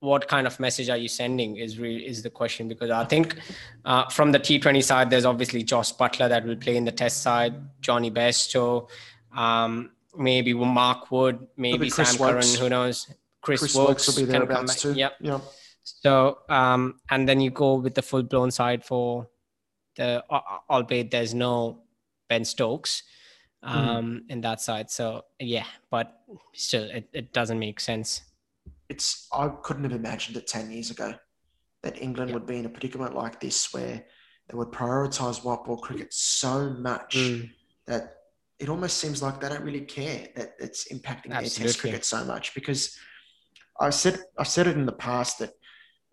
what 0.01 0.29
kind 0.29 0.47
of 0.47 0.61
message 0.61 0.91
are 0.91 0.97
you 0.99 1.09
sending 1.09 1.57
is 1.57 1.79
really 1.79 2.07
is 2.07 2.23
the 2.23 2.31
question 2.31 2.69
because 2.69 2.91
i 2.91 3.05
think 3.05 3.37
uh, 3.85 4.07
from 4.09 4.31
the 4.33 4.39
t20 4.39 4.85
side 4.85 5.09
there's 5.09 5.25
obviously 5.25 5.63
jos 5.63 5.93
buttler 5.93 6.29
that 6.29 6.45
will 6.45 6.57
play 6.57 6.77
in 6.77 6.85
the 6.85 6.93
test 6.93 7.23
side 7.23 7.55
jonny 7.81 8.11
bairstow 8.11 8.87
um 9.35 9.91
maybe 10.17 10.53
mark 10.53 11.11
wood 11.11 11.47
maybe 11.57 11.89
sam 11.89 12.17
curran 12.17 12.47
who 12.59 12.69
knows 12.69 13.07
chris, 13.41 13.61
Chris 13.61 13.75
Woakes 13.75 14.07
will 14.09 14.15
be 14.15 14.31
can 14.31 14.41
come 14.41 14.49
thereabouts 14.49 14.75
back. 14.75 14.81
too. 14.81 14.93
yep 14.93 15.13
Yeah. 15.21 15.41
so, 15.83 16.39
um, 16.49 17.01
and 17.11 17.29
then 17.29 17.41
you 17.41 17.51
go 17.51 17.75
with 17.75 17.95
the 17.95 18.03
full 18.03 18.23
blown 18.23 18.51
side 18.51 18.85
for 18.85 19.29
the, 19.97 20.25
uh, 20.31 20.41
albeit 20.71 21.11
there's 21.11 21.35
no 21.35 21.83
Ben 22.29 22.45
Stokes 22.45 23.03
um, 23.63 24.25
in 24.29 24.41
that 24.43 24.61
side. 24.61 24.91
So, 24.91 25.25
yeah, 25.41 25.67
but 25.91 26.21
still, 26.55 26.85
it, 26.85 27.09
it 27.13 27.33
doesn't 27.33 27.59
make 27.59 27.81
sense. 27.81 28.23
It's 28.89 29.27
I 29.33 29.49
couldn't 29.63 29.85
have 29.85 29.93
imagined 29.93 30.37
it 30.37 30.47
ten 30.47 30.71
years 30.71 30.91
ago 30.91 31.15
that 31.83 32.01
England 32.01 32.31
Yeah. 32.31 32.35
would 32.35 32.47
be 32.47 32.59
in 32.59 32.67
a 32.67 32.69
predicament 32.69 33.15
like 33.15 33.41
this 33.41 33.73
where 33.73 34.05
they 34.49 34.57
would 34.57 34.69
prioritise 34.69 35.45
white 35.45 35.65
ball 35.65 35.77
cricket 35.79 36.13
so 36.13 36.71
much 36.71 37.17
Mm, 37.17 37.51
that 37.87 38.15
it 38.59 38.69
almost 38.69 38.99
seems 38.99 39.23
like 39.23 39.41
they 39.41 39.49
don't 39.49 39.63
really 39.65 39.83
care 39.83 40.29
that 40.37 40.55
it's 40.61 40.91
impacting 40.93 41.31
their 41.31 41.43
test 41.43 41.81
cricket 41.81 42.05
so 42.05 42.25
much 42.25 42.55
because 42.55 42.97
I 43.81 43.91
said 43.91 44.21
I've 44.39 44.49
said 44.49 44.67
it 44.69 44.77
in 44.77 44.87
the 44.87 44.93
past 44.93 45.41
that 45.41 45.51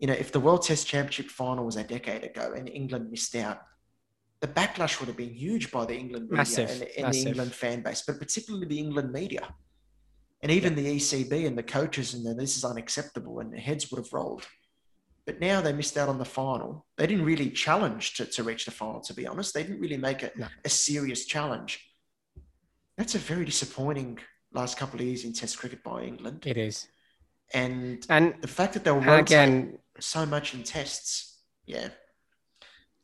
you 0.00 0.06
know 0.08 0.14
if 0.14 0.32
the 0.32 0.40
World 0.40 0.62
Test 0.62 0.86
Championship 0.86 1.26
final 1.30 1.64
was 1.64 1.76
a 1.76 1.84
decade 1.84 2.24
ago 2.24 2.52
and 2.56 2.68
England 2.68 3.10
missed 3.10 3.34
out, 3.36 3.58
the 4.44 4.52
backlash 4.52 5.00
would 5.00 5.06
have 5.06 5.16
been 5.16 5.32
huge 5.32 5.70
by 5.70 5.86
the 5.86 5.94
England 5.96 6.24
media 6.28 6.36
Massive, 6.36 6.70
and, 6.70 7.06
and 7.06 7.14
the. 7.14 7.28
England 7.28 7.52
fan 7.54 7.80
base, 7.80 8.02
but 8.06 8.18
particularly 8.18 8.66
the 8.66 8.78
England 8.78 9.10
media. 9.10 9.54
And 10.42 10.52
even 10.52 10.74
the 10.74 10.96
ECB 10.96 11.46
and 11.46 11.56
the 11.56 11.62
coaches 11.62 12.12
and 12.12 12.26
the, 12.26 12.34
this 12.34 12.58
is 12.58 12.64
unacceptable 12.64 13.40
and 13.40 13.50
the 13.50 13.58
heads 13.58 13.90
would 13.90 13.96
have 14.04 14.12
rolled. 14.12 14.46
But 15.24 15.40
now 15.40 15.62
they 15.62 15.72
missed 15.72 15.96
out 15.96 16.10
on 16.10 16.18
the 16.18 16.26
final. 16.26 16.84
They 16.98 17.06
didn't 17.06 17.24
really 17.24 17.48
challenge 17.48 18.12
to, 18.16 18.26
to 18.26 18.42
reach 18.42 18.66
the 18.66 18.70
final, 18.70 19.00
to 19.00 19.14
be 19.14 19.26
honest. 19.26 19.54
They 19.54 19.62
didn't 19.62 19.80
really 19.80 19.96
make 19.96 20.22
it 20.22 20.36
No. 20.36 20.48
a 20.62 20.68
serious 20.68 21.24
challenge. 21.24 21.82
That's 22.98 23.14
a 23.14 23.18
very 23.18 23.46
disappointing 23.46 24.18
last 24.52 24.76
couple 24.76 25.00
of 25.00 25.06
years 25.06 25.24
in 25.24 25.32
Test 25.32 25.56
cricket 25.58 25.82
by 25.82 26.02
England. 26.02 26.42
it 26.44 26.58
is. 26.58 26.86
And 27.54 28.04
And 28.10 28.34
the 28.42 28.48
fact 28.48 28.74
that 28.74 28.84
they 28.84 28.92
were 28.92 29.16
again, 29.16 29.78
so 29.98 30.26
much 30.26 30.52
in 30.52 30.62
tests, 30.64 31.40
yeah. 31.64 31.88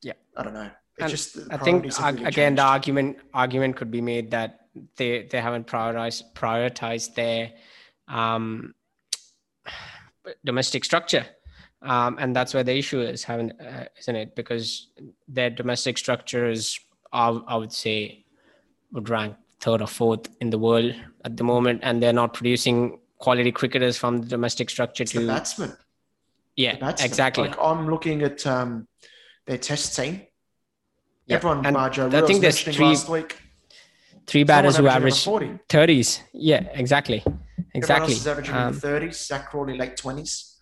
Yeah. 0.03 0.19
I 0.37 0.43
don't 0.43 0.53
know. 0.55 0.71
Just 1.09 1.35
the 1.35 1.55
I 1.55 1.59
think 1.59 1.83
priorities 1.83 1.97
have 1.99 2.07
ag- 2.09 2.15
really 2.17 2.27
again 2.29 2.55
the 2.57 2.63
argument 2.63 3.17
argument 3.33 3.77
could 3.77 3.91
be 3.91 4.01
made 4.01 4.31
that 4.33 4.61
they 4.97 5.27
they 5.31 5.41
haven't 5.41 5.67
prioritized 5.67 6.23
prioritized 6.35 7.15
their 7.15 7.53
um, 8.09 8.75
domestic 10.45 10.85
structure, 10.85 11.27
um, 11.83 12.17
and 12.21 12.35
that's 12.35 12.55
where 12.55 12.65
the 12.65 12.77
issue 12.77 13.01
is, 13.01 13.25
haven't 13.25 13.53
uh, 13.61 13.85
isn't 13.99 14.17
it? 14.17 14.35
Because 14.37 14.89
their 15.29 15.51
domestic 15.51 15.99
structure 15.99 16.49
is, 16.49 16.79
I, 17.13 17.29
I 17.29 17.57
would 17.57 17.73
say, 17.73 18.25
would 18.93 19.09
rank 19.09 19.37
third 19.61 19.83
or 19.83 19.87
fourth 19.87 20.29
in 20.41 20.51
the 20.51 20.59
world 20.59 20.95
at 21.25 21.37
the 21.37 21.45
moment, 21.45 21.81
and 21.83 22.03
they're 22.03 22.13
not 22.13 22.35
producing 22.35 22.99
quality 23.19 23.53
cricketers 23.53 23.97
from 23.99 24.19
the 24.19 24.27
domestic 24.29 24.71
structure 24.71 25.03
It's 25.03 25.13
the 25.13 25.21
to 25.21 25.27
batsman. 25.27 25.77
yeah 26.57 26.75
the 26.75 26.81
batsman. 26.81 27.07
exactly 27.07 27.49
Like 27.49 27.59
I'm 27.61 27.89
looking 27.91 28.23
at 28.23 28.47
um, 28.47 28.89
their 29.47 29.59
test 29.59 29.95
team. 29.95 30.23
Yeah. 31.31 31.37
Everyone, 31.37 31.65
And 31.65 31.77
Joe 31.93 32.09
I 32.09 32.27
think 32.27 32.41
there's 32.41 32.61
three- 32.61 32.75
last 32.87 33.09
week. 33.09 33.39
three 34.27 34.43
batters 34.43 34.77
who 34.77 34.89
average 34.89 35.23
40. 35.25 35.59
thirties. 35.69 36.21
Yeah, 36.33 36.63
exactly, 36.73 37.19
Everyone 37.21 37.41
exactly. 37.75 38.13
else 38.13 38.21
is 38.21 38.27
averaging 38.27 38.55
in 38.57 38.61
Um, 38.61 38.73
the 38.73 38.81
30s. 38.81 39.27
Zak 39.27 39.49
Crawley, 39.51 39.79
late 39.79 39.97
20s. 39.97 40.57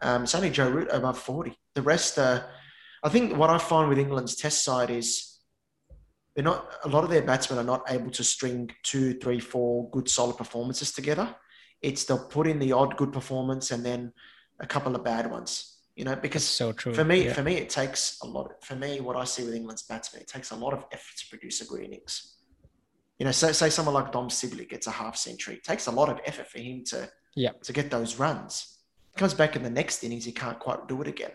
Um, 0.00 0.22
it's 0.22 0.34
only 0.34 0.48
Joe 0.50 0.70
Root 0.70 0.88
above 0.90 1.18
40. 1.18 1.58
The 1.74 1.82
rest 1.82 2.18
are, 2.18 2.48
I 3.02 3.08
think 3.10 3.36
what 3.36 3.50
I 3.50 3.58
find 3.58 3.88
with 3.90 3.98
England's 3.98 4.34
test 4.34 4.64
side 4.64 4.90
is 4.90 5.38
they're 6.34 6.44
not, 6.44 6.70
a 6.84 6.88
lot 6.88 7.04
of 7.04 7.10
their 7.10 7.22
batsmen 7.22 7.58
are 7.58 7.64
not 7.64 7.82
able 7.90 8.10
to 8.12 8.24
string 8.24 8.70
two, 8.82 9.14
three, 9.18 9.40
four 9.40 9.90
good 9.90 10.08
solid 10.08 10.36
performances 10.38 10.92
together. 10.92 11.34
It's 11.82 12.04
they'll 12.04 12.26
put 12.28 12.46
in 12.46 12.58
the 12.58 12.72
odd 12.72 12.96
good 12.96 13.12
performance 13.12 13.70
and 13.72 13.84
then 13.84 14.12
a 14.60 14.66
couple 14.66 14.94
of 14.96 15.04
bad 15.04 15.30
ones. 15.30 15.77
You 15.98 16.04
know, 16.04 16.14
because 16.14 16.44
so 16.46 16.70
true. 16.70 16.94
for 16.94 17.02
me, 17.04 17.24
Yeah. 17.24 17.32
for 17.32 17.42
me, 17.42 17.54
it 17.56 17.68
takes 17.68 18.20
a 18.22 18.26
lot. 18.26 18.64
For 18.64 18.76
me, 18.76 19.00
what 19.00 19.16
I 19.16 19.24
see 19.24 19.42
with 19.44 19.52
England's 19.54 19.82
batsmen, 19.82 20.22
it 20.22 20.28
takes 20.28 20.52
a 20.52 20.54
lot 20.54 20.72
of 20.72 20.84
effort 20.92 21.16
to 21.18 21.28
produce 21.28 21.60
a 21.60 21.64
good 21.64 21.80
innings. 21.80 22.36
You 23.18 23.26
know, 23.26 23.32
say, 23.32 23.50
say 23.52 23.68
someone 23.68 23.94
like 23.94 24.12
Dom 24.12 24.30
Sibley 24.30 24.64
gets 24.64 24.86
a 24.86 24.92
half 24.92 25.16
century. 25.16 25.56
It 25.56 25.64
takes 25.64 25.88
a 25.88 25.90
lot 25.90 26.08
of 26.08 26.20
effort 26.24 26.46
for 26.46 26.60
him 26.60 26.84
to 26.90 27.10
Yeah. 27.34 27.50
to 27.64 27.72
get 27.72 27.90
those 27.90 28.14
runs. 28.16 28.78
Comes 29.16 29.34
back 29.34 29.56
in 29.56 29.64
the 29.64 29.70
next 29.70 30.04
innings, 30.04 30.24
he 30.24 30.30
can't 30.30 30.60
quite 30.60 30.86
do 30.86 31.02
it 31.02 31.08
again. 31.08 31.32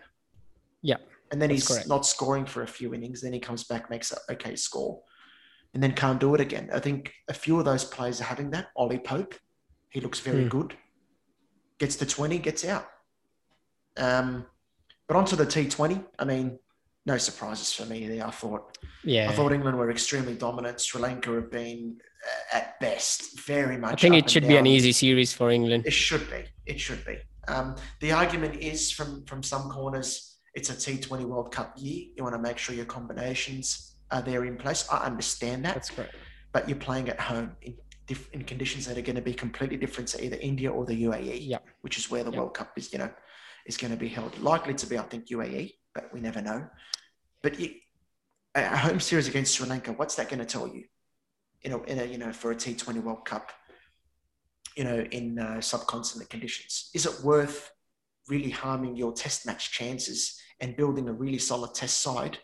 Yeah, 0.82 0.99
and 1.32 1.41
then 1.41 1.49
he's 1.49 1.67
correct. 1.67 1.89
not 1.89 2.06
scoring 2.06 2.45
for 2.45 2.62
a 2.63 2.67
few 2.67 2.93
innings. 2.93 3.19
Then 3.19 3.34
he 3.34 3.41
comes 3.41 3.65
back, 3.65 3.89
makes 3.89 4.13
an 4.13 4.19
okay 4.30 4.56
score, 4.56 5.04
and 5.73 5.84
then 5.84 5.91
can't 5.93 6.21
do 6.21 6.34
it 6.36 6.39
again. 6.39 6.69
I 6.73 6.80
think 6.80 7.13
a 7.28 7.34
few 7.34 7.60
of 7.60 7.65
those 7.65 7.84
players 7.84 8.21
are 8.21 8.30
having 8.34 8.49
that. 8.52 8.67
Ollie 8.78 8.99
Pope, 8.99 9.36
he 9.89 9.99
looks 9.99 10.21
very 10.21 10.43
Hmm. 10.43 10.49
good. 10.58 10.78
Gets 11.80 11.97
to 11.97 12.06
twenty, 12.06 12.39
gets 12.39 12.63
out. 12.63 12.88
Um, 13.97 14.47
but 15.08 15.18
onto 15.18 15.36
the 15.36 15.46
T20. 15.46 16.04
I 16.20 16.26
mean, 16.26 16.60
no 17.06 17.18
surprises 17.18 17.74
for 17.74 17.86
me 17.86 18.08
there. 18.08 18.26
I 18.26 18.32
thought 18.32 18.78
yeah. 19.04 19.30
I 19.30 19.34
thought 19.34 19.52
England 19.52 19.78
were 19.78 19.92
extremely 19.92 20.36
dominant. 20.36 20.80
Sri 20.80 21.02
Lanka 21.02 21.32
have 21.34 21.52
been 21.52 21.98
uh, 22.54 22.58
at 22.58 22.80
best 22.80 23.39
very 23.42 23.78
much. 23.78 23.94
I 23.94 23.96
think 24.10 24.16
it 24.16 24.30
should 24.30 24.48
be 24.48 24.56
an 24.56 24.66
easy 24.66 24.92
series 24.94 25.34
for 25.34 25.52
England. 25.52 25.86
It 25.86 25.92
should 25.94 26.30
be. 26.30 26.46
It 26.66 26.80
should 26.80 27.04
be. 27.06 27.18
Um, 27.50 27.76
the 28.00 28.13
argument 28.13 28.56
is 28.62 28.89
from 28.92 29.26
from 29.26 29.44
some 29.44 29.70
corners, 29.70 30.38
it's 30.54 30.70
a 30.70 30.74
T20 30.74 31.26
World 31.26 31.52
Cup 31.54 31.74
year. 31.78 32.06
You 32.16 32.24
want 32.24 32.36
to 32.36 32.42
make 32.42 32.58
sure 32.58 32.74
your 32.74 32.86
combinations 32.86 33.96
are 34.12 34.22
there 34.22 34.46
in 34.46 34.56
place. 34.56 34.88
I 34.89 35.00
understand 35.06 35.66
that, 35.66 35.74
That's 35.74 35.89
correct. 35.89 36.16
but 36.54 36.70
you're 36.70 36.78
playing 36.78 37.10
at 37.10 37.20
home 37.20 37.52
in 37.63 37.76
diff- 38.08 38.30
in 38.32 38.44
conditions 38.44 38.86
that 38.86 38.98
are 38.98 39.02
going 39.02 39.16
to 39.18 39.22
be 39.22 39.34
completely 39.34 39.76
different 39.76 40.08
to 40.10 40.24
either 40.24 40.38
India 40.38 40.72
or 40.72 40.86
the 40.86 41.04
UAE, 41.04 41.39
Yeah. 41.42 41.58
which 41.82 41.98
is 41.98 42.10
where 42.10 42.24
the 42.24 42.32
Yeah. 42.32 42.39
World 42.39 42.54
Cup 42.54 42.72
is. 42.78 42.94
You 42.94 43.00
know, 43.00 43.10
is 43.65 43.78
going 43.78 43.91
to 43.91 43.97
be 43.97 44.08
held. 44.08 44.38
Likely 44.39 44.73
to 44.76 44.86
be, 44.86 44.97
I 44.97 45.04
think, 45.04 45.28
UAE, 45.28 45.73
but 45.93 46.13
we 46.13 46.19
never 46.19 46.41
know. 46.41 46.67
But 47.41 47.60
you, 47.60 47.71
a 48.56 48.78
home 48.78 48.99
series 48.99 49.28
against 49.28 49.56
Sri 49.56 49.67
Lanka, 49.67 49.93
what's 49.93 50.15
that 50.15 50.30
going 50.30 50.39
to 50.39 50.45
tell 50.45 50.67
you? 50.67 50.84
You 51.62 51.71
know, 51.71 51.84
in 51.84 51.99
a 51.99 52.06
you 52.06 52.17
know 52.17 52.34
for 52.34 52.52
a 52.52 52.56
T20 52.56 53.02
World 53.02 53.26
Cup, 53.26 53.52
you 54.76 54.84
know, 54.84 54.99
in 55.12 55.39
uh, 55.39 55.62
subcontinent 55.62 56.30
conditions, 56.30 56.89
is 56.93 57.06
it 57.06 57.23
worth 57.23 57.71
really 58.28 58.49
harming 58.49 58.95
your 58.95 59.13
Test 59.13 59.45
match 59.45 59.71
chances 59.71 60.39
and 60.60 60.76
building 60.76 61.08
a 61.08 61.13
really 61.13 61.38
solid 61.38 61.73
Test 61.73 61.99
side? 62.02 62.38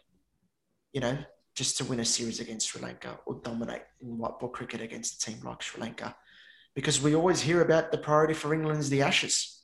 You 0.93 1.01
know, 1.01 1.17
just 1.55 1.77
to 1.77 1.85
win 1.85 1.99
a 1.99 2.05
series 2.05 2.39
against 2.39 2.69
Sri 2.69 2.81
Lanka 2.81 3.19
or 3.25 3.39
dominate 3.43 3.83
in 4.01 4.17
white 4.17 4.39
ball 4.39 4.49
cricket 4.49 4.81
against 4.81 5.21
a 5.21 5.31
team 5.31 5.41
like 5.43 5.61
Sri 5.61 5.81
Lanka, 5.81 6.15
because 6.73 7.01
we 7.01 7.15
always 7.15 7.41
hear 7.41 7.61
about 7.61 7.91
the 7.91 7.97
priority 7.97 8.33
for 8.33 8.53
England 8.53 8.79
is 8.79 8.89
the 8.89 9.01
Ashes. 9.01 9.63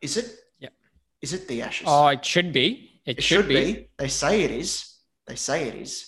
Is 0.00 0.16
it? 0.16 0.34
Is 1.22 1.32
it 1.32 1.46
the 1.48 1.62
Ashes? 1.62 1.86
Oh, 1.88 2.06
it 2.08 2.24
should 2.24 2.52
be. 2.52 2.90
It, 3.06 3.18
It 3.18 3.22
should, 3.22 3.48
be. 3.48 3.88
They 3.98 4.08
say 4.08 4.42
it 4.42 4.50
is. 4.50 4.96
They 5.26 5.36
say 5.36 5.68
it 5.68 5.74
is. 5.74 6.06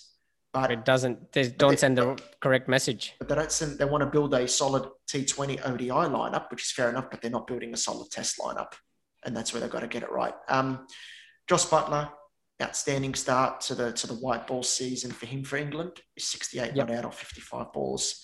But, 0.53 0.71
It 0.71 0.85
doesn't. 0.85 1.31
They 1.31 1.49
don't 1.49 1.73
it- 1.73 1.79
send 1.79 1.97
the 1.97 2.17
correct 2.39 2.67
message. 2.69 3.13
but 3.19 3.27
they 3.27 3.35
don't 3.35 3.51
send, 3.51 3.79
they 3.79 3.85
want 3.85 4.01
to 4.03 4.09
build 4.09 4.33
a 4.33 4.47
solid 4.47 4.87
T20 5.09 5.65
ODI 5.67 5.89
lineup, 5.89 6.49
which 6.51 6.63
is 6.63 6.71
fair 6.71 6.89
enough, 6.89 7.09
but 7.09 7.21
they're 7.21 7.31
not 7.31 7.47
building 7.47 7.73
a 7.73 7.77
solid 7.77 8.11
test 8.11 8.37
lineup. 8.39 8.73
And 9.25 9.35
that's 9.35 9.51
where 9.53 9.61
they've 9.61 9.69
got 9.69 9.79
to 9.79 9.87
get 9.87 10.03
it 10.03 10.11
right. 10.11 10.33
Um, 10.49 10.85
Jos 11.47 11.65
Buttler, 11.69 12.09
outstanding 12.61 13.15
start 13.15 13.61
to 13.61 13.75
the 13.75 13.91
to 13.93 14.05
the 14.07 14.13
white 14.15 14.45
ball 14.47 14.61
season 14.63 15.11
for 15.11 15.25
him 15.25 15.43
for 15.43 15.57
England. 15.57 15.93
He's 16.15 16.27
68 16.27 16.75
Yep. 16.75 16.87
not 16.87 16.91
out 16.97 17.05
of 17.05 17.15
55 17.15 17.73
balls. 17.73 18.23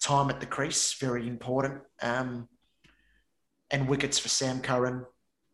Time 0.00 0.30
at 0.30 0.40
the 0.40 0.46
crease, 0.46 0.94
very 0.98 1.26
important. 1.28 1.80
Um, 2.02 2.48
and 3.70 3.88
wickets 3.88 4.18
for 4.18 4.28
Sam 4.28 4.60
Curran. 4.60 5.04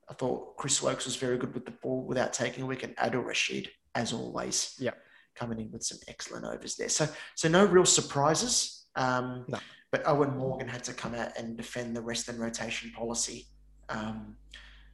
I 0.08 0.14
thought 0.14 0.56
Chris 0.56 0.82
Woakes 0.82 1.04
was 1.06 1.16
very 1.16 1.38
good 1.38 1.54
with 1.54 1.64
the 1.64 1.70
ball 1.82 2.04
without 2.04 2.32
taking 2.32 2.64
a 2.64 2.66
wicket. 2.66 2.94
And 2.98 3.12
Adil 3.12 3.24
Rashid, 3.24 3.70
as 3.94 4.12
always, 4.12 4.74
Yep. 4.78 4.96
coming 5.34 5.60
in 5.60 5.70
with 5.72 5.82
some 5.82 5.98
excellent 6.08 6.44
overs 6.44 6.76
there. 6.76 6.88
So, 6.88 7.08
so 7.34 7.48
no 7.48 7.64
real 7.64 7.84
surprises. 7.86 8.86
Um, 8.96 9.44
No. 9.48 9.58
But 9.90 10.02
Eoin 10.04 10.34
Morgan 10.36 10.66
had 10.66 10.82
to 10.84 10.92
come 10.92 11.14
out 11.14 11.38
and 11.38 11.56
defend 11.56 11.96
the 11.96 12.00
rest 12.02 12.28
and 12.28 12.40
rotation 12.40 12.90
policy. 12.90 13.46
Um, 13.88 14.36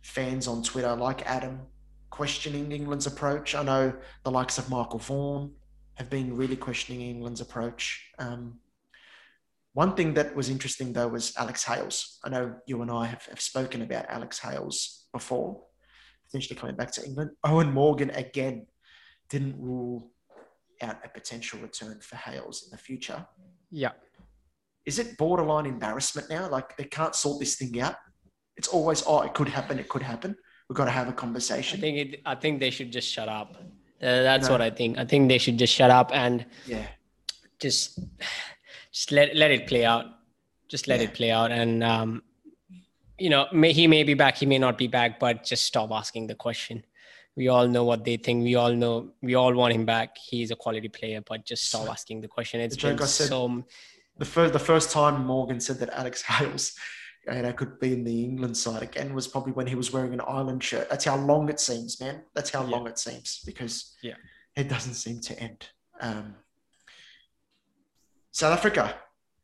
fans 0.03 0.47
on 0.47 0.63
Twitter, 0.63 0.95
like 0.95 1.23
Adam, 1.27 1.61
questioning 2.11 2.71
England's 2.71 3.07
approach. 3.07 3.55
I 3.55 3.63
know 3.63 3.95
the 4.25 4.31
likes 4.31 4.59
of 4.59 4.69
Michael 4.69 4.99
Vaughan 4.99 5.53
have 5.95 6.11
been 6.11 6.37
really 6.37 6.57
questioning 6.57 7.01
England's 7.01 7.41
approach. 7.41 8.11
Um, 8.19 8.59
one 9.73 9.95
thing 9.95 10.15
that 10.15 10.35
was 10.35 10.49
interesting 10.51 10.93
though 10.93 11.09
was 11.09 11.35
Alex 11.37 11.65
Hales. 11.65 12.19
I 12.25 12.29
know 12.29 12.57
you 12.67 12.83
and 12.83 12.91
I 12.91 13.07
have, 13.07 13.25
have 13.27 13.41
spoken 13.41 13.83
about 13.83 14.07
Alex 14.09 14.39
Hales 14.39 15.00
before, 15.13 15.63
potentially 16.27 16.59
coming 16.59 16.77
back 16.77 16.91
to 16.93 17.05
England. 17.05 17.31
Eoin 17.45 17.73
Morgan 17.73 18.11
again 18.11 18.67
didn't 19.29 19.57
rule 19.61 20.11
out 20.83 20.97
a 21.05 21.09
potential 21.09 21.59
return 21.61 22.01
for 22.01 22.17
Hales 22.17 22.65
in 22.65 22.71
the 22.71 22.79
future. 22.79 23.27
Yeah. 23.71 23.93
Is 24.87 24.99
it 24.99 25.19
borderline 25.19 25.67
embarrassment 25.67 26.31
now? 26.31 26.49
Like 26.49 26.77
they 26.77 26.85
can't 26.85 27.15
sort 27.15 27.39
this 27.41 27.57
thing 27.57 27.81
out. 27.81 27.97
It's 28.57 28.69
always, 28.69 29.05
oh, 29.07 29.21
it 29.23 29.35
could 29.35 29.49
happen. 29.49 29.79
It 29.79 29.89
could 29.89 30.03
happen. 30.03 30.37
We've 30.69 30.77
got 30.77 30.87
to 30.87 30.91
have 30.91 31.09
a 31.09 31.13
conversation. 31.13 31.79
I 31.79 31.81
think 31.81 31.97
it. 31.99 32.21
I 32.25 32.35
think 32.35 32.61
they 32.61 32.71
should 32.71 32.93
just 32.93 33.09
shut 33.09 33.29
up. 33.29 33.57
Uh, 34.03 34.23
that's 34.23 34.47
No. 34.47 34.53
what 34.53 34.61
I 34.63 34.71
think. 34.71 34.99
I 34.99 35.05
think 35.05 35.29
they 35.29 35.39
should 35.39 35.59
just 35.59 35.75
shut 35.75 35.91
up 35.91 36.11
and 36.15 36.47
yeah. 36.67 36.87
just 37.61 37.99
just 38.93 39.13
let 39.13 39.35
let 39.37 39.51
it 39.51 39.67
play 39.67 39.85
out. 39.85 40.07
Just 40.69 40.87
let 40.89 41.01
Yeah. 41.01 41.07
it 41.09 41.15
play 41.15 41.31
out, 41.33 41.51
and 41.51 41.83
um, 41.83 42.23
you 43.21 43.31
know, 43.31 43.47
may, 43.53 43.73
he 43.73 43.87
may 43.87 44.03
be 44.03 44.15
back, 44.15 44.37
he 44.37 44.47
may 44.47 44.59
not 44.59 44.79
be 44.79 44.87
back, 44.89 45.19
but 45.21 45.45
just 45.45 45.65
stop 45.65 45.91
asking 45.93 46.27
the 46.27 46.35
question. 46.35 46.85
We 47.37 47.49
all 47.49 47.69
know 47.69 47.85
what 47.85 48.05
they 48.05 48.17
think. 48.17 48.43
We 48.43 48.55
all 48.57 48.73
know. 48.73 49.11
We 49.23 49.35
all 49.35 49.55
want 49.55 49.73
him 49.75 49.85
back. 49.87 50.17
He's 50.19 50.51
a 50.51 50.57
quality 50.57 50.89
player, 50.89 51.21
but 51.27 51.45
just 51.45 51.69
stop 51.69 51.89
asking 51.89 52.21
the 52.23 52.29
question. 52.29 52.61
It's 52.61 52.75
The 52.75 52.81
joke 52.83 52.97
been 52.97 53.05
I 53.05 53.07
said- 53.07 53.29
so. 53.29 53.65
The 54.19 54.25
first, 54.27 54.53
the 54.53 54.59
first 54.59 54.91
time 54.91 55.25
Morgan 55.25 55.61
said 55.61 55.79
that 55.79 55.91
Alex 55.91 56.21
Hales 56.31 56.75
you 57.27 57.41
know, 57.43 57.53
could 57.53 57.79
be 57.81 57.93
in 57.95 58.05
the 58.05 58.25
England 58.25 58.57
side 58.57 58.83
again 58.83 59.15
was 59.15 59.27
probably 59.29 59.53
when 59.53 59.67
he 59.67 59.75
was 59.75 59.93
wearing 59.93 60.13
an 60.13 60.21
Ireland 60.21 60.63
shirt. 60.63 60.91
That's 60.91 61.05
how 61.07 61.17
long 61.17 61.49
it 61.49 61.61
seems, 61.61 62.01
man. 62.01 62.23
That's 62.35 62.51
how 62.51 62.65
Yeah. 62.65 62.71
long 62.71 62.87
it 62.87 62.99
seems 62.99 63.41
because 63.47 63.95
Yeah. 64.03 64.17
it 64.57 64.69
doesn't 64.69 64.95
seem 64.95 65.21
to 65.21 65.39
end. 65.41 65.69
Um, 66.01 66.35
South 68.33 68.53
Africa. 68.59 68.95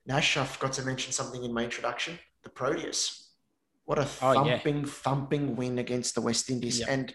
Nash, 0.07 0.37
I 0.37 0.45
forgot 0.45 0.73
to 0.75 0.83
mention 0.83 1.13
something 1.13 1.43
in 1.43 1.53
my 1.53 1.65
introduction. 1.65 2.19
The 2.45 2.51
Proteas. 2.51 3.26
What 3.87 3.99
a 3.99 4.09
Oh, 4.23 4.45
yeah. 4.45 4.59
thumping, 4.59 4.85
thumping 4.85 5.57
win 5.57 5.79
against 5.79 6.15
the 6.15 6.21
West 6.21 6.51
Indies. 6.51 6.81
Yeah. 6.81 6.87
And 6.91 7.15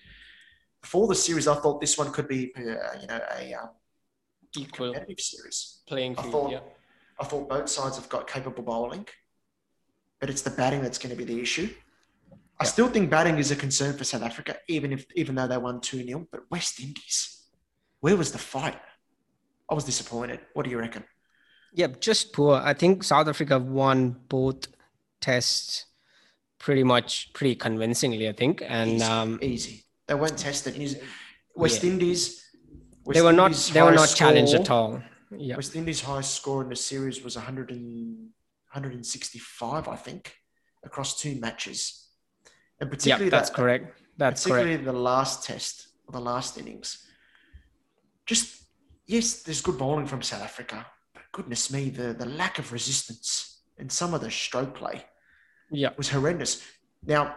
before 0.81 1.07
the 1.07 1.15
series, 1.15 1.47
I 1.47 1.55
thought 1.55 1.79
this 1.79 1.97
one 1.97 2.11
could 2.11 2.27
be, 2.27 2.51
uh, 2.57 2.61
you 2.61 3.07
know, 3.07 3.19
a 3.37 3.53
um, 3.53 3.69
Equal 4.57 4.87
competitive 4.93 5.19
series. 5.23 5.81
playing 5.87 6.17
I 6.17 6.21
field. 6.23 6.31
thought, 6.33 6.51
yeah. 6.51 6.59
I 7.19 7.23
thought 7.25 7.47
both 7.47 7.69
sides 7.69 7.97
have 7.97 8.09
got 8.09 8.27
capable 8.27 8.63
bowling, 8.63 9.05
but 10.19 10.29
it's 10.29 10.41
the 10.41 10.49
batting 10.49 10.81
that's 10.81 10.97
going 10.97 11.11
to 11.11 11.15
be 11.15 11.23
the 11.23 11.39
issue. 11.41 11.69
I 12.59 12.63
still 12.65 12.87
think 12.89 13.09
batting 13.09 13.37
is 13.37 13.51
a 13.51 13.55
concern 13.55 13.97
for 13.97 14.03
South 14.03 14.21
Africa, 14.23 14.57
even 14.67 14.91
if 14.93 15.05
even 15.15 15.35
though 15.35 15.47
they 15.47 15.57
won 15.57 15.81
2 15.81 16.05
0. 16.05 16.27
But 16.31 16.41
West 16.51 16.79
Indies, 16.79 17.43
where 18.01 18.15
was 18.15 18.31
the 18.31 18.37
fight? 18.37 18.79
I 19.69 19.73
was 19.73 19.83
disappointed. 19.83 20.39
What 20.53 20.63
do 20.65 20.69
you 20.71 20.77
reckon? 20.79 21.03
Yeah, 21.73 21.87
just 21.99 22.33
poor. 22.33 22.55
I 22.63 22.73
think 22.73 23.03
South 23.03 23.27
Africa 23.27 23.57
won 23.57 24.19
both 24.29 24.67
tests 25.21 25.85
pretty 26.61 26.83
much 26.83 27.33
pretty 27.33 27.55
convincingly, 27.55 28.29
I 28.29 28.33
think. 28.33 28.63
And 28.65 28.91
easy, 28.91 29.03
um, 29.03 29.39
easy. 29.41 29.83
They 30.07 30.13
weren't 30.13 30.37
tested. 30.37 30.73
West 31.55 31.83
Yeah. 31.83 31.89
Indies. 31.89 32.21
West 33.03 33.15
they 33.15 33.21
were 33.21 33.33
not 33.33 33.47
Indies' 33.47 33.73
they 33.73 33.81
were 33.81 33.91
not 33.91 33.99
highest 33.99 34.17
challenged 34.17 34.53
at 34.53 34.69
all. 34.69 35.01
Yeah. 35.35 35.55
West 35.55 35.75
Indies' 35.75 36.01
highest 36.01 36.35
score 36.35 36.61
in 36.61 36.69
the 36.69 36.75
series 36.75 37.23
was 37.23 37.35
100 37.35 37.71
and, 37.71 38.29
165, 38.73 39.87
I 39.87 39.95
think, 39.95 40.35
across 40.83 41.19
two 41.19 41.35
matches. 41.35 42.07
And 42.79 42.89
particularly 42.89 43.29
that's 43.29 43.49
that, 43.49 43.55
correct. 43.55 44.01
That's 44.17 44.43
particularly 44.43 44.75
correct. 44.75 44.85
the 44.85 44.99
last 45.11 45.43
test, 45.43 45.87
or 46.07 46.11
the 46.13 46.25
last 46.31 46.57
innings. 46.57 47.07
Just 48.25 48.63
yes, 49.07 49.41
there's 49.43 49.61
good 49.61 49.77
bowling 49.77 50.05
from 50.05 50.21
South 50.21 50.43
Africa, 50.43 50.85
but 51.13 51.23
goodness 51.31 51.71
me, 51.71 51.89
the 51.89 52.13
the 52.13 52.25
lack 52.25 52.59
of 52.59 52.71
resistance 52.71 53.61
and 53.79 53.91
some 53.91 54.13
of 54.13 54.21
the 54.21 54.29
stroke 54.29 54.75
play 54.75 55.05
Yeah. 55.71 55.89
was 55.97 56.09
horrendous. 56.09 56.61
Now, 57.05 57.35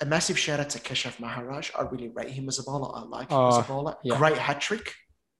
a 0.00 0.04
massive 0.06 0.38
shout 0.38 0.60
out 0.60 0.70
to 0.70 0.78
Keshav 0.78 1.18
Maharaj. 1.20 1.70
I 1.78 1.82
really 1.82 2.08
rate 2.08 2.28
him 2.30 2.48
as 2.48 2.58
a 2.58 2.62
bowler. 2.64 2.90
I 2.94 3.02
like 3.02 3.30
him 3.30 3.38
as 3.48 3.56
a 3.56 3.60
Oh, 3.60 3.62
bowler. 3.68 3.96
yeah. 4.02 4.18
Great 4.18 4.36
hat 4.36 4.60
trick. 4.60 4.94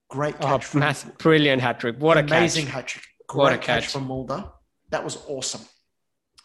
Great 0.09 0.35
Oh, 0.39 0.45
catch. 0.47 0.65
from- 0.65 0.79
massive, 0.79 1.17
brilliant 1.17 1.61
hat 1.61 1.79
trick. 1.79 1.97
What 1.99 2.17
a 2.17 2.21
amazing 2.21 2.67
hat 2.67 2.87
trick. 2.87 3.03
What 3.33 3.53
a 3.53 3.57
catch 3.57 3.83
catch. 3.83 3.91
from 3.91 4.07
Mulder. 4.07 4.49
That 4.89 5.03
was 5.03 5.17
awesome. 5.27 5.61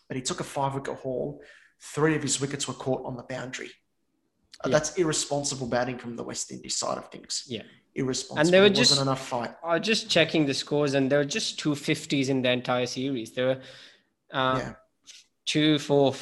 But 0.09 0.17
he 0.17 0.23
took 0.23 0.41
a 0.41 0.45
five 0.45 0.75
wicket 0.75 0.97
haul. 0.99 1.41
Three 1.81 2.17
of 2.17 2.23
his 2.23 2.41
wickets 2.41 2.67
were 2.69 2.75
caught 2.75 3.05
on 3.07 3.17
the 3.17 3.23
boundary. 3.23 3.71
Uh, 4.65 4.69
That's 4.69 4.97
irresponsible 4.97 5.67
batting 5.69 5.99
from 5.99 6.17
the 6.17 6.23
West 6.25 6.51
Indies 6.53 6.77
side 6.77 6.99
of 6.99 7.09
things. 7.11 7.45
Yeah. 7.47 7.63
Irresponsible. 7.95 8.41
And 8.41 8.49
they 8.53 8.61
were 8.61 8.69
There 8.69 8.77
just- 8.77 8.93
wasn't 8.93 9.07
enough 9.09 9.27
fight. 9.27 9.55
I 9.65 9.79
was 9.79 9.87
just 9.87 10.09
checking 10.11 10.47
the 10.47 10.55
scores, 10.55 10.95
and 10.95 11.11
there 11.11 11.19
were 11.21 11.25
just 11.25 11.59
two 11.59 11.75
fifties 11.75 12.29
in 12.29 12.43
the 12.43 12.51
entire 12.51 12.87
series. 12.87 13.33
There 13.33 13.47
were 13.47 13.61
uh, 14.33 14.57
Yeah. 14.59 14.73
Two, 15.45 15.79
four. 15.79 16.15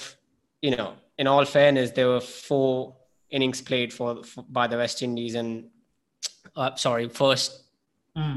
You 0.62 0.76
know, 0.76 0.94
in 1.18 1.26
all 1.26 1.44
fairness, 1.44 1.90
there 1.92 2.08
were 2.08 2.20
four 2.20 2.96
innings 3.30 3.62
played 3.62 3.92
for, 3.92 4.22
for 4.24 4.44
by 4.48 4.66
the 4.66 4.76
West 4.76 5.02
Indies, 5.02 5.34
and 5.34 5.70
uh, 6.56 6.74
sorry, 6.74 7.08
first. 7.08 7.64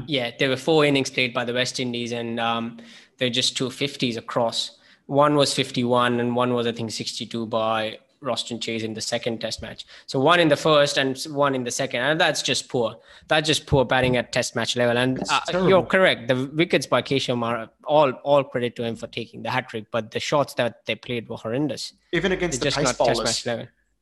Yeah, 0.06 0.30
there 0.38 0.48
were 0.48 0.56
four 0.56 0.84
innings 0.84 1.10
played 1.10 1.34
by 1.34 1.44
the 1.44 1.52
West 1.52 1.80
Indies, 1.80 2.12
and 2.12 2.40
um, 2.40 2.78
they're 3.18 3.28
just 3.28 3.56
two 3.56 3.70
fifties 3.70 4.16
across. 4.16 4.78
One 5.06 5.34
was 5.34 5.52
fifty-one, 5.52 6.20
and 6.20 6.34
one 6.34 6.54
was 6.54 6.66
I 6.66 6.72
think 6.72 6.90
sixty-two 6.90 7.46
by 7.46 7.98
Roston 8.24 8.60
Chase 8.60 8.82
in 8.82 8.94
the 8.94 9.00
second 9.00 9.40
Test 9.40 9.62
match. 9.62 9.86
So 10.06 10.18
one 10.18 10.40
in 10.40 10.48
the 10.48 10.56
first 10.56 10.98
and 10.98 11.16
one 11.24 11.54
in 11.54 11.64
the 11.64 11.70
second, 11.70 12.00
and 12.00 12.20
that's 12.20 12.42
just 12.42 12.68
poor. 12.68 12.96
That's 13.28 13.46
just 13.46 13.66
poor 13.66 13.84
batting 13.84 14.16
at 14.16 14.32
Test 14.32 14.56
match 14.56 14.76
level. 14.76 14.98
And 14.98 15.22
uh, 15.30 15.66
you're 15.68 15.84
correct. 15.84 16.28
The 16.28 16.50
wickets 16.54 16.86
by 16.86 17.02
Keshav 17.02 17.42
are 17.42 17.70
all 17.84 18.10
all 18.24 18.44
credit 18.44 18.74
to 18.76 18.84
him 18.84 18.96
for 18.96 19.06
taking 19.06 19.42
the 19.42 19.50
hat 19.50 19.68
trick, 19.68 19.86
but 19.90 20.10
the 20.10 20.20
shots 20.20 20.54
that 20.54 20.84
they 20.86 20.94
played 20.94 21.28
were 21.28 21.36
horrendous. 21.36 21.92
Even 22.12 22.30
They're 22.30 22.38
against 22.38 22.60
the 22.60 22.64
just 22.64 22.78
pace 22.78 22.92
bowlers. 22.92 23.46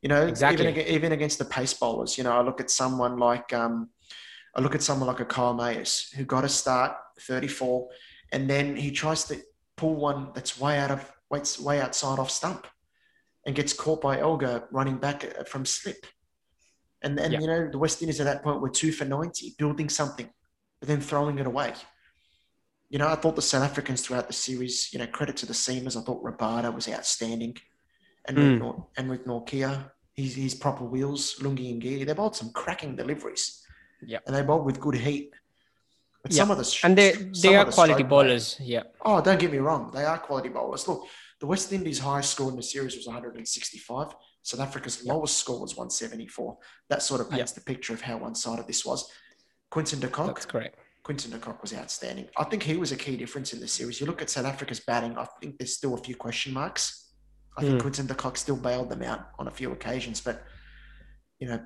You 0.02 0.08
know, 0.08 0.26
Exactly. 0.26 0.68
even 0.68 0.86
even 0.86 1.12
against 1.12 1.38
the 1.38 1.44
pace 1.44 1.74
bowlers, 1.74 2.18
you 2.18 2.24
know, 2.24 2.32
I 2.32 2.42
look 2.42 2.60
at 2.60 2.70
someone 2.70 3.18
like 3.18 3.52
um, 3.52 3.90
I 4.54 4.60
look 4.60 4.74
at 4.74 4.82
someone 4.82 5.06
like 5.06 5.20
a 5.20 5.24
Kyle 5.24 5.54
Mayers 5.54 6.12
who 6.14 6.24
got 6.24 6.44
a 6.44 6.48
start 6.48 6.96
34, 7.20 7.88
and 8.32 8.50
then 8.50 8.76
he 8.76 8.90
tries 8.90 9.24
to 9.24 9.40
pull 9.76 9.94
one 9.94 10.30
that's 10.34 10.60
way 10.60 10.78
out 10.78 10.90
of 10.90 11.12
way 11.60 11.80
outside 11.80 12.18
off 12.18 12.30
stump, 12.30 12.66
and 13.46 13.54
gets 13.54 13.72
caught 13.72 14.00
by 14.00 14.18
Elgar 14.18 14.68
running 14.70 14.98
back 14.98 15.24
uh, 15.24 15.44
from 15.44 15.64
slip, 15.64 16.06
and 17.02 17.16
then 17.18 17.32
Yeah. 17.32 17.40
you 17.40 17.46
know 17.46 17.68
the 17.70 17.78
West 17.78 18.00
Indies 18.02 18.20
at 18.20 18.24
that 18.26 18.42
point 18.42 18.60
were 18.60 18.70
two 18.70 18.92
for 18.92 19.04
90, 19.04 19.54
building 19.58 19.88
something, 19.88 20.28
but 20.80 20.88
then 20.88 21.00
throwing 21.00 21.38
it 21.38 21.46
away. 21.46 21.72
You 22.88 22.98
know, 22.98 23.08
I 23.08 23.14
thought 23.16 23.36
the 23.36 23.42
South 23.42 23.62
Africans 23.64 24.02
throughout 24.02 24.26
the 24.26 24.34
series, 24.34 24.92
you 24.92 24.98
know, 24.98 25.06
credit 25.06 25.36
to 25.38 25.46
the 25.46 25.54
seamers. 25.54 25.96
I 25.96 26.02
thought 26.04 26.22
Rabada 26.22 26.72
was 26.74 26.88
outstanding. 26.88 27.56
And 28.26 28.36
Mm. 28.36 28.50
Rick, 28.52 28.60
Nor- 28.60 28.86
and 28.98 29.10
Rick 29.10 29.24
Nortje, 29.24 29.90
his, 30.14 30.34
his 30.34 30.54
proper 30.54 30.84
wheels, 30.84 31.36
Lungi 31.40 31.74
Ngidi, 31.80 32.06
they 32.06 32.12
bowled 32.12 32.36
some 32.36 32.50
cracking 32.52 32.94
deliveries. 32.94 33.66
Yeah. 34.02 34.18
And 34.26 34.36
they 34.36 34.42
bowled 34.42 34.66
with 34.66 34.78
good 34.78 34.94
heat. 34.96 35.32
But 36.22 36.32
Yeah. 36.32 36.36
some 36.42 36.50
of 36.52 36.58
the 36.58 36.64
sh- 36.64 36.84
And 36.84 36.96
they 36.96 37.12
they 37.12 37.56
are 37.56 37.64
quality 37.64 37.94
stroke 37.94 37.96
play- 37.96 38.02
bowlers. 38.04 38.56
Yeah. 38.60 38.82
Oh, 39.04 39.20
don't 39.22 39.40
get 39.40 39.50
me 39.50 39.58
wrong. 39.58 39.90
They 39.90 40.04
are 40.04 40.18
quality 40.18 40.50
bowlers. 40.50 40.86
Look, 40.86 41.06
the 41.42 41.48
West 41.48 41.72
Indies' 41.72 41.98
highest 41.98 42.30
score 42.30 42.50
in 42.50 42.56
the 42.56 42.62
series 42.62 42.94
was 42.96 43.04
165. 43.04 44.14
South 44.44 44.60
Africa's 44.60 45.04
lowest 45.04 45.38
score 45.38 45.60
was 45.60 45.72
174. 45.76 46.56
That 46.88 47.02
sort 47.02 47.20
of 47.20 47.28
paints 47.28 47.50
the 47.50 47.60
picture 47.60 47.92
of 47.92 48.00
how 48.00 48.18
one-sided 48.18 48.68
this 48.68 48.86
was. 48.86 49.10
Quinton 49.68 49.98
de 49.98 50.06
Kock, 50.06 50.36
That's 50.36 50.46
correct. 50.46 50.78
Quinton 51.02 51.32
de 51.32 51.38
Kock 51.38 51.60
was 51.60 51.74
outstanding. 51.74 52.28
I 52.36 52.44
think 52.44 52.62
he 52.62 52.76
was 52.76 52.92
a 52.92 52.96
key 52.96 53.16
difference 53.16 53.52
in 53.52 53.58
the 53.58 53.66
series. 53.66 54.00
You 54.00 54.06
look 54.06 54.22
at 54.22 54.30
South 54.30 54.44
Africa's 54.44 54.78
batting, 54.78 55.18
I 55.18 55.26
think 55.40 55.58
there's 55.58 55.74
still 55.74 55.94
a 55.94 55.98
few 55.98 56.14
question 56.14 56.52
marks. 56.52 57.10
I 57.58 57.62
think 57.62 57.78
Mm. 57.78 57.80
Quinton 57.80 58.06
de 58.06 58.14
Kock 58.14 58.36
still 58.36 58.56
bailed 58.56 58.88
them 58.88 59.02
out 59.02 59.30
on 59.40 59.48
a 59.48 59.50
few 59.50 59.72
occasions, 59.72 60.20
but 60.20 60.44
you 61.40 61.48
know, 61.48 61.60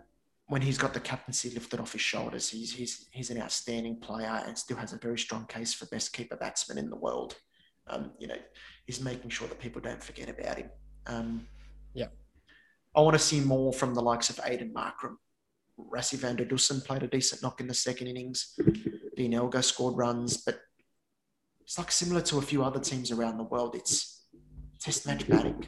when 0.46 0.62
he's 0.62 0.78
got 0.78 0.94
the 0.94 1.00
captaincy 1.00 1.50
lifted 1.50 1.80
off 1.80 1.92
his 1.92 2.00
shoulders, 2.00 2.48
he's 2.48 2.72
he's 2.72 3.08
he's 3.10 3.30
an 3.30 3.42
outstanding 3.42 4.00
player 4.00 4.42
and 4.46 4.56
still 4.56 4.78
has 4.78 4.94
a 4.94 4.98
very 4.98 5.18
strong 5.18 5.44
case 5.44 5.74
for 5.74 5.84
best 5.86 6.14
keeper 6.14 6.36
batsman 6.36 6.78
in 6.78 6.88
the 6.88 6.96
world. 6.96 7.36
Um, 7.88 8.12
you 8.18 8.26
know, 8.26 8.38
he's 8.86 9.00
making 9.00 9.30
sure 9.30 9.48
that 9.48 9.58
people 9.58 9.80
don't 9.80 10.02
forget 10.02 10.28
about 10.28 10.58
him. 10.58 10.70
Um, 11.06 11.48
Yeah. 11.94 12.08
I 12.94 13.00
want 13.00 13.14
to 13.14 13.18
see 13.18 13.40
more 13.40 13.72
from 13.72 13.94
the 13.94 14.00
likes 14.02 14.30
of 14.30 14.36
Aiden 14.36 14.72
Markram. 14.72 15.16
Rassie 15.78 16.16
van 16.16 16.36
der 16.36 16.46
Dussen 16.46 16.82
played 16.84 17.02
a 17.02 17.06
decent 17.06 17.42
knock 17.42 17.60
in 17.60 17.66
the 17.66 17.74
second 17.74 18.06
innings. 18.06 18.58
Dean 19.16 19.34
Elgar 19.34 19.62
scored 19.62 19.96
runs, 19.96 20.38
but 20.38 20.60
it's 21.60 21.76
like 21.78 21.90
similar 21.90 22.22
to 22.22 22.38
a 22.38 22.42
few 22.42 22.62
other 22.64 22.80
teams 22.80 23.10
around 23.10 23.36
the 23.36 23.44
world. 23.44 23.74
It's 23.74 24.26
test 24.80 25.06
match 25.06 25.28
batting. 25.28 25.66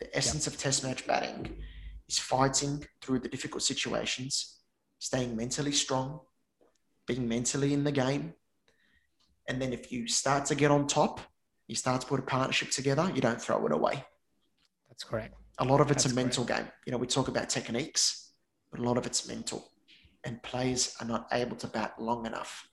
The 0.00 0.16
essence 0.16 0.46
of 0.46 0.56
test 0.56 0.84
match 0.84 1.06
batting 1.06 1.56
is 2.08 2.18
fighting 2.18 2.86
through 3.02 3.20
the 3.20 3.28
difficult 3.28 3.62
situations, 3.62 4.60
staying 4.98 5.36
mentally 5.36 5.72
strong, 5.72 6.20
being 7.06 7.28
mentally 7.28 7.74
in 7.74 7.84
the 7.84 7.92
game. 7.92 8.34
And 9.48 9.60
then 9.60 9.72
if 9.72 9.92
you 9.92 10.08
start 10.08 10.46
to 10.46 10.54
get 10.54 10.70
on 10.70 10.86
top, 10.86 11.20
you 11.66 11.74
start 11.74 12.00
to 12.02 12.06
put 12.06 12.20
a 12.20 12.22
partnership 12.22 12.70
together, 12.70 13.10
you 13.14 13.20
don't 13.20 13.40
throw 13.40 13.64
it 13.66 13.72
away. 13.72 14.04
That's 14.88 15.04
correct. 15.04 15.34
A 15.58 15.64
lot 15.64 15.80
of 15.80 15.90
it's 15.90 16.04
That's 16.04 16.12
a 16.12 16.16
mental 16.16 16.44
game. 16.44 16.68
You 16.84 16.92
know, 16.92 16.98
we 16.98 17.06
talk 17.06 17.28
about 17.28 17.48
techniques, 17.48 18.32
but 18.70 18.80
a 18.80 18.82
lot 18.82 18.98
of 18.98 19.06
it's 19.06 19.26
mental. 19.26 19.70
And 20.24 20.42
players 20.42 20.94
are 21.00 21.06
not 21.06 21.28
able 21.32 21.56
to 21.56 21.66
bat 21.66 21.94
long 21.98 22.26
enough. 22.26 22.68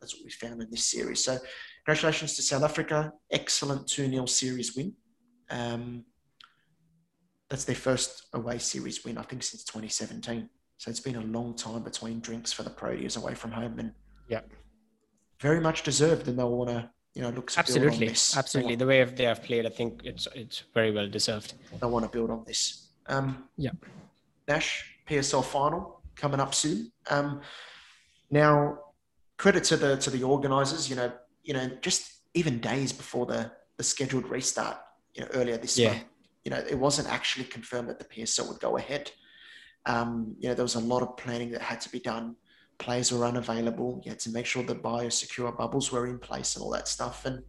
That's 0.00 0.14
what 0.14 0.24
we 0.24 0.30
found 0.30 0.62
in 0.62 0.70
this 0.70 0.84
series. 0.84 1.24
So, 1.24 1.38
congratulations 1.84 2.36
to 2.36 2.42
South 2.42 2.62
Africa. 2.62 3.12
Excellent 3.30 3.86
2 3.88 4.10
0 4.10 4.26
series 4.26 4.76
win. 4.76 4.94
Um, 5.50 6.04
that's 7.48 7.64
their 7.64 7.76
first 7.76 8.26
away 8.34 8.58
series 8.58 9.04
win, 9.04 9.18
I 9.18 9.22
think, 9.22 9.42
since 9.42 9.64
2017. 9.64 10.48
So, 10.76 10.90
it's 10.90 11.00
been 11.00 11.16
a 11.16 11.20
long 11.20 11.56
time 11.56 11.82
between 11.82 12.20
drinks 12.20 12.52
for 12.52 12.62
the 12.62 12.70
Proteas 12.70 13.16
away 13.16 13.34
from 13.34 13.52
home. 13.52 13.78
And 13.78 13.92
Yeah. 14.28 14.42
very 15.40 15.60
much 15.60 15.82
deserved. 15.82 16.28
And 16.28 16.38
they'll 16.38 16.56
want 16.56 16.70
to, 16.70 16.90
you 17.18 17.24
know, 17.24 17.30
look 17.30 17.50
to 17.50 17.56
build 17.64 17.78
on 17.78 17.86
Absolutely. 17.86 18.08
Absolutely. 18.08 18.76
The 18.76 18.86
way 18.86 19.02
they 19.02 19.24
have 19.24 19.42
played, 19.42 19.66
I 19.66 19.70
think 19.70 20.02
it's 20.04 20.28
it's 20.36 20.62
very 20.72 20.92
well 20.92 21.08
deserved. 21.08 21.54
i 21.82 21.86
want 21.86 22.04
to 22.04 22.10
build 22.16 22.30
on 22.30 22.44
this. 22.46 22.90
Um, 23.08 23.48
Yeah. 23.56 23.72
Nash 24.46 24.68
PSL 25.08 25.44
final 25.44 26.00
coming 26.14 26.38
up 26.38 26.54
soon. 26.54 26.92
Um, 27.10 27.40
now, 28.30 28.78
credit 29.36 29.64
to 29.64 29.76
the 29.76 29.96
to 29.96 30.10
the 30.10 30.22
organisers. 30.22 30.88
You 30.88 30.94
know, 30.94 31.10
you 31.42 31.54
know, 31.54 31.66
just 31.80 32.02
even 32.34 32.60
days 32.60 32.92
before 32.92 33.26
the 33.26 33.50
the 33.78 33.82
scheduled 33.82 34.26
restart. 34.30 34.76
You 35.14 35.22
know, 35.22 35.30
earlier 35.34 35.58
this 35.58 35.76
Yeah. 35.76 35.88
month. 35.88 36.04
You 36.44 36.50
know, 36.52 36.62
it 36.74 36.78
wasn't 36.78 37.08
actually 37.08 37.46
confirmed 37.46 37.88
that 37.88 37.98
the 37.98 38.04
PSL 38.14 38.46
would 38.48 38.60
go 38.60 38.76
ahead. 38.76 39.10
Um, 39.86 40.36
you 40.38 40.48
know, 40.48 40.54
there 40.54 40.68
was 40.70 40.76
a 40.76 40.86
lot 40.92 41.02
of 41.02 41.16
planning 41.16 41.50
that 41.50 41.62
had 41.62 41.80
to 41.80 41.90
be 41.90 41.98
done. 42.12 42.36
Players 42.78 43.12
were 43.12 43.24
unavailable. 43.26 44.00
You 44.04 44.10
had 44.12 44.20
to 44.20 44.30
make 44.30 44.46
sure 44.46 44.62
the 44.62 44.74
biosecure 44.74 45.56
bubbles 45.56 45.90
were 45.90 46.06
in 46.06 46.18
place 46.18 46.54
and 46.54 46.62
all 46.62 46.70
that 46.70 46.88
stuff. 46.88 47.24
And 47.24 47.42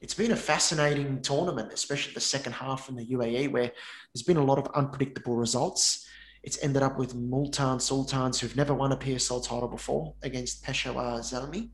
it's 0.00 0.14
been 0.14 0.32
a 0.32 0.36
fascinating 0.36 1.22
tournament, 1.22 1.72
especially 1.72 2.12
the 2.12 2.20
second 2.20 2.52
half 2.52 2.88
in 2.88 2.96
the 2.96 3.06
UAE, 3.06 3.52
where 3.52 3.70
there's 4.12 4.24
been 4.24 4.36
a 4.36 4.44
lot 4.44 4.58
of 4.58 4.66
unpredictable 4.74 5.36
results. 5.36 6.08
It's 6.42 6.58
ended 6.62 6.82
up 6.82 6.98
with 6.98 7.14
Multan 7.14 7.78
Sultans, 7.78 8.40
who've 8.40 8.56
never 8.56 8.74
won 8.74 8.90
a 8.90 8.96
PSL 8.96 9.46
title 9.46 9.68
before, 9.68 10.14
against 10.24 10.64
Peshawar 10.64 11.20
Zalmi. 11.20 11.70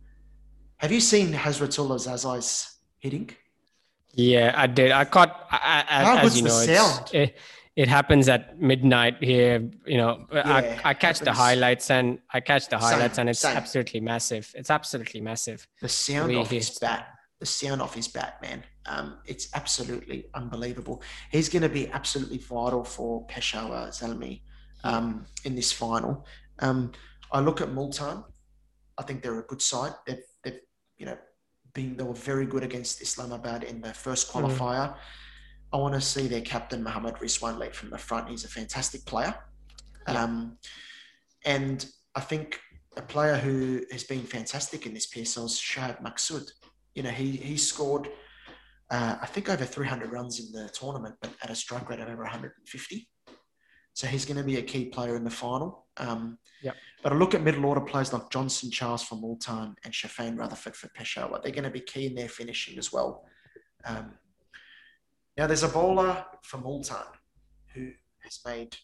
Have 0.76 0.92
you 0.92 1.00
seen 1.00 1.32
Hazratullah 1.32 1.96
Zazai's 1.96 2.76
hitting? 2.98 3.30
Yeah, 4.12 4.52
I 4.54 4.66
did. 4.66 4.90
I 4.90 5.04
caught. 5.06 5.46
I, 5.50 5.84
I, 5.88 6.04
How 6.04 6.16
as 6.18 6.22
good's 6.22 6.36
you 6.36 6.42
the 6.42 6.48
know, 6.48 6.74
sound? 6.74 7.14
it, 7.14 7.36
it 7.82 7.86
happens 7.86 8.28
at 8.28 8.60
midnight 8.60 9.16
here. 9.22 9.54
You 9.86 9.98
know, 9.98 10.26
Yeah, 10.32 10.80
I, 10.84 10.90
I 10.90 10.94
catch 10.94 11.20
the 11.20 11.32
highlights 11.32 11.86
and 11.96 12.18
I 12.36 12.40
catch 12.40 12.64
the 12.68 12.78
Same, 12.80 12.88
highlights, 12.88 13.18
and 13.18 13.28
it's 13.30 13.38
same. 13.38 13.56
absolutely 13.56 14.00
massive. 14.00 14.44
It's 14.60 14.72
absolutely 14.78 15.20
massive. 15.20 15.60
The 15.80 15.88
sound 15.88 16.34
off 16.36 16.50
his 16.50 16.76
bat, 16.80 17.02
the 17.38 17.46
sound 17.46 17.80
off 17.80 17.94
his 17.94 18.08
bat, 18.08 18.32
man. 18.42 18.64
Um, 18.86 19.18
it's 19.32 19.46
absolutely 19.54 20.18
unbelievable. 20.34 20.96
He's 21.30 21.48
going 21.48 21.62
to 21.62 21.68
be 21.68 21.84
absolutely 21.98 22.38
vital 22.38 22.82
for 22.82 23.24
Peshawar 23.26 23.90
Zalmi 23.98 24.40
um, 24.82 25.24
in 25.44 25.54
this 25.54 25.70
final. 25.70 26.26
Um, 26.58 26.90
I 27.30 27.38
look 27.38 27.60
at 27.60 27.70
Multan. 27.72 28.24
I 29.00 29.02
think 29.04 29.22
they're 29.22 29.38
a 29.38 29.44
good 29.52 29.62
side. 29.62 29.92
They've, 30.04 30.26
they've, 30.42 30.60
you 30.96 31.06
know, 31.06 31.16
been 31.74 31.96
they 31.96 32.02
were 32.02 32.22
very 32.32 32.46
good 32.46 32.64
against 32.64 33.00
Islamabad 33.02 33.62
in 33.62 33.80
the 33.80 33.92
first 33.94 34.32
Mm. 34.32 34.96
I 35.72 35.76
want 35.76 35.94
to 35.94 36.00
see 36.00 36.26
their 36.26 36.40
captain 36.40 36.82
Mohammad 36.82 37.16
Rizwan 37.16 37.58
lead 37.58 37.74
from 37.74 37.90
the 37.90 37.98
front. 37.98 38.28
He's 38.28 38.44
a 38.44 38.48
fantastic 38.48 39.04
player. 39.04 39.34
Yeah. 40.06 40.22
Um, 40.22 40.58
and 41.44 41.84
I 42.14 42.20
think 42.20 42.58
a 42.96 43.02
player 43.02 43.36
who 43.36 43.82
has 43.92 44.04
been 44.04 44.22
fantastic 44.22 44.86
in 44.86 44.94
this 44.94 45.06
PSL 45.06 45.46
is 45.46 45.60
Sohaib 45.60 46.02
Maqsood. 46.02 46.50
You 46.94 47.02
know, 47.02 47.10
he 47.10 47.32
he 47.32 47.56
scored, 47.56 48.08
uh, 48.90 49.16
I 49.20 49.26
think, 49.26 49.48
over 49.48 49.64
300 49.64 50.10
runs 50.10 50.40
in 50.40 50.50
the 50.52 50.68
tournament, 50.70 51.16
but 51.20 51.32
at 51.42 51.50
a 51.50 51.54
strike 51.54 51.88
rate 51.90 52.00
of 52.00 52.08
over 52.08 52.22
150. 52.22 53.08
So 53.92 54.06
he's 54.06 54.24
going 54.24 54.36
to 54.36 54.44
be 54.44 54.56
a 54.56 54.62
key 54.62 54.86
player 54.86 55.16
in 55.16 55.24
the 55.24 55.30
final. 55.30 55.86
Um, 55.96 56.38
Yep. 56.62 56.76
But 57.02 57.12
I 57.12 57.16
look 57.16 57.34
at 57.34 57.42
middle 57.42 57.66
order 57.66 57.80
players 57.80 58.12
like 58.12 58.30
Johnson 58.30 58.70
Charles 58.70 59.02
for 59.02 59.14
Multan 59.14 59.74
and 59.84 59.94
Sherfane 59.94 60.36
Rutherford 60.36 60.74
for 60.74 60.88
Peshawar. 60.88 61.40
They're 61.42 61.52
going 61.52 61.64
to 61.64 61.70
be 61.70 61.80
key 61.80 62.06
in 62.06 62.14
their 62.14 62.28
finishing 62.28 62.78
as 62.78 62.92
well. 62.92 63.24
Um, 63.84 64.14
now, 65.38 65.46
there's 65.46 65.62
a 65.62 65.68
bowler 65.68 66.24
for 66.42 66.58
Multan 66.58 66.96
who 67.72 67.92
has 68.24 68.40
made 68.44 68.76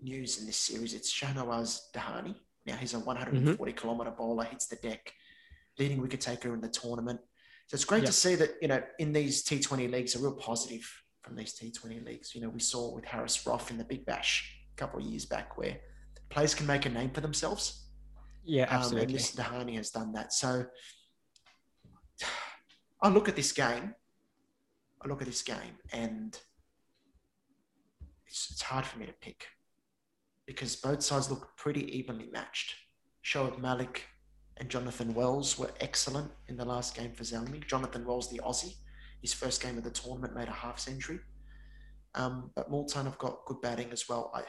news 0.00 0.38
in 0.38 0.46
this 0.46 0.56
series. 0.56 0.94
It's 0.94 1.12
Shahnawaz 1.12 1.80
Dahani. 1.92 2.36
Now, 2.64 2.76
he's 2.76 2.94
a 2.94 3.00
140 3.00 3.72
kilometre 3.72 4.12
bowler, 4.12 4.44
hits 4.44 4.68
the 4.68 4.76
deck, 4.76 5.12
leading 5.80 6.00
wicket 6.00 6.20
taker 6.20 6.54
in 6.54 6.60
the 6.60 6.68
tournament. 6.68 7.18
So 7.66 7.74
it's 7.74 7.84
great 7.84 8.02
Yeah. 8.02 8.06
to 8.06 8.12
see 8.12 8.36
that, 8.36 8.54
you 8.62 8.68
know, 8.68 8.84
in 9.00 9.12
these 9.12 9.42
T20 9.42 9.88
leagues, 9.88 10.14
a 10.14 10.20
real 10.20 10.34
positive 10.36 10.88
from 11.22 11.34
these 11.34 11.58
T20 11.58 11.98
leagues. 12.04 12.36
You 12.36 12.40
know, 12.40 12.50
we 12.50 12.60
saw 12.60 12.94
with 12.94 13.04
Haris 13.04 13.42
Rauf 13.44 13.70
in 13.70 13.76
the 13.76 13.84
Big 13.84 14.06
Bash. 14.06 14.52
A 14.72 14.76
couple 14.76 15.00
of 15.00 15.06
years 15.06 15.24
back 15.26 15.58
where 15.58 15.80
players 16.28 16.54
can 16.54 16.66
make 16.68 16.86
a 16.86 16.88
name 16.88 17.10
for 17.10 17.20
themselves. 17.20 17.88
Yeah, 18.44 18.66
absolutely. 18.68 19.14
Um, 19.14 19.16
and 19.16 19.18
Mr. 19.18 19.36
Dahani 19.42 19.74
has 19.76 19.90
done 19.90 20.12
that. 20.12 20.32
So 20.32 20.66
I 23.02 23.08
look 23.08 23.28
at 23.28 23.34
this 23.34 23.50
game. 23.50 23.96
I 25.06 25.08
look 25.08 25.22
at 25.22 25.28
this 25.28 25.42
game, 25.42 25.78
and 25.92 26.36
it's, 28.26 28.50
it's 28.50 28.62
hard 28.62 28.84
for 28.84 28.98
me 28.98 29.06
to 29.06 29.12
pick 29.12 29.46
because 30.46 30.74
both 30.74 31.02
sides 31.02 31.30
look 31.30 31.56
pretty 31.56 31.96
evenly 31.96 32.28
matched. 32.32 32.74
Shoaib 33.24 33.60
Malik 33.60 34.04
and 34.56 34.68
Jonathan 34.68 35.14
Wells 35.14 35.58
were 35.58 35.70
excellent 35.80 36.30
in 36.48 36.56
the 36.56 36.64
last 36.64 36.96
game 36.96 37.12
for 37.12 37.22
Zalmi. 37.22 37.64
Jonathan 37.66 38.04
Wells, 38.04 38.30
the 38.30 38.40
Aussie, 38.40 38.74
his 39.22 39.32
first 39.32 39.62
game 39.62 39.78
of 39.78 39.84
the 39.84 39.90
tournament 39.90 40.34
made 40.34 40.48
a 40.48 40.52
half 40.52 40.78
century. 40.78 41.20
Um, 42.14 42.50
but 42.56 42.70
Multan 42.70 43.04
have 43.04 43.18
got 43.18 43.44
good 43.44 43.60
batting 43.60 43.90
as 43.92 44.08
well. 44.08 44.32
I, 44.34 44.42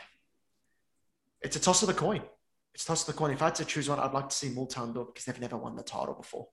it's 1.41 1.55
a 1.55 1.59
toss 1.59 1.83
of 1.83 1.87
the 1.87 1.93
coin. 1.93 2.21
It's 2.73 2.83
a 2.83 2.87
toss 2.87 3.07
of 3.07 3.13
the 3.13 3.19
coin. 3.19 3.31
If 3.31 3.41
I 3.41 3.45
had 3.45 3.55
to 3.55 3.65
choose 3.65 3.89
one, 3.89 3.99
I'd 3.99 4.13
like 4.13 4.29
to 4.29 4.35
see 4.35 4.49
Multan 4.49 4.93
do 4.93 5.01
it 5.01 5.07
because 5.07 5.25
they've 5.25 5.39
never 5.39 5.57
won 5.57 5.75
the 5.75 5.83
title 5.83 6.15
before. 6.15 6.47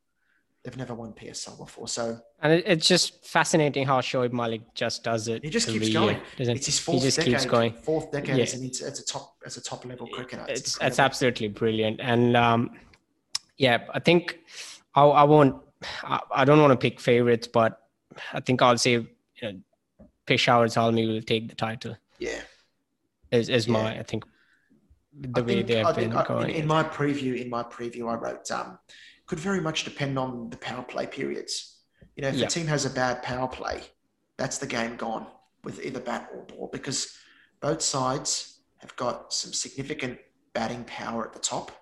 They've 0.65 0.77
never 0.79 0.95
won 0.95 1.13
PSL 1.13 1.59
before. 1.59 1.89
So 1.89 2.19
and 2.41 2.55
it, 2.55 2.65
it's 2.67 2.89
just 2.89 3.23
fascinating 3.27 3.87
how 3.87 4.01
Shoaib 4.01 4.33
Malik 4.33 4.63
just 4.75 5.05
does 5.05 5.29
it. 5.29 5.45
He 5.45 5.51
just 5.51 5.69
keeps 5.69 5.91
going. 5.91 6.17
Year, 6.17 6.51
it's 6.51 6.65
his 6.65 6.79
fourth 6.79 7.03
he 7.03 7.05
just 7.05 7.19
decade. 7.19 7.35
Keeps 7.35 7.45
going. 7.45 7.73
Fourth 7.75 8.11
decade 8.11 8.39
yeah. 8.39 8.45
as, 8.45 8.81
as 8.81 8.99
a 8.99 9.05
top 9.05 9.37
as 9.45 9.59
a 9.59 9.63
top 9.63 9.85
level 9.85 10.07
cricketer. 10.07 10.47
It's 10.49 10.61
it's, 10.61 10.79
it's 10.81 10.99
absolutely 10.99 11.49
brilliant. 11.49 12.01
And 12.01 12.35
um, 12.35 12.71
yeah, 13.59 13.85
I 13.93 14.01
think 14.01 14.39
I, 14.95 15.03
I 15.03 15.25
won't. 15.25 15.57
I, 16.03 16.21
I 16.35 16.45
don't 16.47 16.61
want 16.61 16.73
to 16.73 16.79
pick 16.79 16.99
favorites, 16.99 17.47
but 17.47 17.83
I 18.33 18.41
think 18.41 18.63
I'll 18.63 18.79
say 18.79 18.93
you 18.93 19.09
know, 19.43 19.61
Peshawar 20.25 20.65
Zalmi 20.67 21.07
will 21.07 21.21
take 21.21 21.51
the 21.51 21.55
title. 21.55 21.95
Yeah, 22.19 22.41
is 23.31 23.51
is 23.51 23.67
yeah. 23.67 23.73
my 23.75 23.99
I 23.99 24.03
think 24.03 24.25
the 25.13 25.31
I 25.37 25.41
way 25.43 25.55
think, 25.57 25.67
they 25.67 25.77
have 25.77 25.87
I 25.89 25.93
been 25.93 26.13
think, 26.13 26.27
going. 26.27 26.51
In, 26.51 26.63
in, 26.63 26.67
my 26.67 26.83
preview, 26.83 27.39
in 27.39 27.51
my 27.51 27.63
preview, 27.63 28.11
I 28.11 28.15
wrote 28.15 28.51
um, 28.51 28.79
could 29.27 29.41
very 29.41 29.61
much 29.61 29.85
depend 29.85 30.19
on 30.19 30.51
the 30.51 30.57
power 30.57 30.83
play 30.83 31.07
periods. 31.07 31.83
You 32.17 32.23
know, 32.23 32.29
if 32.29 32.37
yep. 32.37 32.49
a 32.49 32.51
team 32.51 32.67
has 32.67 32.85
a 32.85 32.91
bad 32.91 33.23
power 33.23 33.49
play, 33.49 33.83
that's 34.37 34.59
the 34.59 34.67
game 34.67 34.97
gone 34.97 35.27
with 35.63 35.85
either 35.85 36.01
bat 36.01 36.31
or 36.35 36.43
ball 36.43 36.69
because 36.73 37.17
both 37.61 37.81
sides 37.83 38.61
have 38.79 38.95
got 38.97 39.33
some 39.33 39.53
significant 39.53 40.19
batting 40.53 40.85
power 40.85 41.27
at 41.27 41.33
the 41.33 41.39
top, 41.39 41.73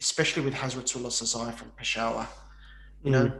especially 0.00 0.42
with 0.42 0.54
Hazratullah 0.54 1.08
Zazai 1.08 1.54
from 1.54 1.70
Peshawar. 1.76 2.28
You 3.02 3.10
mm. 3.10 3.12
know, 3.12 3.32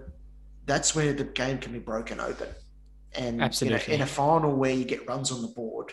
that's 0.66 0.94
where 0.94 1.12
the 1.12 1.24
game 1.24 1.58
can 1.58 1.72
be 1.72 1.78
broken 1.78 2.20
open. 2.20 2.48
And 3.14 3.40
Absolutely. 3.40 3.80
You 3.80 3.88
know, 3.88 3.94
in 3.94 4.00
a 4.02 4.06
final 4.06 4.54
where 4.54 4.72
you 4.72 4.84
get 4.84 5.06
runs 5.08 5.30
on 5.30 5.42
the 5.42 5.48
board 5.48 5.92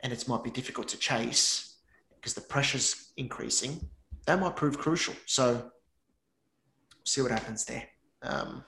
and 0.00 0.12
it 0.12 0.28
might 0.28 0.44
be 0.44 0.50
difficult 0.50 0.88
to 0.88 0.96
chase 0.96 1.76
because 2.14 2.34
the 2.34 2.40
pressure's 2.40 3.12
increasing, 3.16 3.80
that 4.26 4.38
might 4.38 4.54
prove 4.54 4.78
crucial. 4.78 5.14
So 5.26 5.72
see 7.04 7.22
what 7.22 7.30
happens 7.30 7.64
there. 7.64 7.84
Um, 8.22 8.64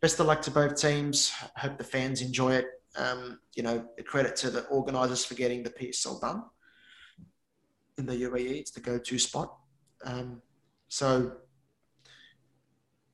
best 0.00 0.20
of 0.20 0.26
luck 0.26 0.42
to 0.42 0.50
both 0.50 0.76
teams. 0.76 1.32
Hope 1.56 1.78
the 1.78 1.84
fans 1.84 2.22
enjoy 2.22 2.54
it. 2.54 2.66
Um, 2.96 3.38
you 3.54 3.62
know, 3.62 3.86
credit 4.06 4.36
to 4.36 4.50
the 4.50 4.64
organisers 4.66 5.24
for 5.24 5.34
getting 5.34 5.62
the 5.62 5.70
PSL 5.70 6.20
done 6.20 6.42
in 7.98 8.06
the 8.06 8.14
UAE. 8.14 8.60
It's 8.60 8.70
the 8.72 8.80
go-to 8.80 9.18
spot. 9.18 9.54
Um, 10.04 10.42
so 10.88 11.32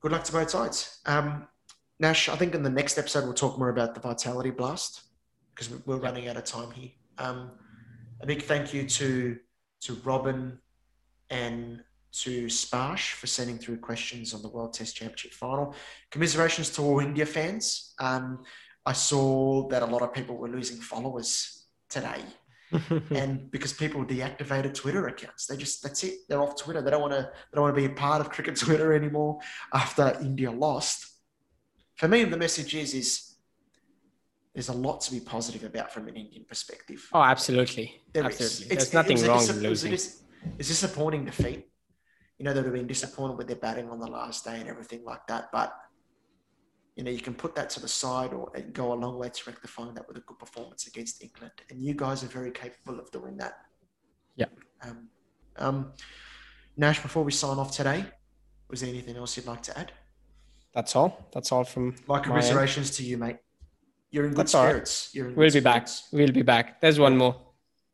good 0.01 0.11
luck 0.11 0.23
to 0.23 0.31
both 0.31 0.49
sides. 0.49 0.99
Um, 1.05 1.47
Nash, 1.99 2.29
I 2.29 2.35
think 2.35 2.53
in 2.53 2.63
the 2.63 2.69
next 2.69 2.97
episode 2.97 3.23
we'll 3.23 3.33
talk 3.33 3.57
more 3.57 3.69
about 3.69 3.93
the 3.93 3.99
Vitality 3.99 4.51
Blast 4.51 5.03
because 5.53 5.71
we're 5.85 5.97
running 5.97 6.27
out 6.27 6.37
of 6.37 6.43
time 6.43 6.71
here. 6.71 6.91
Um, 7.17 7.51
a 8.21 8.25
big 8.25 8.43
thank 8.43 8.73
you 8.73 8.87
to 8.87 9.37
to 9.81 9.93
Robin 10.03 10.57
and 11.29 11.83
to 12.21 12.47
Sparsh 12.47 13.11
for 13.13 13.27
sending 13.27 13.57
through 13.57 13.77
questions 13.77 14.33
on 14.33 14.41
the 14.41 14.49
World 14.49 14.73
Test 14.73 14.95
Championship 14.95 15.33
final. 15.33 15.75
Commiserations 16.09 16.69
to 16.71 16.81
all 16.81 16.99
India 16.99 17.25
fans. 17.25 17.93
Um, 17.99 18.43
I 18.85 18.93
saw 18.93 19.67
that 19.67 19.83
a 19.83 19.85
lot 19.85 20.01
of 20.01 20.13
people 20.13 20.37
were 20.37 20.47
losing 20.47 20.77
followers 20.77 21.65
today. 21.89 22.21
and 23.11 23.49
because 23.51 23.71
people 23.71 24.03
deactivated 24.03 24.73
Twitter 24.73 25.07
accounts, 25.07 25.45
they 25.45 25.55
just 25.55 25.81
that's 25.83 26.03
it. 26.03 26.15
They're 26.27 26.41
off 26.41 26.57
Twitter. 26.57 26.81
They 26.81 26.91
don't 26.91 27.01
want 27.01 27.13
to. 27.13 27.21
They 27.21 27.55
don't 27.55 27.63
want 27.63 27.75
to 27.75 27.81
be 27.81 27.85
a 27.85 27.95
part 27.95 28.19
of 28.19 28.29
cricket 28.29 28.55
Twitter 28.59 28.93
anymore 28.93 29.39
after 29.73 30.17
India 30.19 30.51
lost. 30.51 31.07
For 31.95 32.09
me, 32.09 32.25
the 32.25 32.35
message 32.35 32.75
is 32.75 32.93
is 32.93 33.35
there's 34.53 34.67
a 34.67 34.73
lot 34.73 34.99
to 35.01 35.11
be 35.11 35.21
positive 35.21 35.63
about 35.63 35.93
from 35.93 36.09
an 36.09 36.15
Indian 36.15 36.43
perspective. 36.43 37.07
Oh, 37.13 37.21
absolutely, 37.21 38.01
there 38.11 38.25
absolutely. 38.25 38.75
There's 38.75 38.93
nothing 38.93 39.23
wrong 39.23 39.47
with 39.47 39.61
losing. 39.61 39.93
It's 39.93 40.23
a 40.43 40.57
disappointing 40.57 41.23
defeat 41.23 41.67
you 42.37 42.43
know, 42.45 42.53
they 42.53 42.59
would 42.59 42.67
have 42.67 42.73
been 42.75 42.87
disappointed 42.87 43.37
with 43.37 43.47
their 43.47 43.55
batting 43.55 43.89
on 43.89 43.99
the 43.99 44.07
last 44.07 44.45
day 44.45 44.59
and 44.59 44.69
everything 44.69 45.03
like 45.03 45.25
that. 45.27 45.45
But, 45.51 45.73
you 46.95 47.03
know, 47.03 47.11
you 47.11 47.19
can 47.19 47.33
put 47.33 47.55
that 47.55 47.69
to 47.71 47.79
the 47.79 47.87
side 47.87 48.31
or 48.33 48.51
go 48.73 48.93
a 48.93 48.95
long 48.95 49.17
way 49.17 49.29
to 49.29 49.49
rectifying 49.49 49.93
that 49.95 50.07
with 50.07 50.17
a 50.17 50.21
good 50.21 50.37
performance 50.37 50.87
against 50.87 51.23
England. 51.23 51.53
And 51.69 51.81
you 51.81 51.93
guys 51.93 52.23
are 52.23 52.27
very 52.27 52.51
capable 52.51 52.99
of 52.99 53.09
doing 53.11 53.37
that. 53.37 53.53
Yeah. 54.35 54.45
Um, 54.83 55.07
um, 55.57 55.93
Nash, 56.75 57.01
before 57.01 57.23
we 57.23 57.31
sign 57.31 57.57
off 57.57 57.71
today, 57.71 58.05
was 58.69 58.81
there 58.81 58.89
anything 58.89 59.17
else 59.17 59.35
you'd 59.35 59.47
like 59.47 59.63
to 59.63 59.77
add? 59.79 59.91
That's 60.75 60.95
all. 60.95 61.27
That's 61.33 61.51
all 61.51 61.63
from 61.63 61.95
my 62.07 62.19
commiserations 62.19 62.91
to 62.97 63.03
you, 63.03 63.17
mate. 63.17 63.37
You're 64.11 64.25
in 64.25 64.31
good 64.31 64.41
That's 64.41 64.51
spirits. 64.51 65.09
You're 65.13 65.29
in 65.29 65.35
we'll 65.35 65.47
be 65.47 65.59
spirits. 65.59 66.01
back. 66.01 66.13
We'll 66.13 66.31
be 66.31 66.43
back. 66.43 66.81
There's 66.81 66.99
one 66.99 67.17
more. 67.17 67.35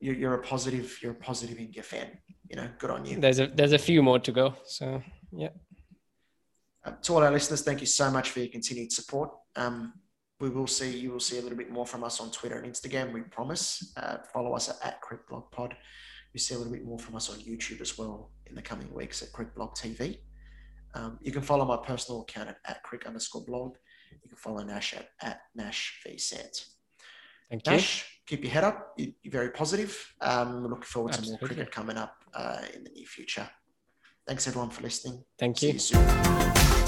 You're, 0.02 0.16
you're 0.16 0.34
a 0.34 0.42
positive. 0.42 0.98
You're 1.02 1.14
a 1.14 1.16
positive 1.16 1.60
India 1.60 1.82
fan 1.82 2.08
you 2.54 2.62
know, 2.62 2.70
good 2.78 2.92
on 2.92 3.04
you. 3.04 3.20
There's 3.20 3.40
a 3.40 3.48
there's 3.48 3.74
a 3.74 3.80
few 3.80 4.04
more 4.04 4.20
to 4.20 4.32
go. 4.32 4.54
So 4.66 5.02
yeah. 5.32 5.50
Uh, 6.86 6.92
to 7.02 7.16
all 7.16 7.24
our 7.24 7.32
listeners, 7.32 7.64
thank 7.64 7.82
you 7.82 7.88
so 7.88 8.12
much 8.12 8.30
for 8.30 8.42
your 8.42 8.50
continued 8.50 8.92
support. 8.92 9.32
Um, 9.56 9.94
we 10.40 10.50
will 10.50 10.68
see 10.68 10.96
you 10.96 11.12
will 11.12 11.20
see 11.20 11.40
a 11.40 11.42
little 11.42 11.58
bit 11.58 11.72
more 11.72 11.88
from 11.88 12.04
us 12.04 12.20
on 12.20 12.30
Twitter 12.30 12.60
and 12.60 12.72
Instagram. 12.72 13.12
We 13.12 13.22
promise. 13.22 13.92
Uh, 13.98 14.18
follow 14.32 14.54
us 14.54 14.70
at, 14.70 14.78
at 14.86 15.28
Blog 15.28 15.50
Pod. 15.52 15.76
You 16.34 16.40
see 16.40 16.54
a 16.54 16.58
little 16.60 16.74
bit 16.74 16.86
more 16.86 17.00
from 17.00 17.16
us 17.16 17.28
on 17.32 17.38
YouTube 17.40 17.82
as 17.82 17.98
well 17.98 18.32
in 18.46 18.54
the 18.54 18.62
coming 18.62 18.94
weeks 18.94 19.24
at 19.24 19.56
Blog 19.56 19.74
TV. 19.74 20.20
Um, 20.94 21.18
you 21.24 21.32
can 21.32 21.42
follow 21.42 21.66
my 21.66 21.78
personal 21.78 22.22
account 22.22 22.50
at, 22.50 22.58
at 22.66 22.84
Crick 22.84 23.08
underscore 23.08 23.46
blog. 23.46 23.78
You 24.12 24.30
can 24.30 24.38
follow 24.38 24.64
Nash 24.64 24.94
at, 24.94 25.10
at 25.24 25.42
Nash 25.56 26.02
V 26.06 26.20
Sant. 26.20 26.66
Thank 27.50 27.66
Nash, 27.66 28.06
you. 28.06 28.13
Keep 28.28 28.44
your 28.44 28.52
head 28.52 28.64
up. 28.64 28.94
You're 28.98 29.14
very 29.26 29.50
positive. 29.50 30.14
Um, 30.22 30.64
we're 30.64 30.70
looking 30.70 30.84
forward 30.84 31.10
Absolutely. 31.10 31.38
to 31.38 31.42
more 31.42 31.48
cricket 31.48 31.72
coming 31.72 31.98
up 31.98 32.16
uh, 32.34 32.62
in 32.74 32.84
the 32.84 32.90
near 32.92 33.06
future. 33.06 33.50
Thanks 34.28 34.48
everyone 34.48 34.70
for 34.70 34.82
listening. 34.84 35.24
Thank 35.38 35.60
See 35.60 35.68
you. 35.68 35.74
you 35.74 36.83